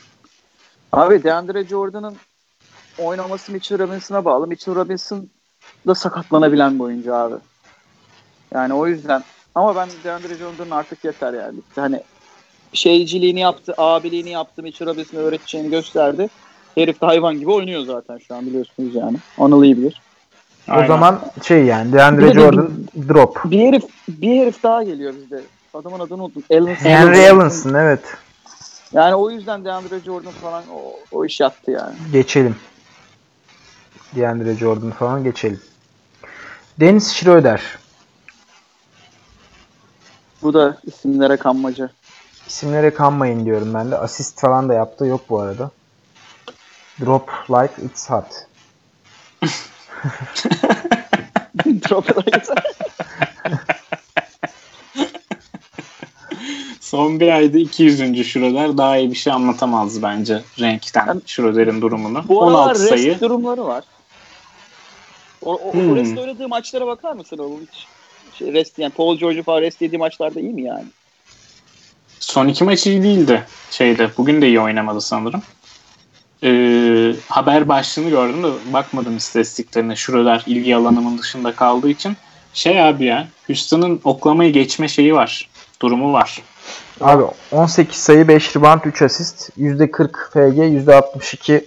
Abi 0.91 1.23
DeAndre 1.23 1.63
Jordan'ın 1.63 2.15
oynaması 2.97 3.51
Mitchell 3.51 3.79
Robinson'a 3.79 4.25
bağlı. 4.25 4.47
Mitchell 4.47 4.75
Robinson 4.75 5.29
da 5.87 5.95
sakatlanabilen 5.95 6.79
bir 6.79 6.83
oyuncu 6.83 7.15
abi. 7.15 7.35
Yani 8.53 8.73
o 8.73 8.87
yüzden 8.87 9.23
ama 9.55 9.75
ben 9.75 9.89
DeAndre 10.03 10.35
Jordan'ın 10.35 10.71
artık 10.71 11.03
yeter 11.05 11.33
yani. 11.33 11.59
Hani 11.75 12.01
şeyciliğini 12.73 13.39
yaptı, 13.39 13.73
abiliğini 13.77 14.29
yaptı, 14.29 14.63
Mitchell 14.63 14.87
Robinson'a 14.87 15.21
öğreteceğini 15.21 15.69
gösterdi. 15.69 16.29
Herif 16.75 17.01
de 17.01 17.05
hayvan 17.05 17.39
gibi 17.39 17.51
oynuyor 17.51 17.81
zaten 17.81 18.17
şu 18.17 18.35
an 18.35 18.45
biliyorsunuz 18.45 18.95
yani. 18.95 19.17
Anıl 19.37 19.63
iyi 19.63 19.77
bilir. 19.77 20.01
Aynen. 20.67 20.83
O 20.83 20.87
zaman 20.87 21.21
şey 21.43 21.65
yani 21.65 21.93
Bir 21.93 21.97
DeAndre 21.97 22.27
de- 22.27 22.33
Jordan 22.33 22.71
drop. 23.09 23.41
Bir 23.45 23.67
herif 23.67 23.83
bir 24.07 24.41
herif 24.41 24.63
daha 24.63 24.83
geliyor 24.83 25.13
bizde. 25.15 25.41
Adamın 25.73 25.99
adını 25.99 26.23
unuttum. 26.23 26.43
Alan 26.51 26.67
Henry 26.67 27.19
Evans'ın 27.19 27.73
evet. 27.73 28.01
Yani 28.93 29.15
o 29.15 29.31
yüzden 29.31 29.65
DeAndre 29.65 29.99
Jordan 29.99 30.31
falan 30.31 30.63
o, 30.73 30.95
o 31.11 31.25
iş 31.25 31.39
yattı 31.39 31.71
yani. 31.71 31.95
Geçelim. 32.11 32.55
DeAndre 34.15 34.55
Jordan 34.55 34.91
falan 34.91 35.23
geçelim. 35.23 35.61
Dennis 36.79 37.13
Schroeder. 37.13 37.61
Bu 40.41 40.53
da 40.53 40.77
isimlere 40.83 41.37
kanmaca. 41.37 41.89
İsimlere 42.47 42.93
kanmayın 42.93 43.45
diyorum 43.45 43.73
ben 43.73 43.91
de. 43.91 43.97
Asist 43.97 44.39
falan 44.39 44.69
da 44.69 44.73
yaptığı 44.73 45.05
yok 45.05 45.21
bu 45.29 45.39
arada. 45.39 45.71
Drop 47.01 47.29
like 47.49 47.81
it's 47.85 48.09
hot. 48.09 48.25
Drop 51.65 52.09
it. 52.27 52.49
Son 56.81 57.19
bir 57.19 57.27
ayda 57.27 57.57
200. 57.57 58.27
Schroeder 58.27 58.77
daha 58.77 58.97
iyi 58.97 59.11
bir 59.11 59.15
şey 59.15 59.33
anlatamazdı 59.33 60.01
bence 60.01 60.41
renkten 60.59 61.07
Yani- 61.07 61.21
Schroeder'in 61.25 61.81
durumunu. 61.81 62.23
Bu 62.27 62.43
aralar 62.43 62.63
16 62.65 62.79
rest 62.79 62.89
sayı. 62.89 63.19
durumları 63.19 63.65
var. 63.65 63.83
O, 65.41 65.53
o, 65.55 65.73
Hmm. 65.73 65.91
o 65.91 65.95
rest 65.95 66.17
oynadığı 66.17 66.47
maçlara 66.47 66.87
bakar 66.87 67.13
mısın 67.13 67.37
oğlum 67.37 67.59
hiç? 67.71 67.85
Şey, 68.37 68.53
rest 68.53 68.79
yani 68.79 68.91
Paul 68.93 69.17
George'u 69.17 69.43
falan 69.43 69.61
rest 69.61 69.81
yediği 69.81 69.99
maçlarda 69.99 70.39
iyi 70.39 70.53
mi 70.53 70.63
yani? 70.63 70.85
Son 72.19 72.47
iki 72.47 72.63
maç 72.63 72.87
iyi 72.87 73.03
değildi 73.03 73.43
şeyde. 73.71 74.09
Bugün 74.17 74.41
de 74.41 74.47
iyi 74.47 74.59
oynamadı 74.59 75.01
sanırım. 75.01 75.41
Ee, 76.43 77.15
haber 77.29 77.67
başlığını 77.67 78.09
gördüm 78.09 78.43
de 78.43 78.73
bakmadım 78.73 79.17
istatistiklerine. 79.17 79.95
Schroeder 79.95 80.43
ilgi 80.45 80.75
alanımın 80.75 81.17
dışında 81.17 81.55
kaldığı 81.55 81.89
için. 81.89 82.17
Şey 82.53 82.83
abi 82.83 83.05
ya 83.05 83.27
Houston'ın 83.47 84.01
oklamayı 84.03 84.53
geçme 84.53 84.87
şeyi 84.87 85.15
var. 85.15 85.49
Durumu 85.81 86.13
var. 86.13 86.41
Abi 87.01 87.23
18 87.51 87.97
sayı 87.97 88.27
5 88.27 88.55
rebound 88.55 88.81
3 88.85 89.01
asist. 89.01 89.49
%40 89.57 90.29
FG 90.29 90.57
%62 90.57 91.65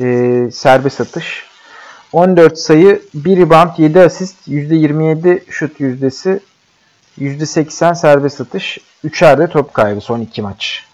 e, 0.00 0.50
serbest 0.50 1.00
atış. 1.00 1.44
14 2.12 2.58
sayı 2.58 3.02
1 3.14 3.36
rebound 3.36 3.70
7 3.78 4.00
asist. 4.00 4.48
%27 4.48 5.50
şut 5.50 5.80
yüzdesi. 5.80 6.40
%80 7.18 7.94
serbest 7.94 8.40
atış. 8.40 8.78
3'er 9.04 9.38
de 9.38 9.46
top 9.46 9.74
kaybı 9.74 10.00
son 10.00 10.20
2 10.20 10.42
maç. 10.42 10.87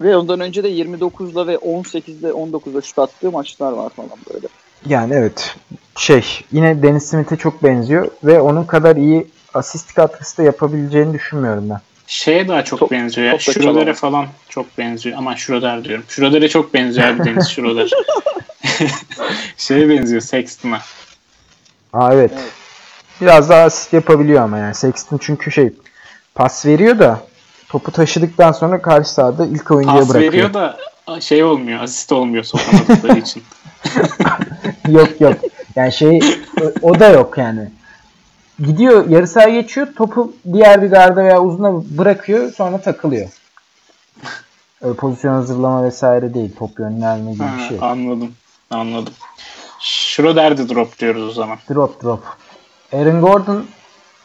Ve 0.00 0.16
ondan 0.16 0.40
önce 0.40 0.64
de 0.64 0.70
29'da 0.70 1.46
ve 1.46 1.54
18'de 1.54 2.28
19'da 2.28 2.80
şut 2.80 2.98
attığı 2.98 3.30
maçlar 3.30 3.72
var 3.72 3.90
falan 3.90 4.10
böyle. 4.34 4.46
Yani 4.86 5.14
evet 5.14 5.56
şey 5.98 6.24
yine 6.52 6.82
Dennis 6.82 7.04
Smith'e 7.04 7.36
çok 7.36 7.62
benziyor 7.62 8.08
ve 8.24 8.40
onun 8.40 8.64
kadar 8.64 8.96
iyi 8.96 9.26
asist 9.54 9.94
katkısı 9.94 10.38
da 10.38 10.42
yapabileceğini 10.42 11.14
düşünmüyorum 11.14 11.70
ben. 11.70 11.80
Şeye 12.06 12.48
daha 12.48 12.64
çok 12.64 12.78
Top- 12.78 12.90
benziyor 12.90 13.26
ya. 13.26 13.38
çalamaz. 13.38 13.96
falan 13.96 14.26
çok 14.48 14.78
benziyor. 14.78 15.18
Ama 15.18 15.36
Schroeder 15.36 15.84
diyorum. 15.84 16.04
Schroeder'e 16.08 16.48
çok 16.48 16.74
benziyor 16.74 17.08
abi 17.08 17.24
Deniz 17.24 17.48
Schroeder. 17.50 17.90
Şeye 19.56 19.88
benziyor 19.88 20.20
Sexton'a. 20.20 20.80
Aa 21.92 22.14
evet. 22.14 22.30
Evet. 22.34 22.52
Biraz 23.20 23.48
daha 23.48 23.62
asist 23.62 23.92
yapabiliyor 23.92 24.42
ama 24.42 24.58
yani 24.58 24.74
Sexton 24.74 25.18
çünkü 25.18 25.52
şey 25.52 25.72
pas 26.34 26.66
veriyor 26.66 26.98
da 26.98 27.20
topu 27.70 27.92
taşıdıktan 27.92 28.52
sonra 28.52 28.82
karşı 28.82 29.10
sahada 29.10 29.46
ilk 29.46 29.70
oyuncuya 29.70 29.98
Pas 30.00 30.08
bırakıyor. 30.08 30.32
veriyor 30.32 30.54
da 30.54 30.76
şey 31.20 31.44
olmuyor. 31.44 31.82
Asist 31.82 32.12
olmuyor 32.12 32.44
sokamadıkları 32.44 33.18
için. 33.18 33.42
yok 34.88 35.20
yok. 35.20 35.34
Yani 35.76 35.92
şey 35.92 36.20
o, 36.62 36.88
o 36.88 37.00
da 37.00 37.08
yok 37.08 37.38
yani. 37.38 37.70
Gidiyor 38.66 39.08
yarı 39.08 39.26
sahaya 39.26 39.60
geçiyor 39.60 39.88
topu 39.96 40.32
diğer 40.52 40.82
bir 40.82 40.90
garda 40.90 41.24
veya 41.24 41.42
uzuna 41.42 41.72
bırakıyor 41.98 42.52
sonra 42.52 42.80
takılıyor. 42.80 43.28
Öyle 44.82 44.94
pozisyon 44.94 45.32
hazırlama 45.34 45.84
vesaire 45.84 46.34
değil. 46.34 46.50
Top 46.58 46.78
yönlendirme 46.78 47.32
gibi 47.32 47.42
bir 47.42 47.46
Ha, 47.62 47.68
şey. 47.68 47.78
anladım. 47.80 48.32
Anladım. 48.70 49.12
Schroeder'de 49.80 50.68
drop 50.68 50.98
diyoruz 50.98 51.22
o 51.28 51.30
zaman. 51.30 51.58
Drop 51.70 52.02
drop. 52.02 52.22
Aaron 52.92 53.20
Gordon 53.20 53.64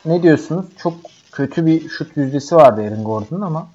ne 0.05 0.23
diyorsunuz? 0.23 0.65
Çok 0.83 0.93
kötü 1.35 1.65
bir 1.65 1.89
şut 1.89 2.17
yüzdesi 2.17 2.55
vardı 2.55 2.81
Aaron 2.81 3.03
Gordon'un 3.03 3.41
ama 3.41 3.67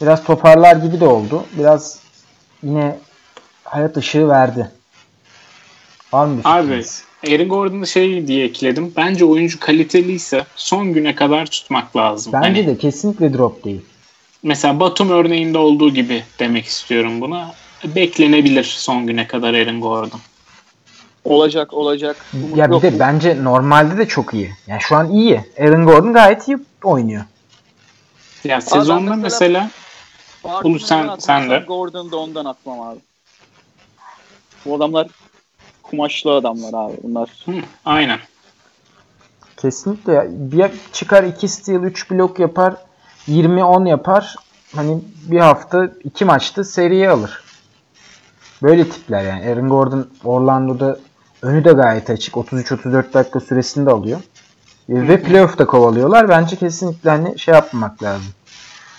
biraz 0.00 0.24
toparlar 0.24 0.76
gibi 0.76 1.00
de 1.00 1.04
oldu. 1.06 1.44
Biraz 1.58 1.98
yine 2.62 2.96
hayat 3.64 3.96
ışığı 3.96 4.28
verdi. 4.28 4.70
Var 6.12 6.26
mı 6.26 6.38
bir 6.38 6.42
Abi? 6.58 6.84
Aaron 7.32 7.48
Gordon'u 7.48 7.86
şey 7.86 8.26
diye 8.26 8.44
ekledim. 8.44 8.92
Bence 8.96 9.24
oyuncu 9.24 9.60
kaliteliyse 9.60 10.44
son 10.56 10.92
güne 10.92 11.14
kadar 11.14 11.46
tutmak 11.46 11.96
lazım. 11.96 12.32
Bence 12.32 12.46
Hani 12.46 12.66
de 12.66 12.78
kesinlikle 12.78 13.34
drop 13.34 13.64
değil. 13.64 13.80
Mesela 14.42 14.80
Batum 14.80 15.10
örneğinde 15.10 15.58
olduğu 15.58 15.90
gibi 15.90 16.24
demek 16.38 16.64
istiyorum 16.64 17.20
buna. 17.20 17.54
Beklenebilir 17.84 18.64
son 18.64 19.06
güne 19.06 19.26
kadar 19.26 19.54
Aaron 19.54 19.80
Gordon. 19.80 20.20
Olacak 21.24 21.72
olacak. 21.74 22.16
Umut 22.34 22.56
Ya 22.56 22.66
bir 22.68 22.72
yok. 22.72 22.82
de 22.82 22.98
bence 22.98 23.44
normalde 23.44 23.98
de 23.98 24.08
çok 24.08 24.34
iyi. 24.34 24.50
Yani 24.66 24.80
şu 24.80 24.96
an 24.96 25.10
iyi. 25.10 25.40
Aaron 25.60 25.84
Gordon 25.86 26.12
gayet 26.12 26.48
iyi 26.48 26.58
oynuyor. 26.84 27.24
Ya 28.44 28.60
sezonda 28.60 29.16
mesela- 29.16 29.20
mesela 29.22 29.70
Ulu 30.64 30.78
sen- 30.78 31.16
sen 31.18 31.50
de. 31.50 31.58
Gordon'u 31.68 32.12
da 32.12 32.16
ondan 32.16 32.44
atmam 32.44 32.80
abi. 32.80 32.98
Bu 34.64 34.74
adamlar 34.76 35.06
kumaşlı 35.82 36.32
adamlar 36.34 36.72
abi 36.74 36.96
bunlar. 37.02 37.30
Hı, 37.44 37.52
aynen. 37.84 38.18
Kesinlikle. 39.56 40.12
ya. 40.12 40.24
Bir 40.28 40.70
çıkar 40.92 41.24
2 41.24 41.48
steal 41.48 41.82
3 41.82 42.10
blok 42.10 42.38
yapar. 42.38 42.74
20-10 43.28 43.86
yapar. 43.86 44.36
Hani 44.76 45.00
bir 45.30 45.40
hafta 45.40 45.88
iki 46.04 46.24
maçta 46.24 46.64
seriye 46.64 47.10
alır. 47.10 47.44
Böyle 48.62 48.88
tipler 48.90 49.22
yani. 49.24 49.50
Aaron 49.50 49.68
Gordon 49.68 50.08
Orlando'da 50.24 50.98
önü 51.42 51.64
de 51.64 51.72
gayet 51.72 52.10
açık. 52.10 52.36
33-34 52.36 53.14
dakika 53.14 53.40
süresinde 53.40 53.90
alıyor. 53.90 54.20
Ve 54.88 55.22
playoff'ta 55.22 55.66
kovalıyorlar. 55.66 56.28
Bence 56.28 56.56
kesinlikle 56.56 57.10
hani 57.10 57.38
şey 57.38 57.54
yapmamak 57.54 58.02
lazım. 58.02 58.28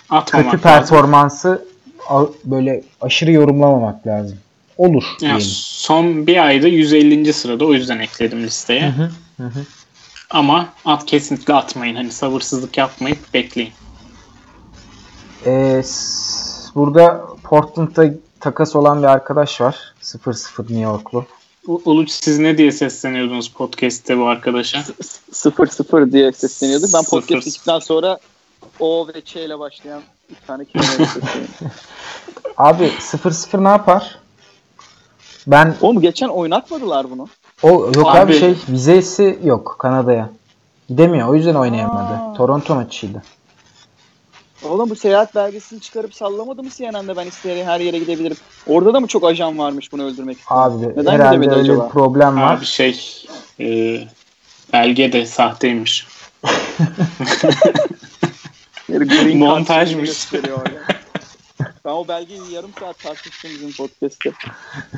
Atmamak 0.09 0.51
Kötü 0.51 0.67
lazım. 0.67 0.79
performansı 0.87 1.65
a- 2.09 2.25
böyle 2.45 2.83
aşırı 3.01 3.31
yorumlamamak 3.31 4.07
lazım. 4.07 4.37
Olur 4.77 5.03
Ya 5.03 5.19
diyelim. 5.19 5.41
son 5.49 6.27
bir 6.27 6.45
ayda 6.45 6.67
150. 6.67 7.33
sırada 7.33 7.65
o 7.65 7.73
yüzden 7.73 7.99
ekledim 7.99 8.43
listeye. 8.43 8.89
Hı 8.91 9.09
hı, 9.37 9.43
hı. 9.47 9.65
Ama 10.29 10.69
at 10.85 11.05
kesinlikle 11.05 11.53
atmayın. 11.53 11.95
Hani 11.95 12.11
sabırsızlık 12.11 12.77
yapmayıp 12.77 13.33
bekleyin. 13.33 13.71
Ee, 15.45 15.81
burada 16.75 17.25
Portland'da 17.43 18.05
takas 18.39 18.75
olan 18.75 19.01
bir 19.03 19.07
arkadaş 19.07 19.61
var. 19.61 19.93
0-0 20.01 20.59
New 20.63 20.79
Yorklu. 20.79 21.25
Uluç 21.67 22.09
siz 22.11 22.39
ne 22.39 22.57
diye 22.57 22.71
sesleniyordunuz 22.71 23.47
podcast'te 23.49 24.17
bu 24.17 24.27
arkadaşa? 24.27 24.83
0-0 25.31 26.11
diye 26.11 26.31
sesleniyorduk. 26.31 26.89
Ben 26.93 27.03
podcast 27.03 27.83
sonra 27.83 28.17
O 28.79 29.07
ve 29.07 29.21
Ç 29.21 29.35
ile 29.35 29.59
başlayan 29.59 30.01
bir 30.29 30.47
tane 30.47 30.65
kelime. 30.65 31.09
Abi 32.57 32.83
0-0 32.83 33.63
ne 33.63 33.67
yapar? 33.67 34.19
Ben 35.47 35.75
Oğlum 35.81 36.01
geçen 36.01 36.27
oynatmadılar 36.27 37.11
bunu. 37.11 37.27
o 37.63 37.69
yok 37.69 38.07
abi, 38.09 38.19
Abi- 38.19 38.39
şey 38.39 38.55
vizesi 38.69 39.39
yok 39.43 39.75
Kanada'ya. 39.79 40.29
Gidemiyor. 40.89 41.27
O 41.29 41.35
yüzden 41.35 41.55
oynayamadı. 41.55 42.13
Aa. 42.13 42.33
Toronto 42.33 42.75
maçıydı. 42.75 43.23
Oğlum 44.63 44.89
bu 44.89 44.95
seyahat 44.95 45.35
belgesini 45.35 45.81
çıkarıp 45.81 46.15
sallamadı 46.15 46.63
mı 46.63 46.69
CNN'de 46.69 47.17
ben 47.17 47.27
isteyerek 47.27 47.65
her 47.65 47.79
yere 47.79 47.99
gidebilirim. 47.99 48.37
Orada 48.67 48.93
da 48.93 48.99
mı 48.99 49.07
çok 49.07 49.23
ajan 49.23 49.57
varmış 49.57 49.91
bunu 49.91 50.03
öldürmek 50.03 50.39
isteyen? 50.39 50.59
Abi 50.59 50.87
Neden 50.87 51.11
herhalde 51.11 51.37
öyle 51.37 51.55
acaba? 51.55 51.85
bir 51.85 51.89
problem 51.89 52.41
var. 52.41 52.57
Abi 52.57 52.65
şey 52.65 53.25
e, 53.59 53.99
belge 54.73 55.13
de 55.13 55.25
sahteymiş. 55.25 56.07
Montajmış. 59.35 60.33
Ben 61.85 61.91
o 61.91 62.07
belgeyi 62.07 62.41
yarım 62.51 62.71
saat 62.79 62.99
tartıştım 62.99 63.51
bizim 63.53 63.71
podcast'te. 63.71 64.31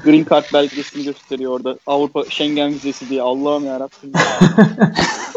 Green 0.03 0.26
Card 0.30 0.45
belgesini 0.53 1.03
gösteriyor 1.03 1.51
orada. 1.51 1.78
Avrupa 1.88 2.24
Schengen 2.30 2.70
vizesi 2.70 3.10
diye. 3.10 3.22
Allah'ım 3.22 3.66
yarabbim. 3.66 4.12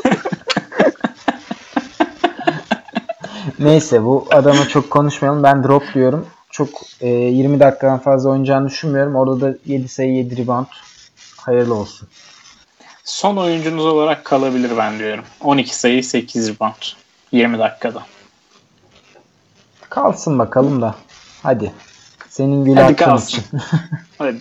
Neyse 3.61 4.05
bu 4.05 4.27
adama 4.31 4.69
çok 4.69 4.91
konuşmayalım. 4.91 5.43
Ben 5.43 5.65
drop 5.65 5.95
diyorum. 5.95 6.27
Çok 6.51 6.69
e, 7.01 7.09
20 7.09 7.61
dakikadan 7.61 7.99
fazla 7.99 8.31
oynayacağını 8.31 8.69
düşünmüyorum. 8.69 9.17
Orada 9.17 9.41
da 9.41 9.59
7 9.67 9.89
sayı 9.89 10.15
7 10.15 10.37
rebound. 10.37 10.67
Hayırlı 11.37 11.75
olsun. 11.75 12.09
Son 13.05 13.37
oyuncunuz 13.37 13.87
olarak 13.87 14.25
kalabilir 14.25 14.71
ben 14.79 14.99
diyorum. 14.99 15.25
12 15.41 15.77
sayı 15.77 16.05
8 16.05 16.49
rebound. 16.49 16.83
20 17.33 17.59
dakikada. 17.59 18.03
Kalsın 19.89 20.39
bakalım 20.39 20.83
da. 20.83 20.95
Hadi. 21.43 21.73
Senin 22.29 22.65
gül 22.65 22.77
Hadi 22.77 22.97
kalsın. 22.97 23.45
Hadi. 24.19 24.39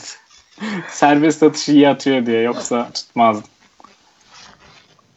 Serbest 0.90 1.44
atışı 1.44 1.72
iyi 1.72 1.90
atıyor 1.90 2.26
diye 2.26 2.42
yoksa 2.42 2.90
tutmazdım. 2.94 3.50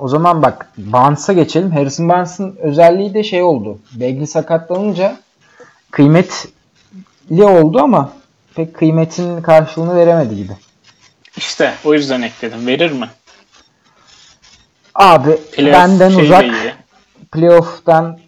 O 0.02 0.08
zaman 0.08 0.42
bak 0.42 0.68
Barnes'a 0.76 1.32
geçelim. 1.32 1.70
Harrison 1.70 2.08
Barnes'ın 2.08 2.56
özelliği 2.56 3.14
de 3.14 3.24
şey 3.24 3.42
oldu. 3.42 3.78
Bagley 3.92 4.26
sakatlanınca 4.26 5.16
kıymetli 5.90 7.44
oldu 7.44 7.80
ama 7.82 8.12
pek 8.54 8.74
kıymetinin 8.74 9.42
karşılığını 9.42 9.96
veremedi 9.96 10.36
gibi. 10.36 10.52
İşte 11.36 11.74
o 11.84 11.94
yüzden 11.94 12.22
ekledim. 12.22 12.66
Verir 12.66 12.92
mi? 12.92 13.08
Abi 14.94 15.36
Playoff 15.36 15.78
benden 15.78 16.14
uzak 16.14 16.44
playoff'tan 17.32 18.18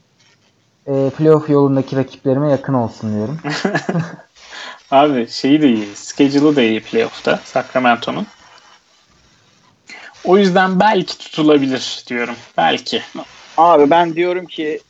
e, 0.86 1.10
playoff 1.18 1.50
yolundaki 1.50 1.96
rakiplerime 1.96 2.50
yakın 2.50 2.74
olsun 2.74 3.14
diyorum. 3.14 3.38
Abi 4.90 5.28
şeyi 5.30 5.62
de 5.62 5.68
iyi. 5.68 5.88
Schedule'ı 5.96 6.56
da 6.56 6.62
iyi 6.62 6.82
playoff'ta 6.82 7.40
Sacramento'nun. 7.44 8.26
O 10.24 10.38
yüzden 10.38 10.80
belki 10.80 11.18
tutulabilir 11.18 12.04
diyorum. 12.06 12.34
Belki. 12.56 13.02
Abi 13.56 13.90
ben 13.90 14.14
diyorum 14.14 14.46
ki 14.46 14.80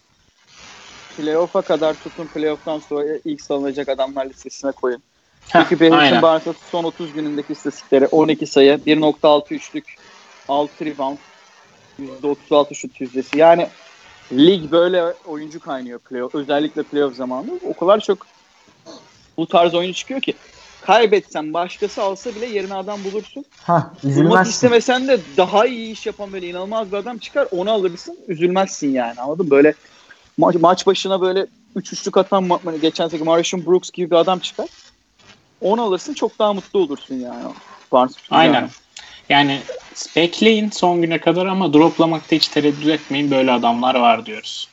playoff'a 1.16 1.62
kadar 1.62 1.95
tutun 1.95 2.26
playoff'tan 2.26 2.78
sonra 2.78 3.05
ilk 3.24 3.41
salınacak 3.41 3.89
adamlar 3.89 4.26
listesine 4.26 4.72
koyun. 4.72 5.03
Çünkü 5.53 5.95
aynen. 5.95 6.22
Barnes'ın 6.22 6.57
son 6.70 6.85
30 6.85 7.12
günündeki 7.12 7.53
istatistikleri 7.53 8.07
12 8.07 8.47
sayı, 8.47 8.80
1.6 8.87 9.55
üçlük, 9.55 9.97
6 10.49 10.85
rebound, 10.85 11.18
%36 12.01 12.74
şut 12.74 13.01
yüzdesi. 13.01 13.39
Yani 13.39 13.68
lig 14.32 14.70
böyle 14.70 15.03
oyuncu 15.26 15.61
kaynıyor 15.61 15.99
playoff, 15.99 16.35
özellikle 16.35 16.82
playoff 16.82 17.16
zamanında. 17.16 17.53
O 17.68 17.76
kadar 17.76 18.01
çok 18.01 18.26
bu 19.37 19.47
tarz 19.47 19.74
oyuncu 19.74 19.95
çıkıyor 19.99 20.20
ki 20.20 20.35
kaybetsen 20.87 21.55
başkası 21.55 22.03
alsa 22.03 22.30
bile 22.30 22.47
yerine 22.47 22.74
adam 22.74 23.05
bulursun. 23.05 23.45
Ha 23.62 23.91
Bulmak 24.03 24.12
üzülmezsin. 24.12 24.51
istemesen 24.51 25.09
de 25.09 25.20
daha 25.37 25.66
iyi 25.66 25.93
iş 25.93 26.07
yapan 26.07 26.32
böyle 26.32 26.49
inanılmaz 26.49 26.93
bir 26.93 26.97
adam 26.97 27.18
çıkar 27.18 27.49
onu 27.51 27.70
alırsın 27.70 28.18
üzülmezsin 28.28 28.93
yani 28.93 29.20
anladın 29.20 29.45
mı? 29.45 29.51
Böyle 29.51 29.74
maç, 30.39 30.55
maç 30.55 30.87
başına 30.87 31.20
böyle 31.20 31.47
3 31.76 31.93
üçlük 31.93 32.16
atan 32.16 32.45
ma- 32.45 32.59
hani 32.64 32.80
geçen 32.80 33.09
sene 33.09 33.22
Marshawn 33.22 33.66
Brooks 33.66 33.91
gibi 33.91 34.11
bir 34.11 34.16
adam 34.16 34.39
çıkar. 34.39 34.66
Onu 35.61 35.82
alırsın 35.82 36.14
çok 36.14 36.39
daha 36.39 36.53
mutlu 36.53 36.80
olursun 36.80 37.14
yani. 37.14 37.45
Barnes 37.93 38.16
Aynen. 38.30 38.55
Yani. 38.55 38.68
Yani 39.28 39.61
bekleyin 40.16 40.70
son 40.70 41.03
güne 41.03 41.18
kadar 41.18 41.47
ama 41.47 41.72
droplamakta 41.72 42.37
hiç 42.37 42.49
tereddüt 42.49 42.87
etmeyin. 42.89 43.30
Böyle 43.30 43.53
adamlar 43.53 43.95
var 43.95 44.26
diyoruz. 44.26 44.68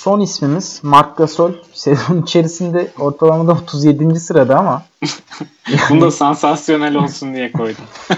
Son 0.00 0.20
ismimiz 0.20 0.80
Mark 0.82 1.16
Gasol. 1.16 1.52
Sezon 1.72 2.22
içerisinde 2.22 2.90
ortalamada 2.98 3.52
37. 3.52 4.20
sırada 4.20 4.58
ama 4.58 4.82
Bunu 5.90 6.00
da 6.00 6.10
sansasyonel 6.10 6.94
olsun 6.94 7.34
diye 7.34 7.52
koydum. 7.52 7.84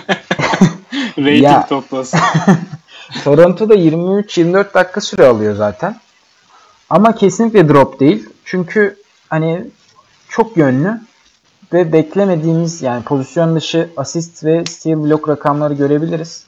Rating 1.18 1.68
toplasın. 1.68 2.20
Toronto'da 3.24 3.74
23-24 3.74 4.74
dakika 4.74 5.00
süre 5.00 5.26
alıyor 5.26 5.54
zaten. 5.54 5.96
Ama 6.90 7.14
kesinlikle 7.14 7.68
drop 7.68 8.00
değil. 8.00 8.28
Çünkü 8.44 8.96
hani 9.28 9.64
çok 10.28 10.56
yönlü 10.56 11.00
ve 11.72 11.92
beklemediğimiz 11.92 12.82
yani 12.82 13.02
pozisyon 13.02 13.56
dışı 13.56 13.90
asist 13.96 14.44
ve 14.44 14.64
steal 14.64 15.04
blok 15.04 15.28
rakamları 15.28 15.74
görebiliriz. 15.74 16.44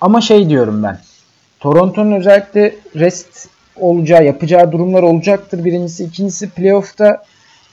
Ama 0.00 0.20
şey 0.20 0.48
diyorum 0.48 0.82
ben. 0.82 1.00
Toronto'nun 1.60 2.12
özellikle 2.12 2.76
rest 2.96 3.57
olacağı, 3.80 4.24
yapacağı 4.24 4.72
durumlar 4.72 5.02
olacaktır. 5.02 5.64
Birincisi. 5.64 6.04
ikincisi 6.04 6.50
playoff'ta 6.50 7.24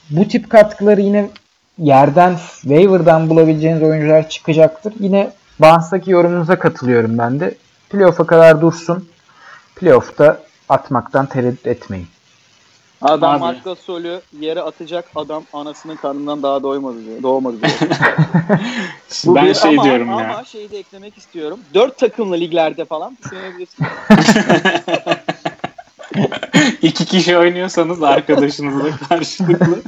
bu 0.09 0.27
tip 0.27 0.49
katkıları 0.49 1.01
yine 1.01 1.29
yerden, 1.77 2.35
waiver'dan 2.61 3.29
bulabileceğiniz 3.29 3.83
oyuncular 3.83 4.29
çıkacaktır. 4.29 4.93
Yine 4.99 5.31
Barnes'taki 5.59 6.11
yorumunuza 6.11 6.59
katılıyorum 6.59 7.17
ben 7.17 7.39
de. 7.39 7.55
Playoff'a 7.89 8.25
kadar 8.27 8.61
dursun. 8.61 9.09
Playoff'ta 9.75 10.39
atmaktan 10.69 11.25
tereddüt 11.25 11.67
etmeyin. 11.67 12.07
Adam 13.01 13.31
Abi. 13.31 13.39
Marc 13.39 13.59
Gasol'ü 13.65 14.21
yere 14.39 14.61
atacak 14.61 15.05
adam 15.15 15.43
anasının 15.53 15.95
karnından 15.95 16.43
daha 16.43 16.63
doymadı 16.63 17.05
diyor. 17.05 17.23
Doğmadı 17.23 17.61
diyor. 17.61 17.71
Bu 19.25 19.35
ben 19.35 19.45
bir- 19.45 19.53
şey 19.53 19.71
ama, 19.71 19.83
diyorum 19.83 20.09
ama 20.09 20.21
ya. 20.21 20.43
şeyi 20.45 20.71
de 20.71 20.77
eklemek 20.77 21.17
istiyorum. 21.17 21.59
Dört 21.73 21.97
takımlı 21.97 22.35
liglerde 22.39 22.85
falan 22.85 23.17
düşünebilirsin. 23.23 23.85
İki 26.81 27.05
kişi 27.05 27.37
oynuyorsanız 27.37 28.03
arkadaşınızla 28.03 28.97
karşılıklı. 29.09 29.81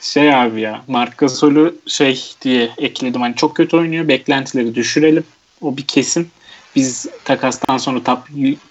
şey 0.00 0.34
abi 0.34 0.60
ya 0.60 0.82
Marc 0.88 1.12
Gasol'ü 1.18 1.74
şey 1.86 2.22
diye 2.42 2.70
ekledim. 2.78 3.20
Hani 3.20 3.36
çok 3.36 3.56
kötü 3.56 3.76
oynuyor. 3.76 4.08
Beklentileri 4.08 4.74
düşürelim. 4.74 5.24
O 5.60 5.76
bir 5.76 5.86
kesin. 5.86 6.28
Biz 6.76 7.06
takastan 7.24 7.78
sonra 7.78 8.02
top 8.02 8.18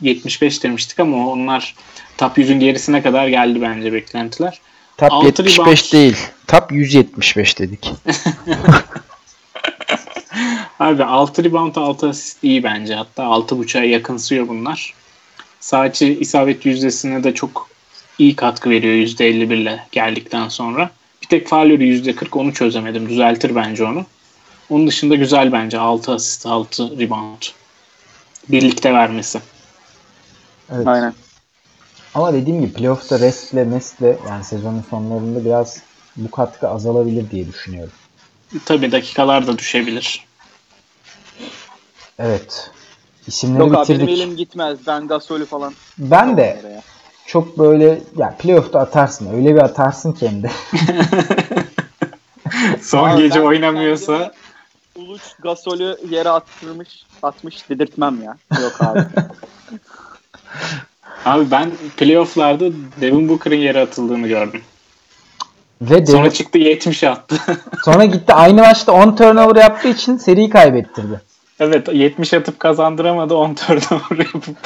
75 0.02 0.64
demiştik 0.64 1.00
ama 1.00 1.28
onlar 1.30 1.76
top 2.18 2.38
100'ün 2.38 2.60
gerisine 2.60 3.02
kadar 3.02 3.28
geldi 3.28 3.62
bence 3.62 3.94
beklentiler. 3.94 4.60
Top 4.98 5.12
Altı 5.12 5.26
75 5.26 5.60
rebound. 5.60 5.94
değil. 5.94 6.18
Top 6.48 6.72
175 6.72 7.60
dedik. 7.60 7.92
Abi 10.80 11.04
6 11.04 11.44
rebound 11.44 11.76
6 11.76 12.10
asist 12.10 12.44
iyi 12.44 12.64
bence. 12.64 12.96
Hatta 12.96 13.24
6.5'a 13.24 13.84
yakınsıyor 13.84 14.48
bunlar. 14.48 14.94
İçi 15.90 16.20
isabet 16.20 16.66
yüzdesine 16.66 17.24
de 17.24 17.34
çok 17.34 17.70
iyi 18.18 18.36
katkı 18.36 18.70
veriyor 18.70 18.94
%51 18.94 19.56
ile 19.56 19.86
geldikten 19.92 20.48
sonra. 20.48 20.90
Bir 21.22 21.28
tek 21.28 21.48
faulleri 21.48 21.88
%40 21.88 22.38
onu 22.38 22.54
çözemedim. 22.54 23.10
Düzeltir 23.10 23.56
bence 23.56 23.84
onu. 23.84 24.06
Onun 24.70 24.88
dışında 24.88 25.16
güzel 25.16 25.52
bence 25.52 25.80
6 25.80 26.12
asist 26.12 26.46
6 26.46 27.00
rebound. 27.00 27.42
Birlikte 28.50 28.94
vermesi. 28.94 29.40
Evet. 30.72 30.88
Aynen. 30.88 31.14
Ama 32.16 32.34
dediğim 32.34 32.62
gibi 32.62 32.74
playoff'ta 32.74 33.20
restle 33.20 33.64
mestle 33.64 34.18
yani 34.30 34.44
sezonun 34.44 34.84
sonlarında 34.90 35.46
biraz 35.46 35.82
bu 36.16 36.32
katkı 36.32 36.70
azalabilir 36.70 37.32
diye 37.32 37.48
düşünüyorum. 37.48 37.94
Tabii 38.66 38.92
dakikalar 38.92 39.48
da 39.48 39.58
düşebilir. 39.58 40.29
Evet. 42.20 42.72
İsimleri 43.28 43.60
Yok 43.60 43.76
abi 43.78 43.90
benim 43.90 44.02
bitirdik. 44.02 44.20
elim 44.24 44.36
gitmez. 44.36 44.78
Ben 44.88 45.08
Gasol'ü 45.08 45.46
falan. 45.46 45.74
Ben 45.98 46.38
de 46.38 46.60
Oraya. 46.64 46.82
çok 47.26 47.58
böyle 47.60 48.02
ya 48.18 48.36
playoff'ta 48.40 48.80
atarsın. 48.80 49.34
Öyle 49.36 49.56
bir 49.56 49.62
atarsın 49.62 50.12
ki 50.14 50.30
hem 50.30 50.44
de. 50.44 50.52
Son 52.82 53.10
Abi 53.10 53.22
gece 53.22 53.40
ben 53.40 53.46
oynamıyorsa 53.46 54.32
Uluç 54.96 55.22
Gasol'ü 55.40 55.98
yere 56.10 56.30
attırmış, 56.30 56.90
atmış 57.24 57.70
dedirtmem 57.70 58.22
ya. 58.24 58.38
Yok 58.62 58.82
abi. 58.82 59.00
abi 61.26 61.52
ben 61.52 61.72
playofflarda 61.98 62.66
Devin 63.02 63.30
Booker'ın 63.30 63.56
yere 63.56 63.82
atıldığını 63.82 64.28
gördüm. 64.28 64.62
Ve 65.82 66.06
Sonra 66.06 66.24
Devin- 66.24 66.30
çıktı 66.34 66.58
70 66.58 67.04
attı. 67.04 67.36
sonra 67.86 68.06
gitti 68.06 68.34
aynı 68.34 68.62
maçta 68.62 68.92
10 68.92 69.16
turnover 69.16 69.56
yaptığı 69.62 69.88
için 69.88 70.18
seriyi 70.18 70.50
kaybettirdi. 70.50 71.22
Evet 71.60 71.88
70 71.94 72.34
atıp 72.34 72.60
kazandıramadı 72.60 73.36
10 73.36 73.54
turnover 73.54 74.18
yapıp. 74.34 74.58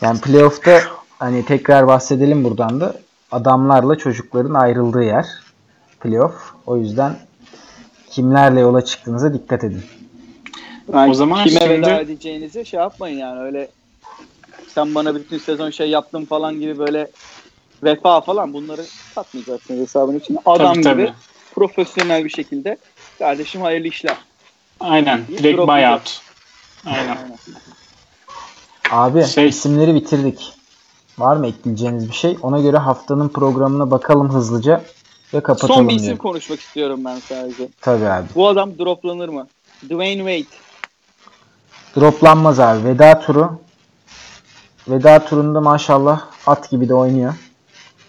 Yani 0.00 0.20
playoff'ta 0.20 0.80
hani 1.18 1.44
tekrar 1.44 1.86
bahsedelim 1.86 2.44
buradan 2.44 2.80
da 2.80 2.94
adamlarla 3.32 3.96
çocukların 3.98 4.54
ayrıldığı 4.54 5.02
yer 5.02 5.26
playoff. 6.00 6.34
O 6.66 6.76
yüzden 6.76 7.16
kimlerle 8.10 8.60
yola 8.60 8.84
çıktığınıza 8.84 9.34
dikkat 9.34 9.64
edin. 9.64 9.82
Yani 10.92 11.10
O 11.10 11.14
zaman 11.14 11.44
kime 11.44 11.60
şimdi- 11.60 11.70
veda 11.72 12.00
edeceğinizi 12.00 12.66
şey 12.66 12.80
yapmayın 12.80 13.18
yani 13.18 13.40
öyle 13.40 13.68
sen 14.68 14.94
bana 14.94 15.14
bütün 15.14 15.38
sezon 15.38 15.70
şey 15.70 15.90
yaptın 15.90 16.24
falan 16.24 16.60
gibi 16.60 16.78
böyle 16.78 17.10
vefa 17.82 18.20
falan 18.20 18.52
bunları 18.52 18.82
katmayacaksınız 19.14 19.80
hesabın 19.80 20.18
için. 20.18 20.38
Adam 20.46 20.72
Tabii, 20.74 20.82
tabii. 20.82 21.02
gibi 21.02 21.12
profesyonel 21.54 22.24
bir 22.24 22.30
şekilde 22.30 22.76
kardeşim 23.18 23.60
hayırlı 23.62 23.88
işler. 23.88 24.16
Aynen. 24.80 25.24
İyi 25.28 25.38
Direkt 25.38 25.58
buyout. 25.58 26.20
Aynen. 26.86 27.08
Aynen. 27.08 27.38
Abi 28.90 29.24
Şey- 29.26 29.48
isimleri 29.48 29.94
bitirdik. 29.94 30.52
Var 31.18 31.36
mı 31.36 31.46
ekleyeceğiniz 31.46 32.08
bir 32.08 32.14
şey? 32.14 32.36
Ona 32.42 32.60
göre 32.60 32.76
haftanın 32.76 33.28
programına 33.28 33.90
bakalım 33.90 34.32
hızlıca 34.32 34.82
ve 35.34 35.40
kapatalım 35.40 35.74
Son 35.74 35.88
bir 35.88 35.94
isim 35.94 36.04
diyorum. 36.04 36.22
konuşmak 36.22 36.60
istiyorum 36.60 37.04
ben 37.04 37.18
sadece. 37.18 37.68
Tabii 37.80 38.08
abi. 38.08 38.26
Bu 38.34 38.48
adam 38.48 38.78
droplanır 38.78 39.28
mı? 39.28 39.46
Dwayne 39.84 40.38
Wade. 40.40 40.60
Droplanmaz 41.96 42.60
abi. 42.60 42.84
Veda 42.84 43.20
turu. 43.20 43.60
Veda 44.88 45.24
turunda 45.24 45.60
maşallah 45.60 46.20
at 46.46 46.70
gibi 46.70 46.88
de 46.88 46.94
oynuyor. 46.94 47.34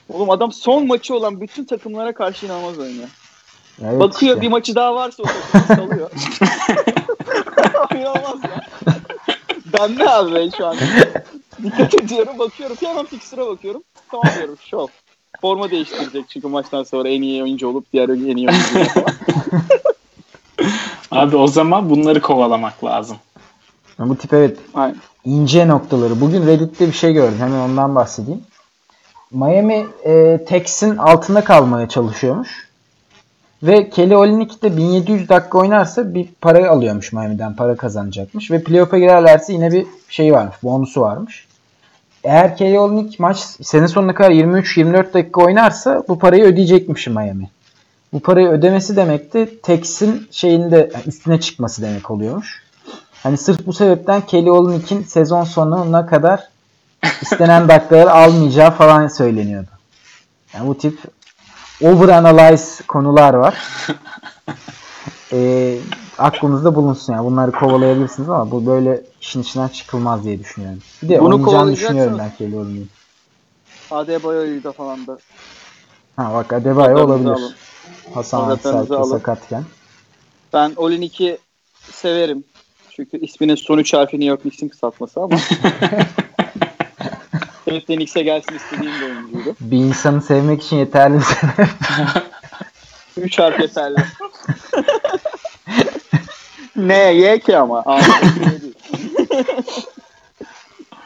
Oğlum 0.10 0.30
adam 0.30 0.52
son 0.52 0.88
maçı 0.88 1.16
olan 1.16 1.42
bütün 1.42 1.66
takımlara 1.66 2.14
karşı 2.14 2.46
inanılmaz 2.46 2.80
oynuyor. 2.80 3.08
Evet 3.84 4.00
Bakıyor 4.00 4.34
işte. 4.36 4.42
bir 4.42 4.48
maçı 4.52 4.76
daha 4.76 4.96
varsa 4.96 5.24
o 5.24 5.26
takımı 5.26 5.78
salıyor. 5.88 6.10
Ya. 7.96 8.14
Ben 9.80 9.98
ne 9.98 10.10
abi 10.10 10.34
ben 10.36 10.50
şu 10.58 10.68
an? 10.68 10.76
Dikkat 11.64 11.94
ediyorum 11.94 12.40
bakıyorum. 12.40 12.78
Hemen 12.80 13.06
fixture'a 13.06 13.48
bakıyorum. 13.48 13.84
Tamam 14.12 14.26
diyorum 14.38 14.58
şov. 14.70 14.88
Forma 15.42 15.72
değiştirecek 15.72 16.30
çünkü 16.30 16.48
maçtan 16.48 16.84
sonra 16.84 17.10
en 17.10 17.22
iyi 17.22 17.44
oyuncu 17.44 17.68
olup 17.68 17.94
diğer 17.94 18.10
en 18.10 18.38
iyi 18.38 18.50
oyuncu. 18.50 19.00
Abi 21.12 21.36
o 21.36 21.48
zaman 21.48 21.90
bunları 21.90 22.22
kovalamak 22.22 22.84
lazım. 22.84 23.18
Bu 24.00 24.16
tip 24.18 24.34
evet 24.34 24.58
Aynen. 24.74 24.98
ince 25.26 25.68
noktaları. 25.68 26.22
Bugün 26.22 26.48
Reddit'te 26.48 26.88
bir 26.88 26.94
şey 26.94 27.14
gördüm. 27.14 27.38
Hemen 27.40 27.60
ondan 27.60 27.96
bahsedeyim. 27.96 28.42
Miami 29.32 29.86
e, 30.04 30.46
Tex'in 30.48 30.98
altında 30.98 31.44
kalmaya 31.44 31.90
çalışıyormuş. 31.90 32.65
Ve 33.66 33.90
Kelly 33.90 34.16
Olynyk 34.16 34.64
de 34.64 34.78
1700 34.78 35.30
dakika 35.30 35.58
oynarsa 35.58 36.14
bir 36.14 36.30
para 36.42 36.70
alıyormuş 36.70 37.14
Miami'den. 37.14 37.56
Para 37.56 37.76
kazanacakmış. 37.76 38.52
Ve 38.52 38.64
playoff'a 38.64 38.98
girerlerse 38.98 39.54
yine 39.54 39.72
bir 39.72 39.86
şey 40.10 40.34
varmış. 40.34 40.56
Bonusu 40.64 41.02
varmış. 41.02 41.48
Eğer 42.24 42.58
Kelly 42.58 42.80
Olynyk 42.80 43.20
maç 43.20 43.38
sene 43.62 43.88
sonuna 43.88 44.14
kadar 44.14 44.32
23-24 44.32 45.14
dakika 45.14 45.42
oynarsa 45.42 46.04
bu 46.08 46.20
parayı 46.20 46.44
ödeyecekmiş 46.44 47.08
Miami. 47.08 47.50
Bu 48.14 48.20
parayı 48.20 48.48
ödemesi 48.48 48.96
demek 48.96 49.34
de 49.34 49.58
Tex'in 49.58 50.28
şeyinde 50.32 50.92
yani 50.94 51.04
üstüne 51.06 51.40
çıkması 51.40 51.82
demek 51.82 52.12
oluyormuş. 52.12 52.64
Hani 53.24 53.38
sırf 53.38 53.66
bu 53.66 53.74
sebepten 53.74 54.22
Kelly 54.22 54.52
Olynyk'in 54.52 55.04
sezon 55.04 55.44
sonuna 55.44 56.06
kadar 56.06 56.44
istenen 57.22 57.68
dakikaları 57.68 58.12
almayacağı 58.12 58.72
falan 58.72 59.08
söyleniyordu. 59.08 59.70
Yani 60.54 60.68
bu 60.68 60.78
tip 60.78 61.00
overanalyze 61.82 62.84
konular 62.88 63.34
var. 63.34 63.64
Ee, 65.32 65.78
aklınızda 66.18 66.76
bulunsun 66.76 67.14
yani. 67.14 67.26
Bunları 67.26 67.52
kovalayabilirsiniz 67.52 68.30
ama 68.30 68.52
bu 68.52 68.66
böyle 68.66 69.02
işin 69.22 69.42
içinden 69.42 69.68
çıkılmaz 69.68 70.24
diye 70.24 70.40
düşünüyorum. 70.40 70.80
Bir 71.04 71.10
de 71.10 71.20
Bunu 71.22 71.36
oynayacağını 71.36 71.72
düşünüyorum 71.72 72.18
ben 72.20 72.32
Kelly 72.38 72.58
Olynyk'in. 72.58 72.90
Adebayo'yu 73.92 74.64
da 74.64 74.72
falan 74.72 75.08
da. 75.08 75.18
Ha 76.16 76.34
bak 76.34 76.54
Adebayo 76.54 77.06
olabilir. 77.06 77.30
alın. 77.30 77.54
Hasan 78.14 78.42
alın. 78.42 79.04
sakatken. 79.04 79.64
Ben 80.54 80.74
Olinik'i 80.76 81.38
severim. 81.92 82.44
Çünkü 82.90 83.18
isminin 83.18 83.56
son 83.56 83.78
üç 83.78 83.94
harfi 83.94 84.16
New 84.20 84.30
York 84.30 84.42
Knicks'in 84.42 84.70
kısaltması 84.70 85.22
ama. 85.22 85.38
De 87.66 87.82
Knicks'e 87.82 88.22
gelsin 88.24 88.56
istediğim 88.56 88.94
bir 89.02 89.06
oyuncuydu. 89.06 89.56
Bir 89.62 89.78
insanı 89.78 90.22
sevmek 90.22 90.64
için 90.64 90.78
yeterli 90.78 91.18
bir 91.18 91.24
sebep. 91.24 91.70
Üç 93.18 93.40
harf 93.40 93.60
yeterli. 93.60 93.96
ne? 96.76 97.14
Y 97.14 97.40
ki 97.40 97.58
ama. 97.58 97.86
Değil. 97.86 98.76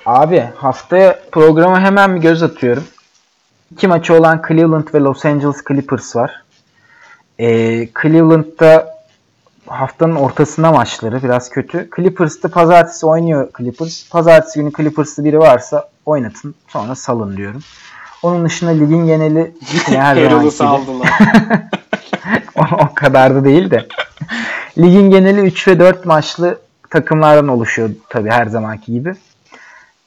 Abi 0.05 0.49
haftaya 0.55 1.19
programa 1.31 1.79
hemen 1.81 2.15
bir 2.15 2.21
göz 2.21 2.43
atıyorum. 2.43 2.83
İki 3.71 3.87
maçı 3.87 4.13
olan 4.13 4.41
Cleveland 4.47 4.93
ve 4.93 4.99
Los 4.99 5.25
Angeles 5.25 5.63
Clippers 5.67 6.15
var. 6.15 6.43
Ee, 7.39 7.87
Cleveland'da 8.01 8.99
haftanın 9.67 10.15
ortasında 10.15 10.71
maçları 10.71 11.23
biraz 11.23 11.49
kötü. 11.49 11.89
Clippers'ta 11.95 12.49
pazartesi 12.49 13.05
oynuyor 13.05 13.49
Clippers. 13.57 14.09
Pazartesi 14.09 14.59
günü 14.59 14.71
Clippers'ta 14.77 15.23
biri 15.23 15.39
varsa 15.39 15.89
oynatın 16.09 16.55
sonra 16.67 16.95
salın 16.95 17.37
diyorum. 17.37 17.61
Onun 18.23 18.45
dışında 18.45 18.71
ligin 18.71 19.05
geneli 19.05 19.53
yine 19.89 20.01
her 20.01 20.15
gibi. 20.41 20.51
saldılar. 20.51 21.09
o, 22.55 22.61
o 22.83 22.93
kadar 22.95 23.35
da 23.35 23.45
değil 23.45 23.71
de. 23.71 23.87
Ligin 24.77 25.09
geneli 25.09 25.41
3 25.41 25.67
ve 25.67 25.79
4 25.79 26.05
maçlı 26.05 26.59
takımlardan 26.89 27.47
oluşuyor 27.47 27.89
tabii 28.09 28.29
her 28.29 28.45
zamanki 28.45 28.91
gibi. 28.91 29.13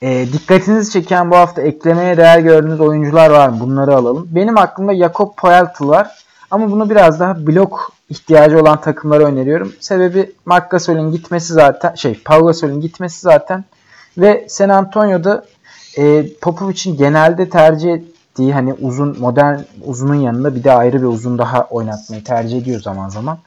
E, 0.03 0.27
dikkatinizi 0.33 0.93
çeken 0.93 1.31
bu 1.31 1.37
hafta 1.37 1.63
eklemeye 1.63 2.17
değer 2.17 2.39
gördüğünüz 2.39 2.81
oyuncular 2.81 3.31
var 3.31 3.49
mı? 3.49 3.61
Bunları 3.61 3.97
alalım. 3.97 4.29
Benim 4.31 4.59
aklımda 4.59 4.95
Jakob 4.95 5.37
Poeltl 5.37 5.89
var. 5.89 6.25
Ama 6.51 6.71
bunu 6.71 6.91
biraz 6.91 7.21
daha 7.21 7.47
blok 7.47 7.93
ihtiyacı 8.09 8.61
olan 8.61 8.81
takımlara 8.81 9.25
öneriyorum. 9.25 9.73
Sebebi 9.81 10.33
Marc 10.47 10.67
Gasol'ün 10.71 11.13
gitmesi 11.13 11.53
zaten 11.53 11.95
şey 11.95 12.23
Pau 12.25 12.47
Gasol'ün 12.47 12.81
gitmesi 12.81 13.21
zaten 13.21 13.65
ve 14.19 14.47
San 14.49 14.69
Antonio'da 14.69 15.45
e, 15.99 16.25
Popovic'in 16.41 16.97
genelde 16.97 17.49
tercih 17.49 17.93
ettiği 17.93 18.53
hani 18.53 18.75
uzun 18.75 19.21
modern 19.21 19.59
uzunun 19.85 20.15
yanında 20.15 20.55
bir 20.57 20.65
de 20.65 20.73
ayrı 20.73 20.97
bir 21.03 21.07
uzun 21.07 21.39
daha 21.39 21.63
oynatmayı 21.71 22.25
tercih 22.25 22.59
ediyor 22.59 22.81
zaman 22.81 23.09
zaman. 23.09 23.39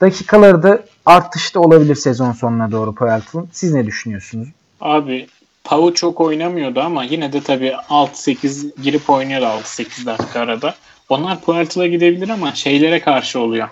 Dakikaları 0.00 0.62
da 0.62 0.82
artışta 1.06 1.60
olabilir 1.60 1.94
sezon 1.94 2.32
sonuna 2.32 2.72
doğru 2.72 2.94
Poeltl'ın. 2.94 3.48
Siz 3.52 3.72
ne 3.72 3.86
düşünüyorsunuz? 3.86 4.48
Abi 4.80 5.26
Pau 5.64 5.94
çok 5.94 6.20
oynamıyordu 6.20 6.80
ama 6.80 7.04
yine 7.04 7.32
de 7.32 7.40
tabii 7.40 7.72
6-8 7.88 8.82
girip 8.82 9.10
oynuyordu 9.10 9.44
6-8 9.44 10.06
dakika 10.06 10.40
arada. 10.40 10.74
Onlar 11.08 11.40
Puerto'ya 11.40 11.88
gidebilir 11.88 12.28
ama 12.28 12.52
şeylere 12.54 13.00
karşı 13.00 13.40
oluyor. 13.40 13.68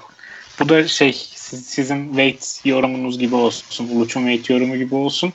Bu 0.61 0.68
da 0.68 0.89
şey 0.89 1.12
siz- 1.35 1.66
sizin 1.66 2.07
weight 2.09 2.61
yorumunuz 2.66 3.18
gibi 3.18 3.35
olsun. 3.35 3.89
Uluç'un 3.95 4.20
weight 4.20 4.51
yorumu 4.51 4.76
gibi 4.76 4.95
olsun. 4.95 5.33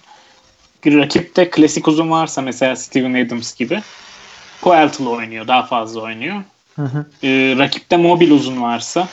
Rakipte 0.93 1.49
klasik 1.49 1.87
uzun 1.87 2.11
varsa 2.11 2.41
mesela 2.41 2.75
Steven 2.75 3.25
Adams 3.25 3.55
gibi 3.55 3.81
Puerto'la 4.61 5.09
oynuyor. 5.09 5.47
Daha 5.47 5.63
fazla 5.65 6.01
oynuyor. 6.01 6.43
Hı 6.75 6.81
hı. 6.81 7.05
Ee, 7.23 7.55
rakipte 7.57 7.97
mobil 7.97 8.31
uzun 8.31 8.61
varsa 8.61 9.07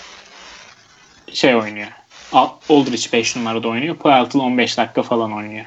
şey 1.33 1.57
oynuyor. 1.57 1.89
Al- 2.33 2.51
Aldridge 2.69 3.13
5 3.13 3.37
numarada 3.37 3.69
oynuyor. 3.69 3.97
Puerto 3.97 4.39
15 4.39 4.79
dakika 4.79 5.03
falan 5.03 5.33
oynuyor. 5.33 5.65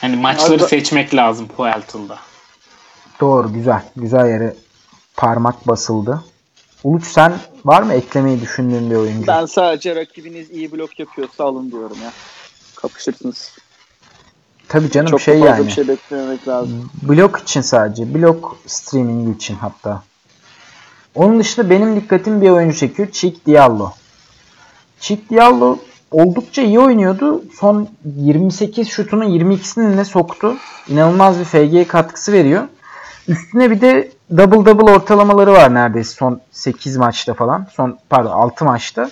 Hani 0.00 0.16
maçları 0.16 0.62
Abi- 0.62 0.68
seçmek 0.68 1.14
lazım 1.14 1.48
Puerto'da. 1.48 2.18
Doğru 3.20 3.52
güzel. 3.52 3.82
Güzel 3.96 4.26
yere 4.28 4.54
parmak 5.16 5.68
basıldı. 5.68 6.24
Uluç 6.84 7.06
sen 7.06 7.34
var 7.64 7.82
mı 7.82 7.94
eklemeyi 7.94 8.40
düşündüğün 8.40 8.90
bir 8.90 8.96
oyuncu? 8.96 9.26
Ben 9.26 9.46
sadece 9.46 9.96
rakibiniz 9.96 10.50
iyi 10.50 10.72
blok 10.72 10.98
yapıyorsa 10.98 11.44
alın 11.44 11.70
diyorum 11.70 11.96
ya. 12.02 12.12
Kapışırsınız. 12.84 13.50
Tabii 14.68 14.90
canım 14.90 15.10
Çok 15.10 15.20
şey 15.20 15.34
fazla 15.34 15.48
yani. 15.48 15.66
bir 15.66 15.72
şey 15.72 15.88
beklememek 15.88 16.48
lazım. 16.48 16.90
Blok 17.02 17.38
için 17.38 17.60
sadece. 17.60 18.14
Blok 18.14 18.56
streaming 18.66 19.36
için 19.36 19.54
hatta. 19.54 20.02
Onun 21.14 21.40
dışında 21.40 21.70
benim 21.70 21.96
dikkatim 21.96 22.42
bir 22.42 22.50
oyuncu 22.50 22.76
çekiyor. 22.78 23.08
Chick 23.10 23.46
Diallo. 23.46 23.92
Chick 25.00 25.30
Diallo 25.30 25.78
oldukça 26.10 26.62
iyi 26.62 26.80
oynuyordu. 26.80 27.44
Son 27.60 27.88
28 28.16 28.88
şutunun 28.88 29.24
22'sini 29.24 29.96
ne 29.96 30.04
soktu. 30.04 30.56
İnanılmaz 30.88 31.38
bir 31.38 31.44
FG 31.44 31.88
katkısı 31.88 32.32
veriyor. 32.32 32.68
Üstüne 33.28 33.70
bir 33.70 33.80
de 33.80 34.12
double 34.36 34.70
double 34.72 34.92
ortalamaları 34.92 35.52
var 35.52 35.74
neredeyse 35.74 36.14
son 36.14 36.40
8 36.52 36.96
maçta 36.96 37.34
falan. 37.34 37.66
Son 37.72 37.98
pardon 38.10 38.30
6 38.30 38.64
maçta. 38.64 39.10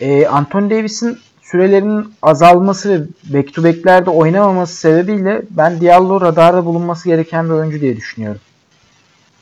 Ee, 0.00 0.26
Anthony 0.26 0.70
Davis'in 0.70 1.18
sürelerinin 1.50 2.14
azalması 2.22 2.90
ve 2.90 3.06
back 3.38 3.54
to 3.54 3.64
back'lerde 3.64 4.10
oynamaması 4.10 4.74
sebebiyle 4.76 5.42
ben 5.50 5.80
Diallo 5.80 6.20
radarda 6.20 6.64
bulunması 6.64 7.08
gereken 7.08 7.44
bir 7.44 7.50
oyuncu 7.50 7.80
diye 7.80 7.96
düşünüyorum. 7.96 8.40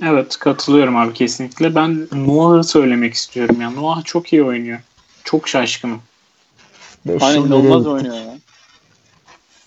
Evet 0.03 0.37
katılıyorum 0.37 0.97
abi 0.97 1.13
kesinlikle. 1.13 1.75
Ben 1.75 2.09
Noah'ı 2.13 2.65
söylemek 2.65 3.15
istiyorum 3.15 3.61
ya. 3.61 3.71
Noah 3.71 4.05
çok 4.05 4.33
iyi 4.33 4.45
oynuyor. 4.45 4.81
Çok 5.25 5.49
şaşkınım. 5.49 6.01
5 7.07 7.23
Aynen 7.23 7.37
yıl 7.37 7.45
geriye 7.45 7.61
inanılmaz 7.61 7.87
oynuyor 7.87 8.15
ya. 8.15 8.39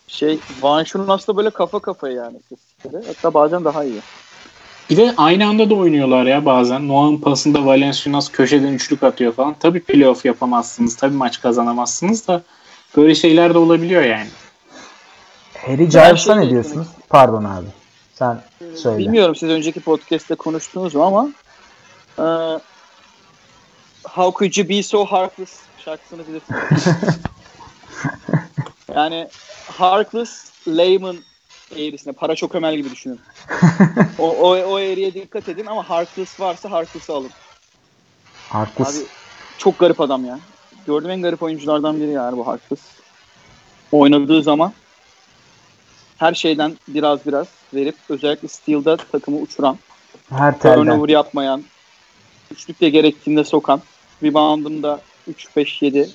Şey, 0.07 0.39
Van 0.61 0.85
aslında 1.07 1.37
böyle 1.37 1.49
kafa 1.49 1.79
kafaya 1.79 2.13
yani. 2.13 2.37
Hatta 3.07 3.33
bazen 3.33 3.65
daha 3.65 3.83
iyi. 3.83 4.01
Bir 4.89 4.97
de 4.97 5.13
aynı 5.17 5.47
anda 5.47 5.69
da 5.69 5.75
oynuyorlar 5.75 6.25
ya 6.25 6.45
bazen. 6.45 6.87
Noah'ın 6.87 7.17
pasında 7.17 7.65
Valenciunas 7.65 8.31
köşeden 8.31 8.73
üçlük 8.73 9.03
atıyor 9.03 9.33
falan. 9.33 9.55
Tabii 9.59 9.83
playoff 9.83 10.25
yapamazsınız. 10.25 10.95
Tabii 10.95 11.15
maç 11.15 11.41
kazanamazsınız 11.41 12.27
da 12.27 12.41
böyle 12.97 13.15
şeyler 13.15 13.53
de 13.53 13.57
olabiliyor 13.57 14.03
yani. 14.03 14.29
Harry 15.57 15.89
Giles'a 15.89 16.17
şey 16.17 16.35
ne 16.35 16.49
diyorsunuz? 16.49 16.87
Pardon 17.09 17.43
abi. 17.43 17.67
Sen 18.13 18.41
söyle. 18.75 18.97
Bilmiyorum 18.97 19.35
siz 19.35 19.49
önceki 19.49 19.79
podcast'te 19.79 20.35
konuştunuz 20.35 20.95
mu 20.95 21.03
ama 21.03 21.29
e, 22.17 22.25
How 24.03 24.39
Could 24.39 24.55
You 24.57 24.69
Be 24.69 24.83
So 24.83 25.05
Heartless 25.05 25.59
şarkısını 25.85 26.21
bilirsiniz. 26.27 26.85
yani 28.95 29.27
Heartless 29.77 30.51
layman 30.67 31.17
eğrisine 31.75 32.13
para 32.13 32.35
çok 32.35 32.55
ömel 32.55 32.75
gibi 32.75 32.91
düşünün. 32.91 33.19
o, 34.19 34.29
o, 34.29 34.49
o 34.49 34.79
eğriye 34.79 35.13
dikkat 35.13 35.49
edin 35.49 35.65
ama 35.65 35.89
Heartless 35.89 36.39
varsa 36.39 36.71
Heartless'ı 36.71 37.13
alın. 37.13 37.31
Haklısın. 38.49 39.01
Abi 39.01 39.07
çok 39.57 39.79
garip 39.79 40.01
adam 40.01 40.25
ya. 40.25 40.39
Gördüğüm 40.87 41.11
en 41.11 41.21
garip 41.21 41.43
oyunculardan 41.43 41.99
biri 42.01 42.11
yani 42.11 42.37
bu 42.37 42.47
Harkless. 42.47 42.79
Oynadığı 43.91 44.43
zaman 44.43 44.73
her 46.17 46.33
şeyden 46.33 46.77
biraz 46.87 47.25
biraz 47.25 47.47
verip 47.73 47.95
özellikle 48.09 48.47
Steel'da 48.47 48.97
takımı 48.97 49.37
uçuran, 49.37 49.77
Her 50.29 50.59
telden. 50.59 50.75
turnover 50.75 51.09
yapmayan, 51.09 51.63
üçlükte 52.51 52.89
gerektiğinde 52.89 53.43
sokan, 53.43 53.81
reboundında 54.23 55.01
3-5-7 55.31 56.09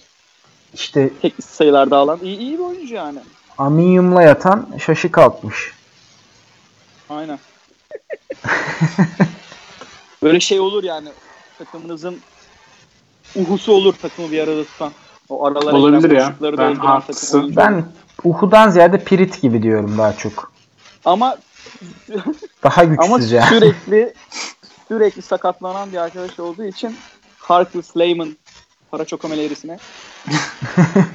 İşte 0.74 1.10
tek 1.22 1.34
sayılarda 1.44 1.96
alan 1.96 2.20
iyi, 2.22 2.38
iyi 2.38 2.52
bir 2.52 2.62
oyuncu 2.64 2.94
yani. 2.94 3.18
Aminyumla 3.58 4.22
yatan 4.22 4.66
şaşı 4.86 5.12
kalkmış. 5.12 5.72
Aynen. 7.10 7.38
Böyle 10.22 10.40
şey 10.40 10.60
olur 10.60 10.84
yani 10.84 11.08
takımınızın 11.58 12.20
uhusu 13.36 13.72
olur 13.72 13.94
takımı 14.02 14.30
bir 14.30 14.40
arada 14.40 14.64
tutan. 14.64 14.92
O 15.28 15.46
aralara 15.46 15.76
Olabilir 15.76 16.10
ya. 16.10 16.34
Ben 16.40 16.74
haklısın. 16.74 17.56
Ben 17.56 17.84
Uhu'dan 18.24 18.70
ziyade 18.70 19.04
Pirit 19.04 19.42
gibi 19.42 19.62
diyorum 19.62 19.98
daha 19.98 20.16
çok. 20.16 20.52
Ama 21.04 21.36
Daha 22.62 22.82
Ama 22.82 23.16
güçsüz 23.16 23.32
ya. 23.32 23.42
sürekli 23.42 24.14
sürekli 24.88 25.22
sakatlanan 25.22 25.92
bir 25.92 25.96
arkadaş 25.96 26.40
olduğu 26.40 26.64
için 26.64 26.96
Harkless 27.38 27.96
Lehman 27.96 28.36
para 28.96 29.04
çok 29.04 29.24
erisine 29.24 29.78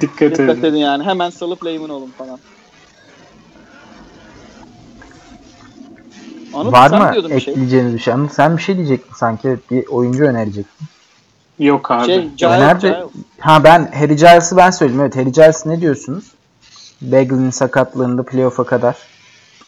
dikkat 0.00 0.40
edin. 0.40 0.64
edin 0.64 0.76
yani. 0.76 1.04
Hemen 1.04 1.30
salıp 1.30 1.64
Lehman 1.64 1.90
olun 1.90 2.12
falan. 2.18 2.38
Anıl, 6.54 6.72
Var 6.72 6.88
sen 6.88 7.02
mı 7.02 7.12
diyordun 7.12 7.30
bir 7.30 7.40
şey. 7.40 7.52
ekleyeceğiniz 7.52 7.94
bir 7.94 7.98
şey? 7.98 8.14
Anıl 8.14 8.28
sen 8.28 8.56
bir 8.56 8.62
şey 8.62 8.76
diyecektin 8.76 9.14
sanki 9.14 9.56
bir 9.70 9.86
oyuncu 9.86 10.24
önerecektin. 10.24 10.86
Yok 11.58 11.90
abi. 11.90 12.06
Şey, 12.06 12.20
Giles, 12.20 12.40
Nerede? 12.40 12.88
Giles. 12.88 13.24
Ha 13.40 13.64
ben 13.64 13.92
Harry 13.92 14.16
Giles'ı 14.16 14.56
ben 14.56 14.70
söyledim. 14.70 15.00
Evet 15.00 15.16
Harry 15.16 15.32
Giles 15.32 15.66
ne 15.66 15.80
diyorsunuz? 15.80 16.24
Bagley'nin 17.02 17.50
sakatlığında 17.50 18.22
playoff'a 18.22 18.64
kadar. 18.64 18.96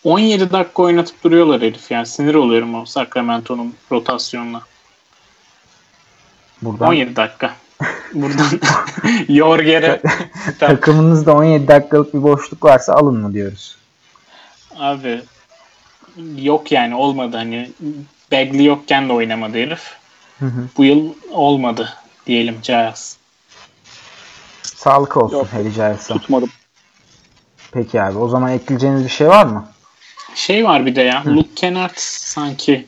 17 0.04 0.50
dakika 0.52 0.82
oynatıp 0.82 1.24
duruyorlar 1.24 1.62
herif 1.62 1.90
yani. 1.90 2.06
Sinir 2.06 2.34
oluyorum 2.34 2.74
o 2.74 2.84
Sacramento'nun 2.84 3.74
rotasyonuna. 3.92 4.62
Buradan 6.62 6.88
17 6.88 7.16
dakika. 7.16 7.54
Buradan 8.14 8.46
Yorger'e 9.28 10.02
takımınızda 10.58 11.34
17 11.34 11.68
dakikalık 11.68 12.14
bir 12.14 12.22
boşluk 12.22 12.64
varsa 12.64 12.92
alın 12.92 13.16
mı 13.16 13.34
diyoruz. 13.34 13.76
abi 14.78 15.22
yok 16.36 16.72
yani 16.72 16.94
olmadı 16.94 17.36
hani 17.36 17.70
Bagley 18.32 18.64
yokken 18.64 19.08
de 19.08 19.12
oynamadı 19.12 19.58
herif. 19.58 19.90
Hı 20.38 20.46
hı. 20.46 20.68
Bu 20.76 20.84
yıl 20.84 21.14
olmadı 21.30 21.88
diyelim 22.26 22.56
Giles. 22.62 23.16
Sağlık 24.62 25.16
olsun 25.16 25.36
Yok. 25.36 25.48
Harry 25.52 25.72
Giles'a. 25.72 26.14
Tutmadım. 26.14 26.50
Peki 27.72 28.02
abi 28.02 28.18
o 28.18 28.28
zaman 28.28 28.50
ekleyeceğiniz 28.50 29.04
bir 29.04 29.08
şey 29.08 29.28
var 29.28 29.46
mı? 29.46 29.68
Şey 30.34 30.64
var 30.64 30.86
bir 30.86 30.96
de 30.96 31.02
ya 31.02 31.22
Luke 31.26 31.54
Kennard 31.56 31.94
sanki 31.96 32.86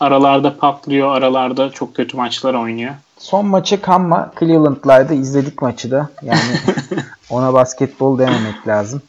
aralarda 0.00 0.56
patlıyor 0.58 1.14
aralarda 1.14 1.70
çok 1.70 1.96
kötü 1.96 2.16
maçlar 2.16 2.54
oynuyor. 2.54 2.94
Son 3.20 3.46
maçı 3.46 3.80
kanma 3.82 4.32
Cleveland'laydı 4.40 5.14
izledik 5.14 5.62
maçı 5.62 5.90
da. 5.90 6.08
Yani 6.22 6.40
ona 7.30 7.52
basketbol 7.54 8.18
dememek 8.18 8.68
lazım. 8.68 9.02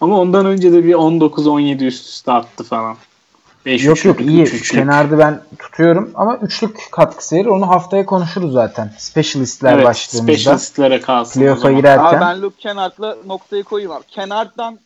Ama 0.00 0.20
ondan 0.20 0.46
önce 0.46 0.72
de 0.72 0.84
bir 0.84 0.94
19-17 0.94 1.84
üst 1.84 2.08
üste 2.08 2.32
attı 2.32 2.64
falan. 2.64 2.96
5 3.66 3.84
Yok 3.84 4.04
yok 4.04 4.20
iyi. 4.20 4.42
üçlük. 4.42 4.70
Kenarda 4.70 5.18
ben 5.18 5.40
tutuyorum 5.58 6.10
ama 6.14 6.36
üçlük 6.36 6.78
katkısı 6.92 7.36
verir. 7.36 7.46
Onu 7.46 7.68
haftaya 7.68 8.06
konuşuruz 8.06 8.52
zaten. 8.52 8.90
Specialistler 8.98 9.72
Evet, 9.74 9.84
başlığımızda. 9.84 10.32
specialistlere 10.32 11.00
kalsın. 11.00 11.40
o 11.40 11.42
Playoff'a 11.42 11.60
zaman. 11.60 11.76
girerken. 11.76 12.04
Abi 12.04 12.20
ben 12.20 12.42
Luke 12.42 12.56
Kennard'la 12.58 13.16
noktayı 13.26 13.64
koyayım 13.64 13.92
abi. 13.92 14.04
Kennard'dan 14.08 14.78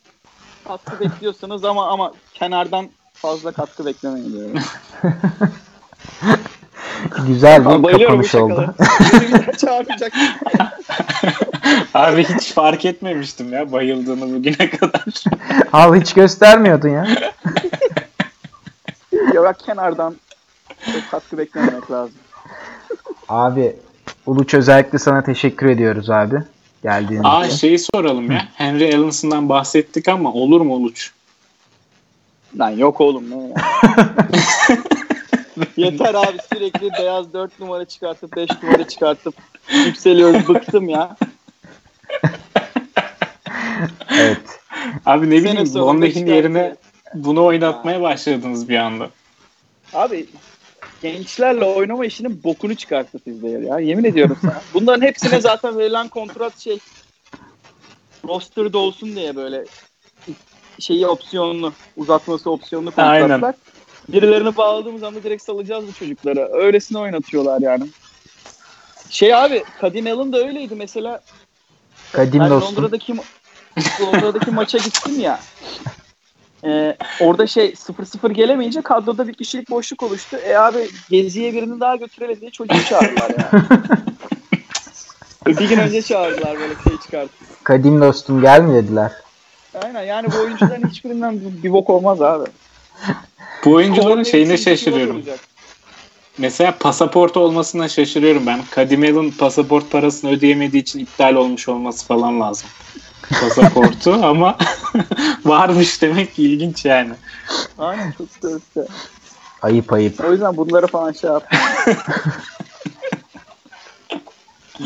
katkı 0.69 1.01
bekliyorsanız 1.05 1.65
ama 1.65 1.89
ama 1.89 2.13
kenardan 2.35 2.89
fazla 3.15 3.53
katkı 3.53 3.87
beklemeyin 3.87 4.33
diyorum. 4.33 4.61
Güzel 7.27 7.65
bir 7.65 7.93
kapanış 8.07 8.35
oldu. 8.35 8.75
çağırmayacak. 9.61 10.13
Abi 11.95 12.25
hiç 12.25 12.53
fark 12.53 12.85
etmemiştim 12.85 13.53
ya 13.53 13.73
bayıldığını 13.73 14.35
bugüne 14.35 14.71
kadar. 14.71 15.05
Abi 15.73 16.01
hiç 16.01 16.13
göstermiyordun 16.13 16.89
ya. 16.89 17.07
ya 19.35 19.43
bak 19.43 19.59
kenardan 19.59 20.17
çok 20.93 21.11
katkı 21.11 21.39
beklememek 21.39 21.91
lazım. 21.91 22.15
Abi 23.29 23.77
Uluç 24.27 24.55
özellikle 24.55 24.99
sana 24.99 25.23
teşekkür 25.23 25.67
ediyoruz 25.67 26.11
abi. 26.11 26.37
Geldiğin 26.83 27.21
Aa 27.25 27.47
için. 27.47 27.57
şeyi 27.57 27.79
soralım 27.79 28.31
ya. 28.31 28.49
Henry 28.55 28.97
Allinson'dan 28.97 29.49
bahsettik 29.49 30.09
ama 30.09 30.33
olur 30.33 30.61
mu 30.61 30.75
Uluç? 30.75 31.11
Lan 32.59 32.71
yok 32.71 33.01
oğlum 33.01 33.31
ne 33.31 33.49
ya. 33.49 33.55
Yeter 35.77 36.15
abi 36.15 36.37
sürekli 36.53 36.91
beyaz 36.99 37.33
4 37.33 37.61
numara 37.61 37.85
çıkartıp 37.85 38.37
5 38.37 38.51
numara 38.63 38.89
çıkartıp 38.89 39.35
yükseliyoruz 39.87 40.49
bıktım 40.49 40.89
ya. 40.89 41.17
Evet. 44.11 44.41
Abi 45.07 45.31
ne 45.31 45.37
bileyim 45.37 45.75
Von 45.75 46.03
yerine 46.03 46.77
bunu 47.15 47.45
oynatmaya 47.45 48.03
başladınız 48.03 48.69
bir 48.69 48.77
anda. 48.77 49.11
Abi 49.93 50.27
gençlerle 51.03 51.65
oynama 51.65 52.07
işinin 52.07 52.45
bokunu 52.45 52.75
çıkarttı 52.75 53.19
sizde 53.25 53.49
ya. 53.49 53.79
Yemin 53.79 54.05
ediyorum 54.05 54.39
sana. 54.41 54.63
Bunların 54.75 55.07
hepsine 55.07 55.41
zaten 55.41 55.79
verilen 55.79 56.09
kontrat 56.09 56.59
şey 56.59 56.79
roster'da 58.25 58.79
olsun 58.79 59.17
diye 59.17 59.37
böyle 59.37 59.65
şeyi 60.79 61.07
opsiyonlu, 61.07 61.73
uzatması 61.97 62.51
opsiyonlu 62.51 62.91
kontratlar. 62.91 63.31
Aynen. 63.31 63.55
Birilerini 64.09 64.57
bağladığımız 64.57 65.03
anda 65.03 65.23
direkt 65.23 65.43
salacağız 65.43 65.87
bu 65.89 65.93
çocuklara. 65.93 66.49
Öylesine 66.49 66.99
oynatıyorlar 66.99 67.61
yani. 67.61 67.87
Şey 69.11 69.35
abi 69.35 69.65
Kadim 69.81 70.07
Allen 70.07 70.33
da 70.33 70.39
öyleydi 70.39 70.75
mesela. 70.75 71.21
Kadim 72.13 72.41
ben 72.41 72.51
dostum. 72.51 72.77
Londra'daki 72.77 73.15
Londra'daki 74.01 74.51
maça 74.55 74.79
gittim 74.79 75.21
ya. 75.21 75.41
Ee, 76.65 76.97
orada 77.21 77.47
şey 77.47 77.69
0-0 77.69 78.33
gelemeyince 78.33 78.81
kadroda 78.81 79.29
bir 79.29 79.35
kişilik 79.35 79.71
boşluk 79.71 80.03
oluştu. 80.03 80.37
E 80.37 80.57
abi 80.57 80.89
Gezi'ye 81.11 81.55
birini 81.55 81.81
daha 81.81 81.97
götürelim 81.97 82.41
diye 82.41 82.51
çocuğu 82.51 82.85
çağırdılar 82.85 83.31
ya. 83.31 83.51
bir 85.47 85.69
gün 85.69 85.79
önce 85.79 86.03
çağırdılar 86.03 86.59
böyle 86.59 86.75
şey 86.89 86.99
çıkarttı. 87.03 87.33
Kadim 87.65 88.01
dostum 88.01 88.41
gel 88.41 88.61
mi 88.61 88.75
dediler. 88.75 89.13
Aynen 89.85 90.03
yani 90.03 90.29
bu 90.33 90.39
oyuncuların 90.39 90.89
hiçbirinden 90.89 91.41
bir, 91.41 91.63
bir 91.63 91.73
bok 91.73 91.91
olmaz 91.91 92.23
abi. 92.23 92.45
Bu 93.67 93.73
oyuncuların 93.73 94.23
şeyine 94.23 94.57
şaşırıyorum. 94.57 95.23
Mesela 96.39 96.75
pasaport 96.81 97.37
olmasına 97.37 97.89
şaşırıyorum 97.89 98.47
ben. 98.47 98.61
Kadim 98.71 99.03
Allen 99.03 99.31
pasaport 99.31 99.91
parasını 99.91 100.31
ödeyemediği 100.31 100.83
için 100.83 100.99
iptal 100.99 101.35
olmuş 101.35 101.69
olması 101.69 102.07
falan 102.07 102.41
lazım. 102.41 102.69
Pasaportu 103.41 104.13
ama 104.23 104.59
varmış 105.45 106.03
demek 106.03 106.35
ki 106.35 106.43
ilginç 106.43 106.85
yani. 106.85 107.13
Aynen 107.79 108.15
çok 108.19 108.29
da. 108.77 108.87
Ayıp 109.63 109.93
ayıp. 109.93 110.25
O 110.25 110.33
yüzden 110.33 110.57
bunları 110.57 110.87
falan 110.87 111.13
şey 111.13 111.31
yap. 111.31 111.51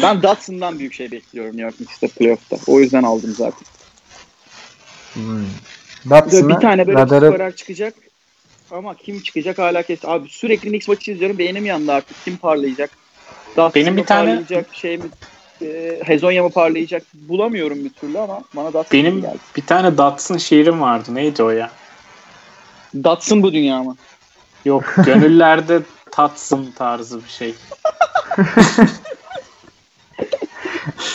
ben 0.03 0.23
Dotson'dan 0.23 0.79
büyük 0.79 0.95
şey 0.95 1.11
bekliyorum 1.11 1.51
New 1.51 1.63
York 1.63 1.77
Knicks'te 1.77 2.09
playoff'ta. 2.09 2.57
O 2.67 2.81
yüzden 2.81 3.03
aldım 3.03 3.35
zaten. 3.39 3.67
Hmm. 5.13 5.45
Dotson'ı 6.11 6.49
bir 6.49 6.61
tane 6.61 6.87
böyle 6.87 6.99
radarı 6.99 7.27
skorer 7.27 7.57
çıkacak. 7.57 7.95
Ama 8.71 8.95
kim 8.95 9.21
çıkacak 9.23 9.59
hala 9.59 9.83
kes. 9.83 10.01
Abi 10.05 10.29
sürekli 10.29 10.69
Knicks 10.69 10.89
maçı 10.89 11.13
izliyorum. 11.13 11.39
Beynim 11.39 11.67
yandı 11.67 11.93
artık. 11.93 12.17
Kim 12.25 12.37
parlayacak? 12.37 12.91
Dotson 13.57 13.83
Benim 13.83 13.97
bir 13.97 14.05
tane- 14.05 14.31
parlayacak, 14.31 14.75
şey 14.75 14.97
mi 14.99 15.05
e, 15.63 16.01
Hezonya 16.05 16.43
mı 16.43 16.51
parlayacak 16.51 17.03
bulamıyorum 17.15 17.85
bir 17.85 17.91
türlü 17.91 18.19
ama 18.19 18.43
bana 18.57 18.73
Dotson 18.73 18.99
Benim 18.99 19.21
geldi. 19.21 19.39
bir 19.57 19.67
tane 19.67 19.99
Datsun 19.99 20.39
şiirim 20.39 20.81
vardı. 20.81 21.15
Neydi 21.15 21.43
o 21.43 21.51
ya? 21.51 21.71
Dotson 23.05 23.43
bu 23.43 23.53
dünya 23.53 23.83
mı? 23.83 23.97
Yok 24.65 24.85
gönüllerde 25.07 25.81
tatsın 26.11 26.73
tarzı 26.77 27.25
bir 27.25 27.29
şey. 27.31 27.55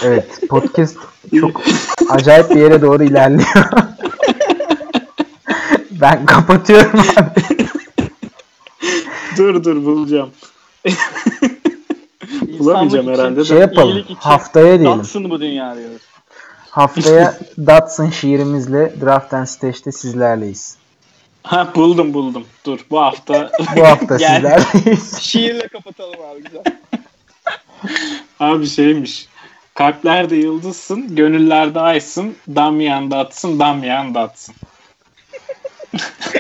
evet 0.04 0.40
podcast 0.50 0.98
çok 1.40 1.62
acayip 2.10 2.50
bir 2.50 2.56
yere 2.62 2.82
doğru 2.82 3.04
ilerliyor. 3.04 3.50
ben 6.02 6.26
kapatıyorum 6.26 7.00
abi. 7.00 7.42
dur 9.38 9.64
dur 9.64 9.86
bulacağım. 9.86 10.30
Bulamayacağım 12.60 13.10
İnsanlık 13.10 13.20
herhalde 13.20 13.40
de. 13.40 13.46
Şey 13.46 13.58
yapalım. 13.58 13.90
iyilik 13.90 14.06
için 14.06 14.16
Haftaya 14.16 14.80
diyelim. 14.80 15.00
Dotson 15.00 15.30
bu 15.30 15.40
dünya 15.42 15.76
diyoruz. 15.78 16.02
Haftaya 16.70 17.38
Datsun 17.58 18.10
şiirimizle 18.10 18.94
Draft 19.02 19.34
and 19.34 19.46
Stage'de 19.46 19.92
sizlerleyiz. 19.92 20.78
Ha 21.44 21.72
buldum 21.76 22.14
buldum. 22.14 22.44
Dur 22.66 22.80
bu 22.92 23.00
hafta 23.02 23.52
Bu 23.76 23.88
hafta 23.88 24.18
Gel. 24.18 24.36
sizlerleyiz. 24.36 25.18
Şiirle 25.20 25.68
kapatalım 25.68 26.16
abi 26.32 26.44
güzel. 26.44 26.64
Abi 28.40 28.68
şeymiş. 28.68 29.28
Kalplerde 29.74 30.36
yıldızsın, 30.36 31.16
gönüllerde 31.16 31.80
aysın, 31.80 32.36
damyan 32.48 33.12
datsın, 33.12 33.60
damyan 33.60 34.16
datsın. 34.16 34.56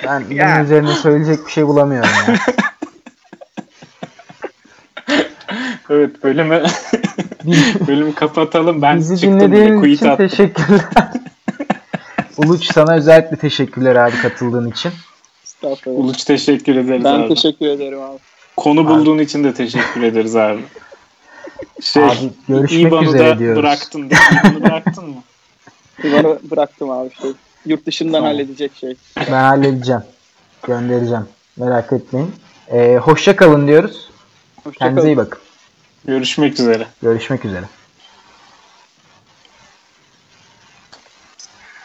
Ben 0.03 0.25
bunun 0.29 0.35
Ya. 0.35 0.63
üzerine 0.63 0.93
söyleyecek 0.93 1.45
bir 1.45 1.51
şey 1.51 1.67
bulamıyorum 1.67 2.09
ya. 2.27 2.35
Evet 5.89 6.23
bölümü 6.23 6.63
bölümü 7.87 8.15
kapatalım. 8.15 8.81
Ben 8.81 8.97
Bizi 8.97 9.17
çıktım 9.19 9.79
quit 9.79 9.95
için 9.97 10.05
attım. 10.05 10.27
teşekkürler. 10.27 10.81
Uluç 12.37 12.73
sana 12.73 12.95
özellikle 12.95 13.37
teşekkürler 13.37 13.95
abi 13.95 14.17
katıldığın 14.21 14.71
için. 14.71 14.91
Uluç 15.85 16.23
teşekkür 16.23 16.75
ederiz 16.75 17.03
Ben 17.03 17.13
abi. 17.19 17.33
teşekkür 17.35 17.65
ederim 17.65 18.01
abi. 18.01 18.17
Konu 18.57 18.87
bulduğun 18.89 19.17
için 19.19 19.43
de 19.43 19.53
teşekkür 19.53 20.01
ederiz 20.03 20.35
abi. 20.35 20.61
Şey, 21.81 22.03
Abi 22.03 22.13
görüşmek 22.47 22.81
İBAN'ı 22.81 23.07
üzere 23.09 23.29
da 23.29 23.39
diyoruz. 23.39 23.63
bıraktın. 23.63 24.09
değil 24.09 24.21
mi? 24.21 24.39
İBAN'ı 24.43 24.63
bıraktın 24.63 25.09
mı? 25.09 25.23
Divanı 26.03 26.39
bıraktım 26.51 26.89
abi 26.89 27.09
şey. 27.21 27.31
Yurt 27.65 27.85
dışından 27.85 28.11
Tamam. 28.13 28.31
halledecek 28.31 28.71
şey. 28.75 28.95
Ben 29.17 29.31
halledeceğim. 29.43 30.01
Göndereceğim. 30.67 31.25
Merak 31.57 31.93
etmeyin. 31.93 32.31
Ee, 32.71 32.95
hoşça 33.01 33.35
kalın 33.35 33.67
diyoruz. 33.67 34.09
Hoşça 34.63 34.79
Kendinize 34.79 35.01
kalın. 35.01 35.07
iyi 35.11 35.17
bakın. 35.17 35.39
Görüşmek 36.05 36.53
üzere. 36.59 36.87
Görüşmek 37.01 37.45
üzere. 37.45 37.65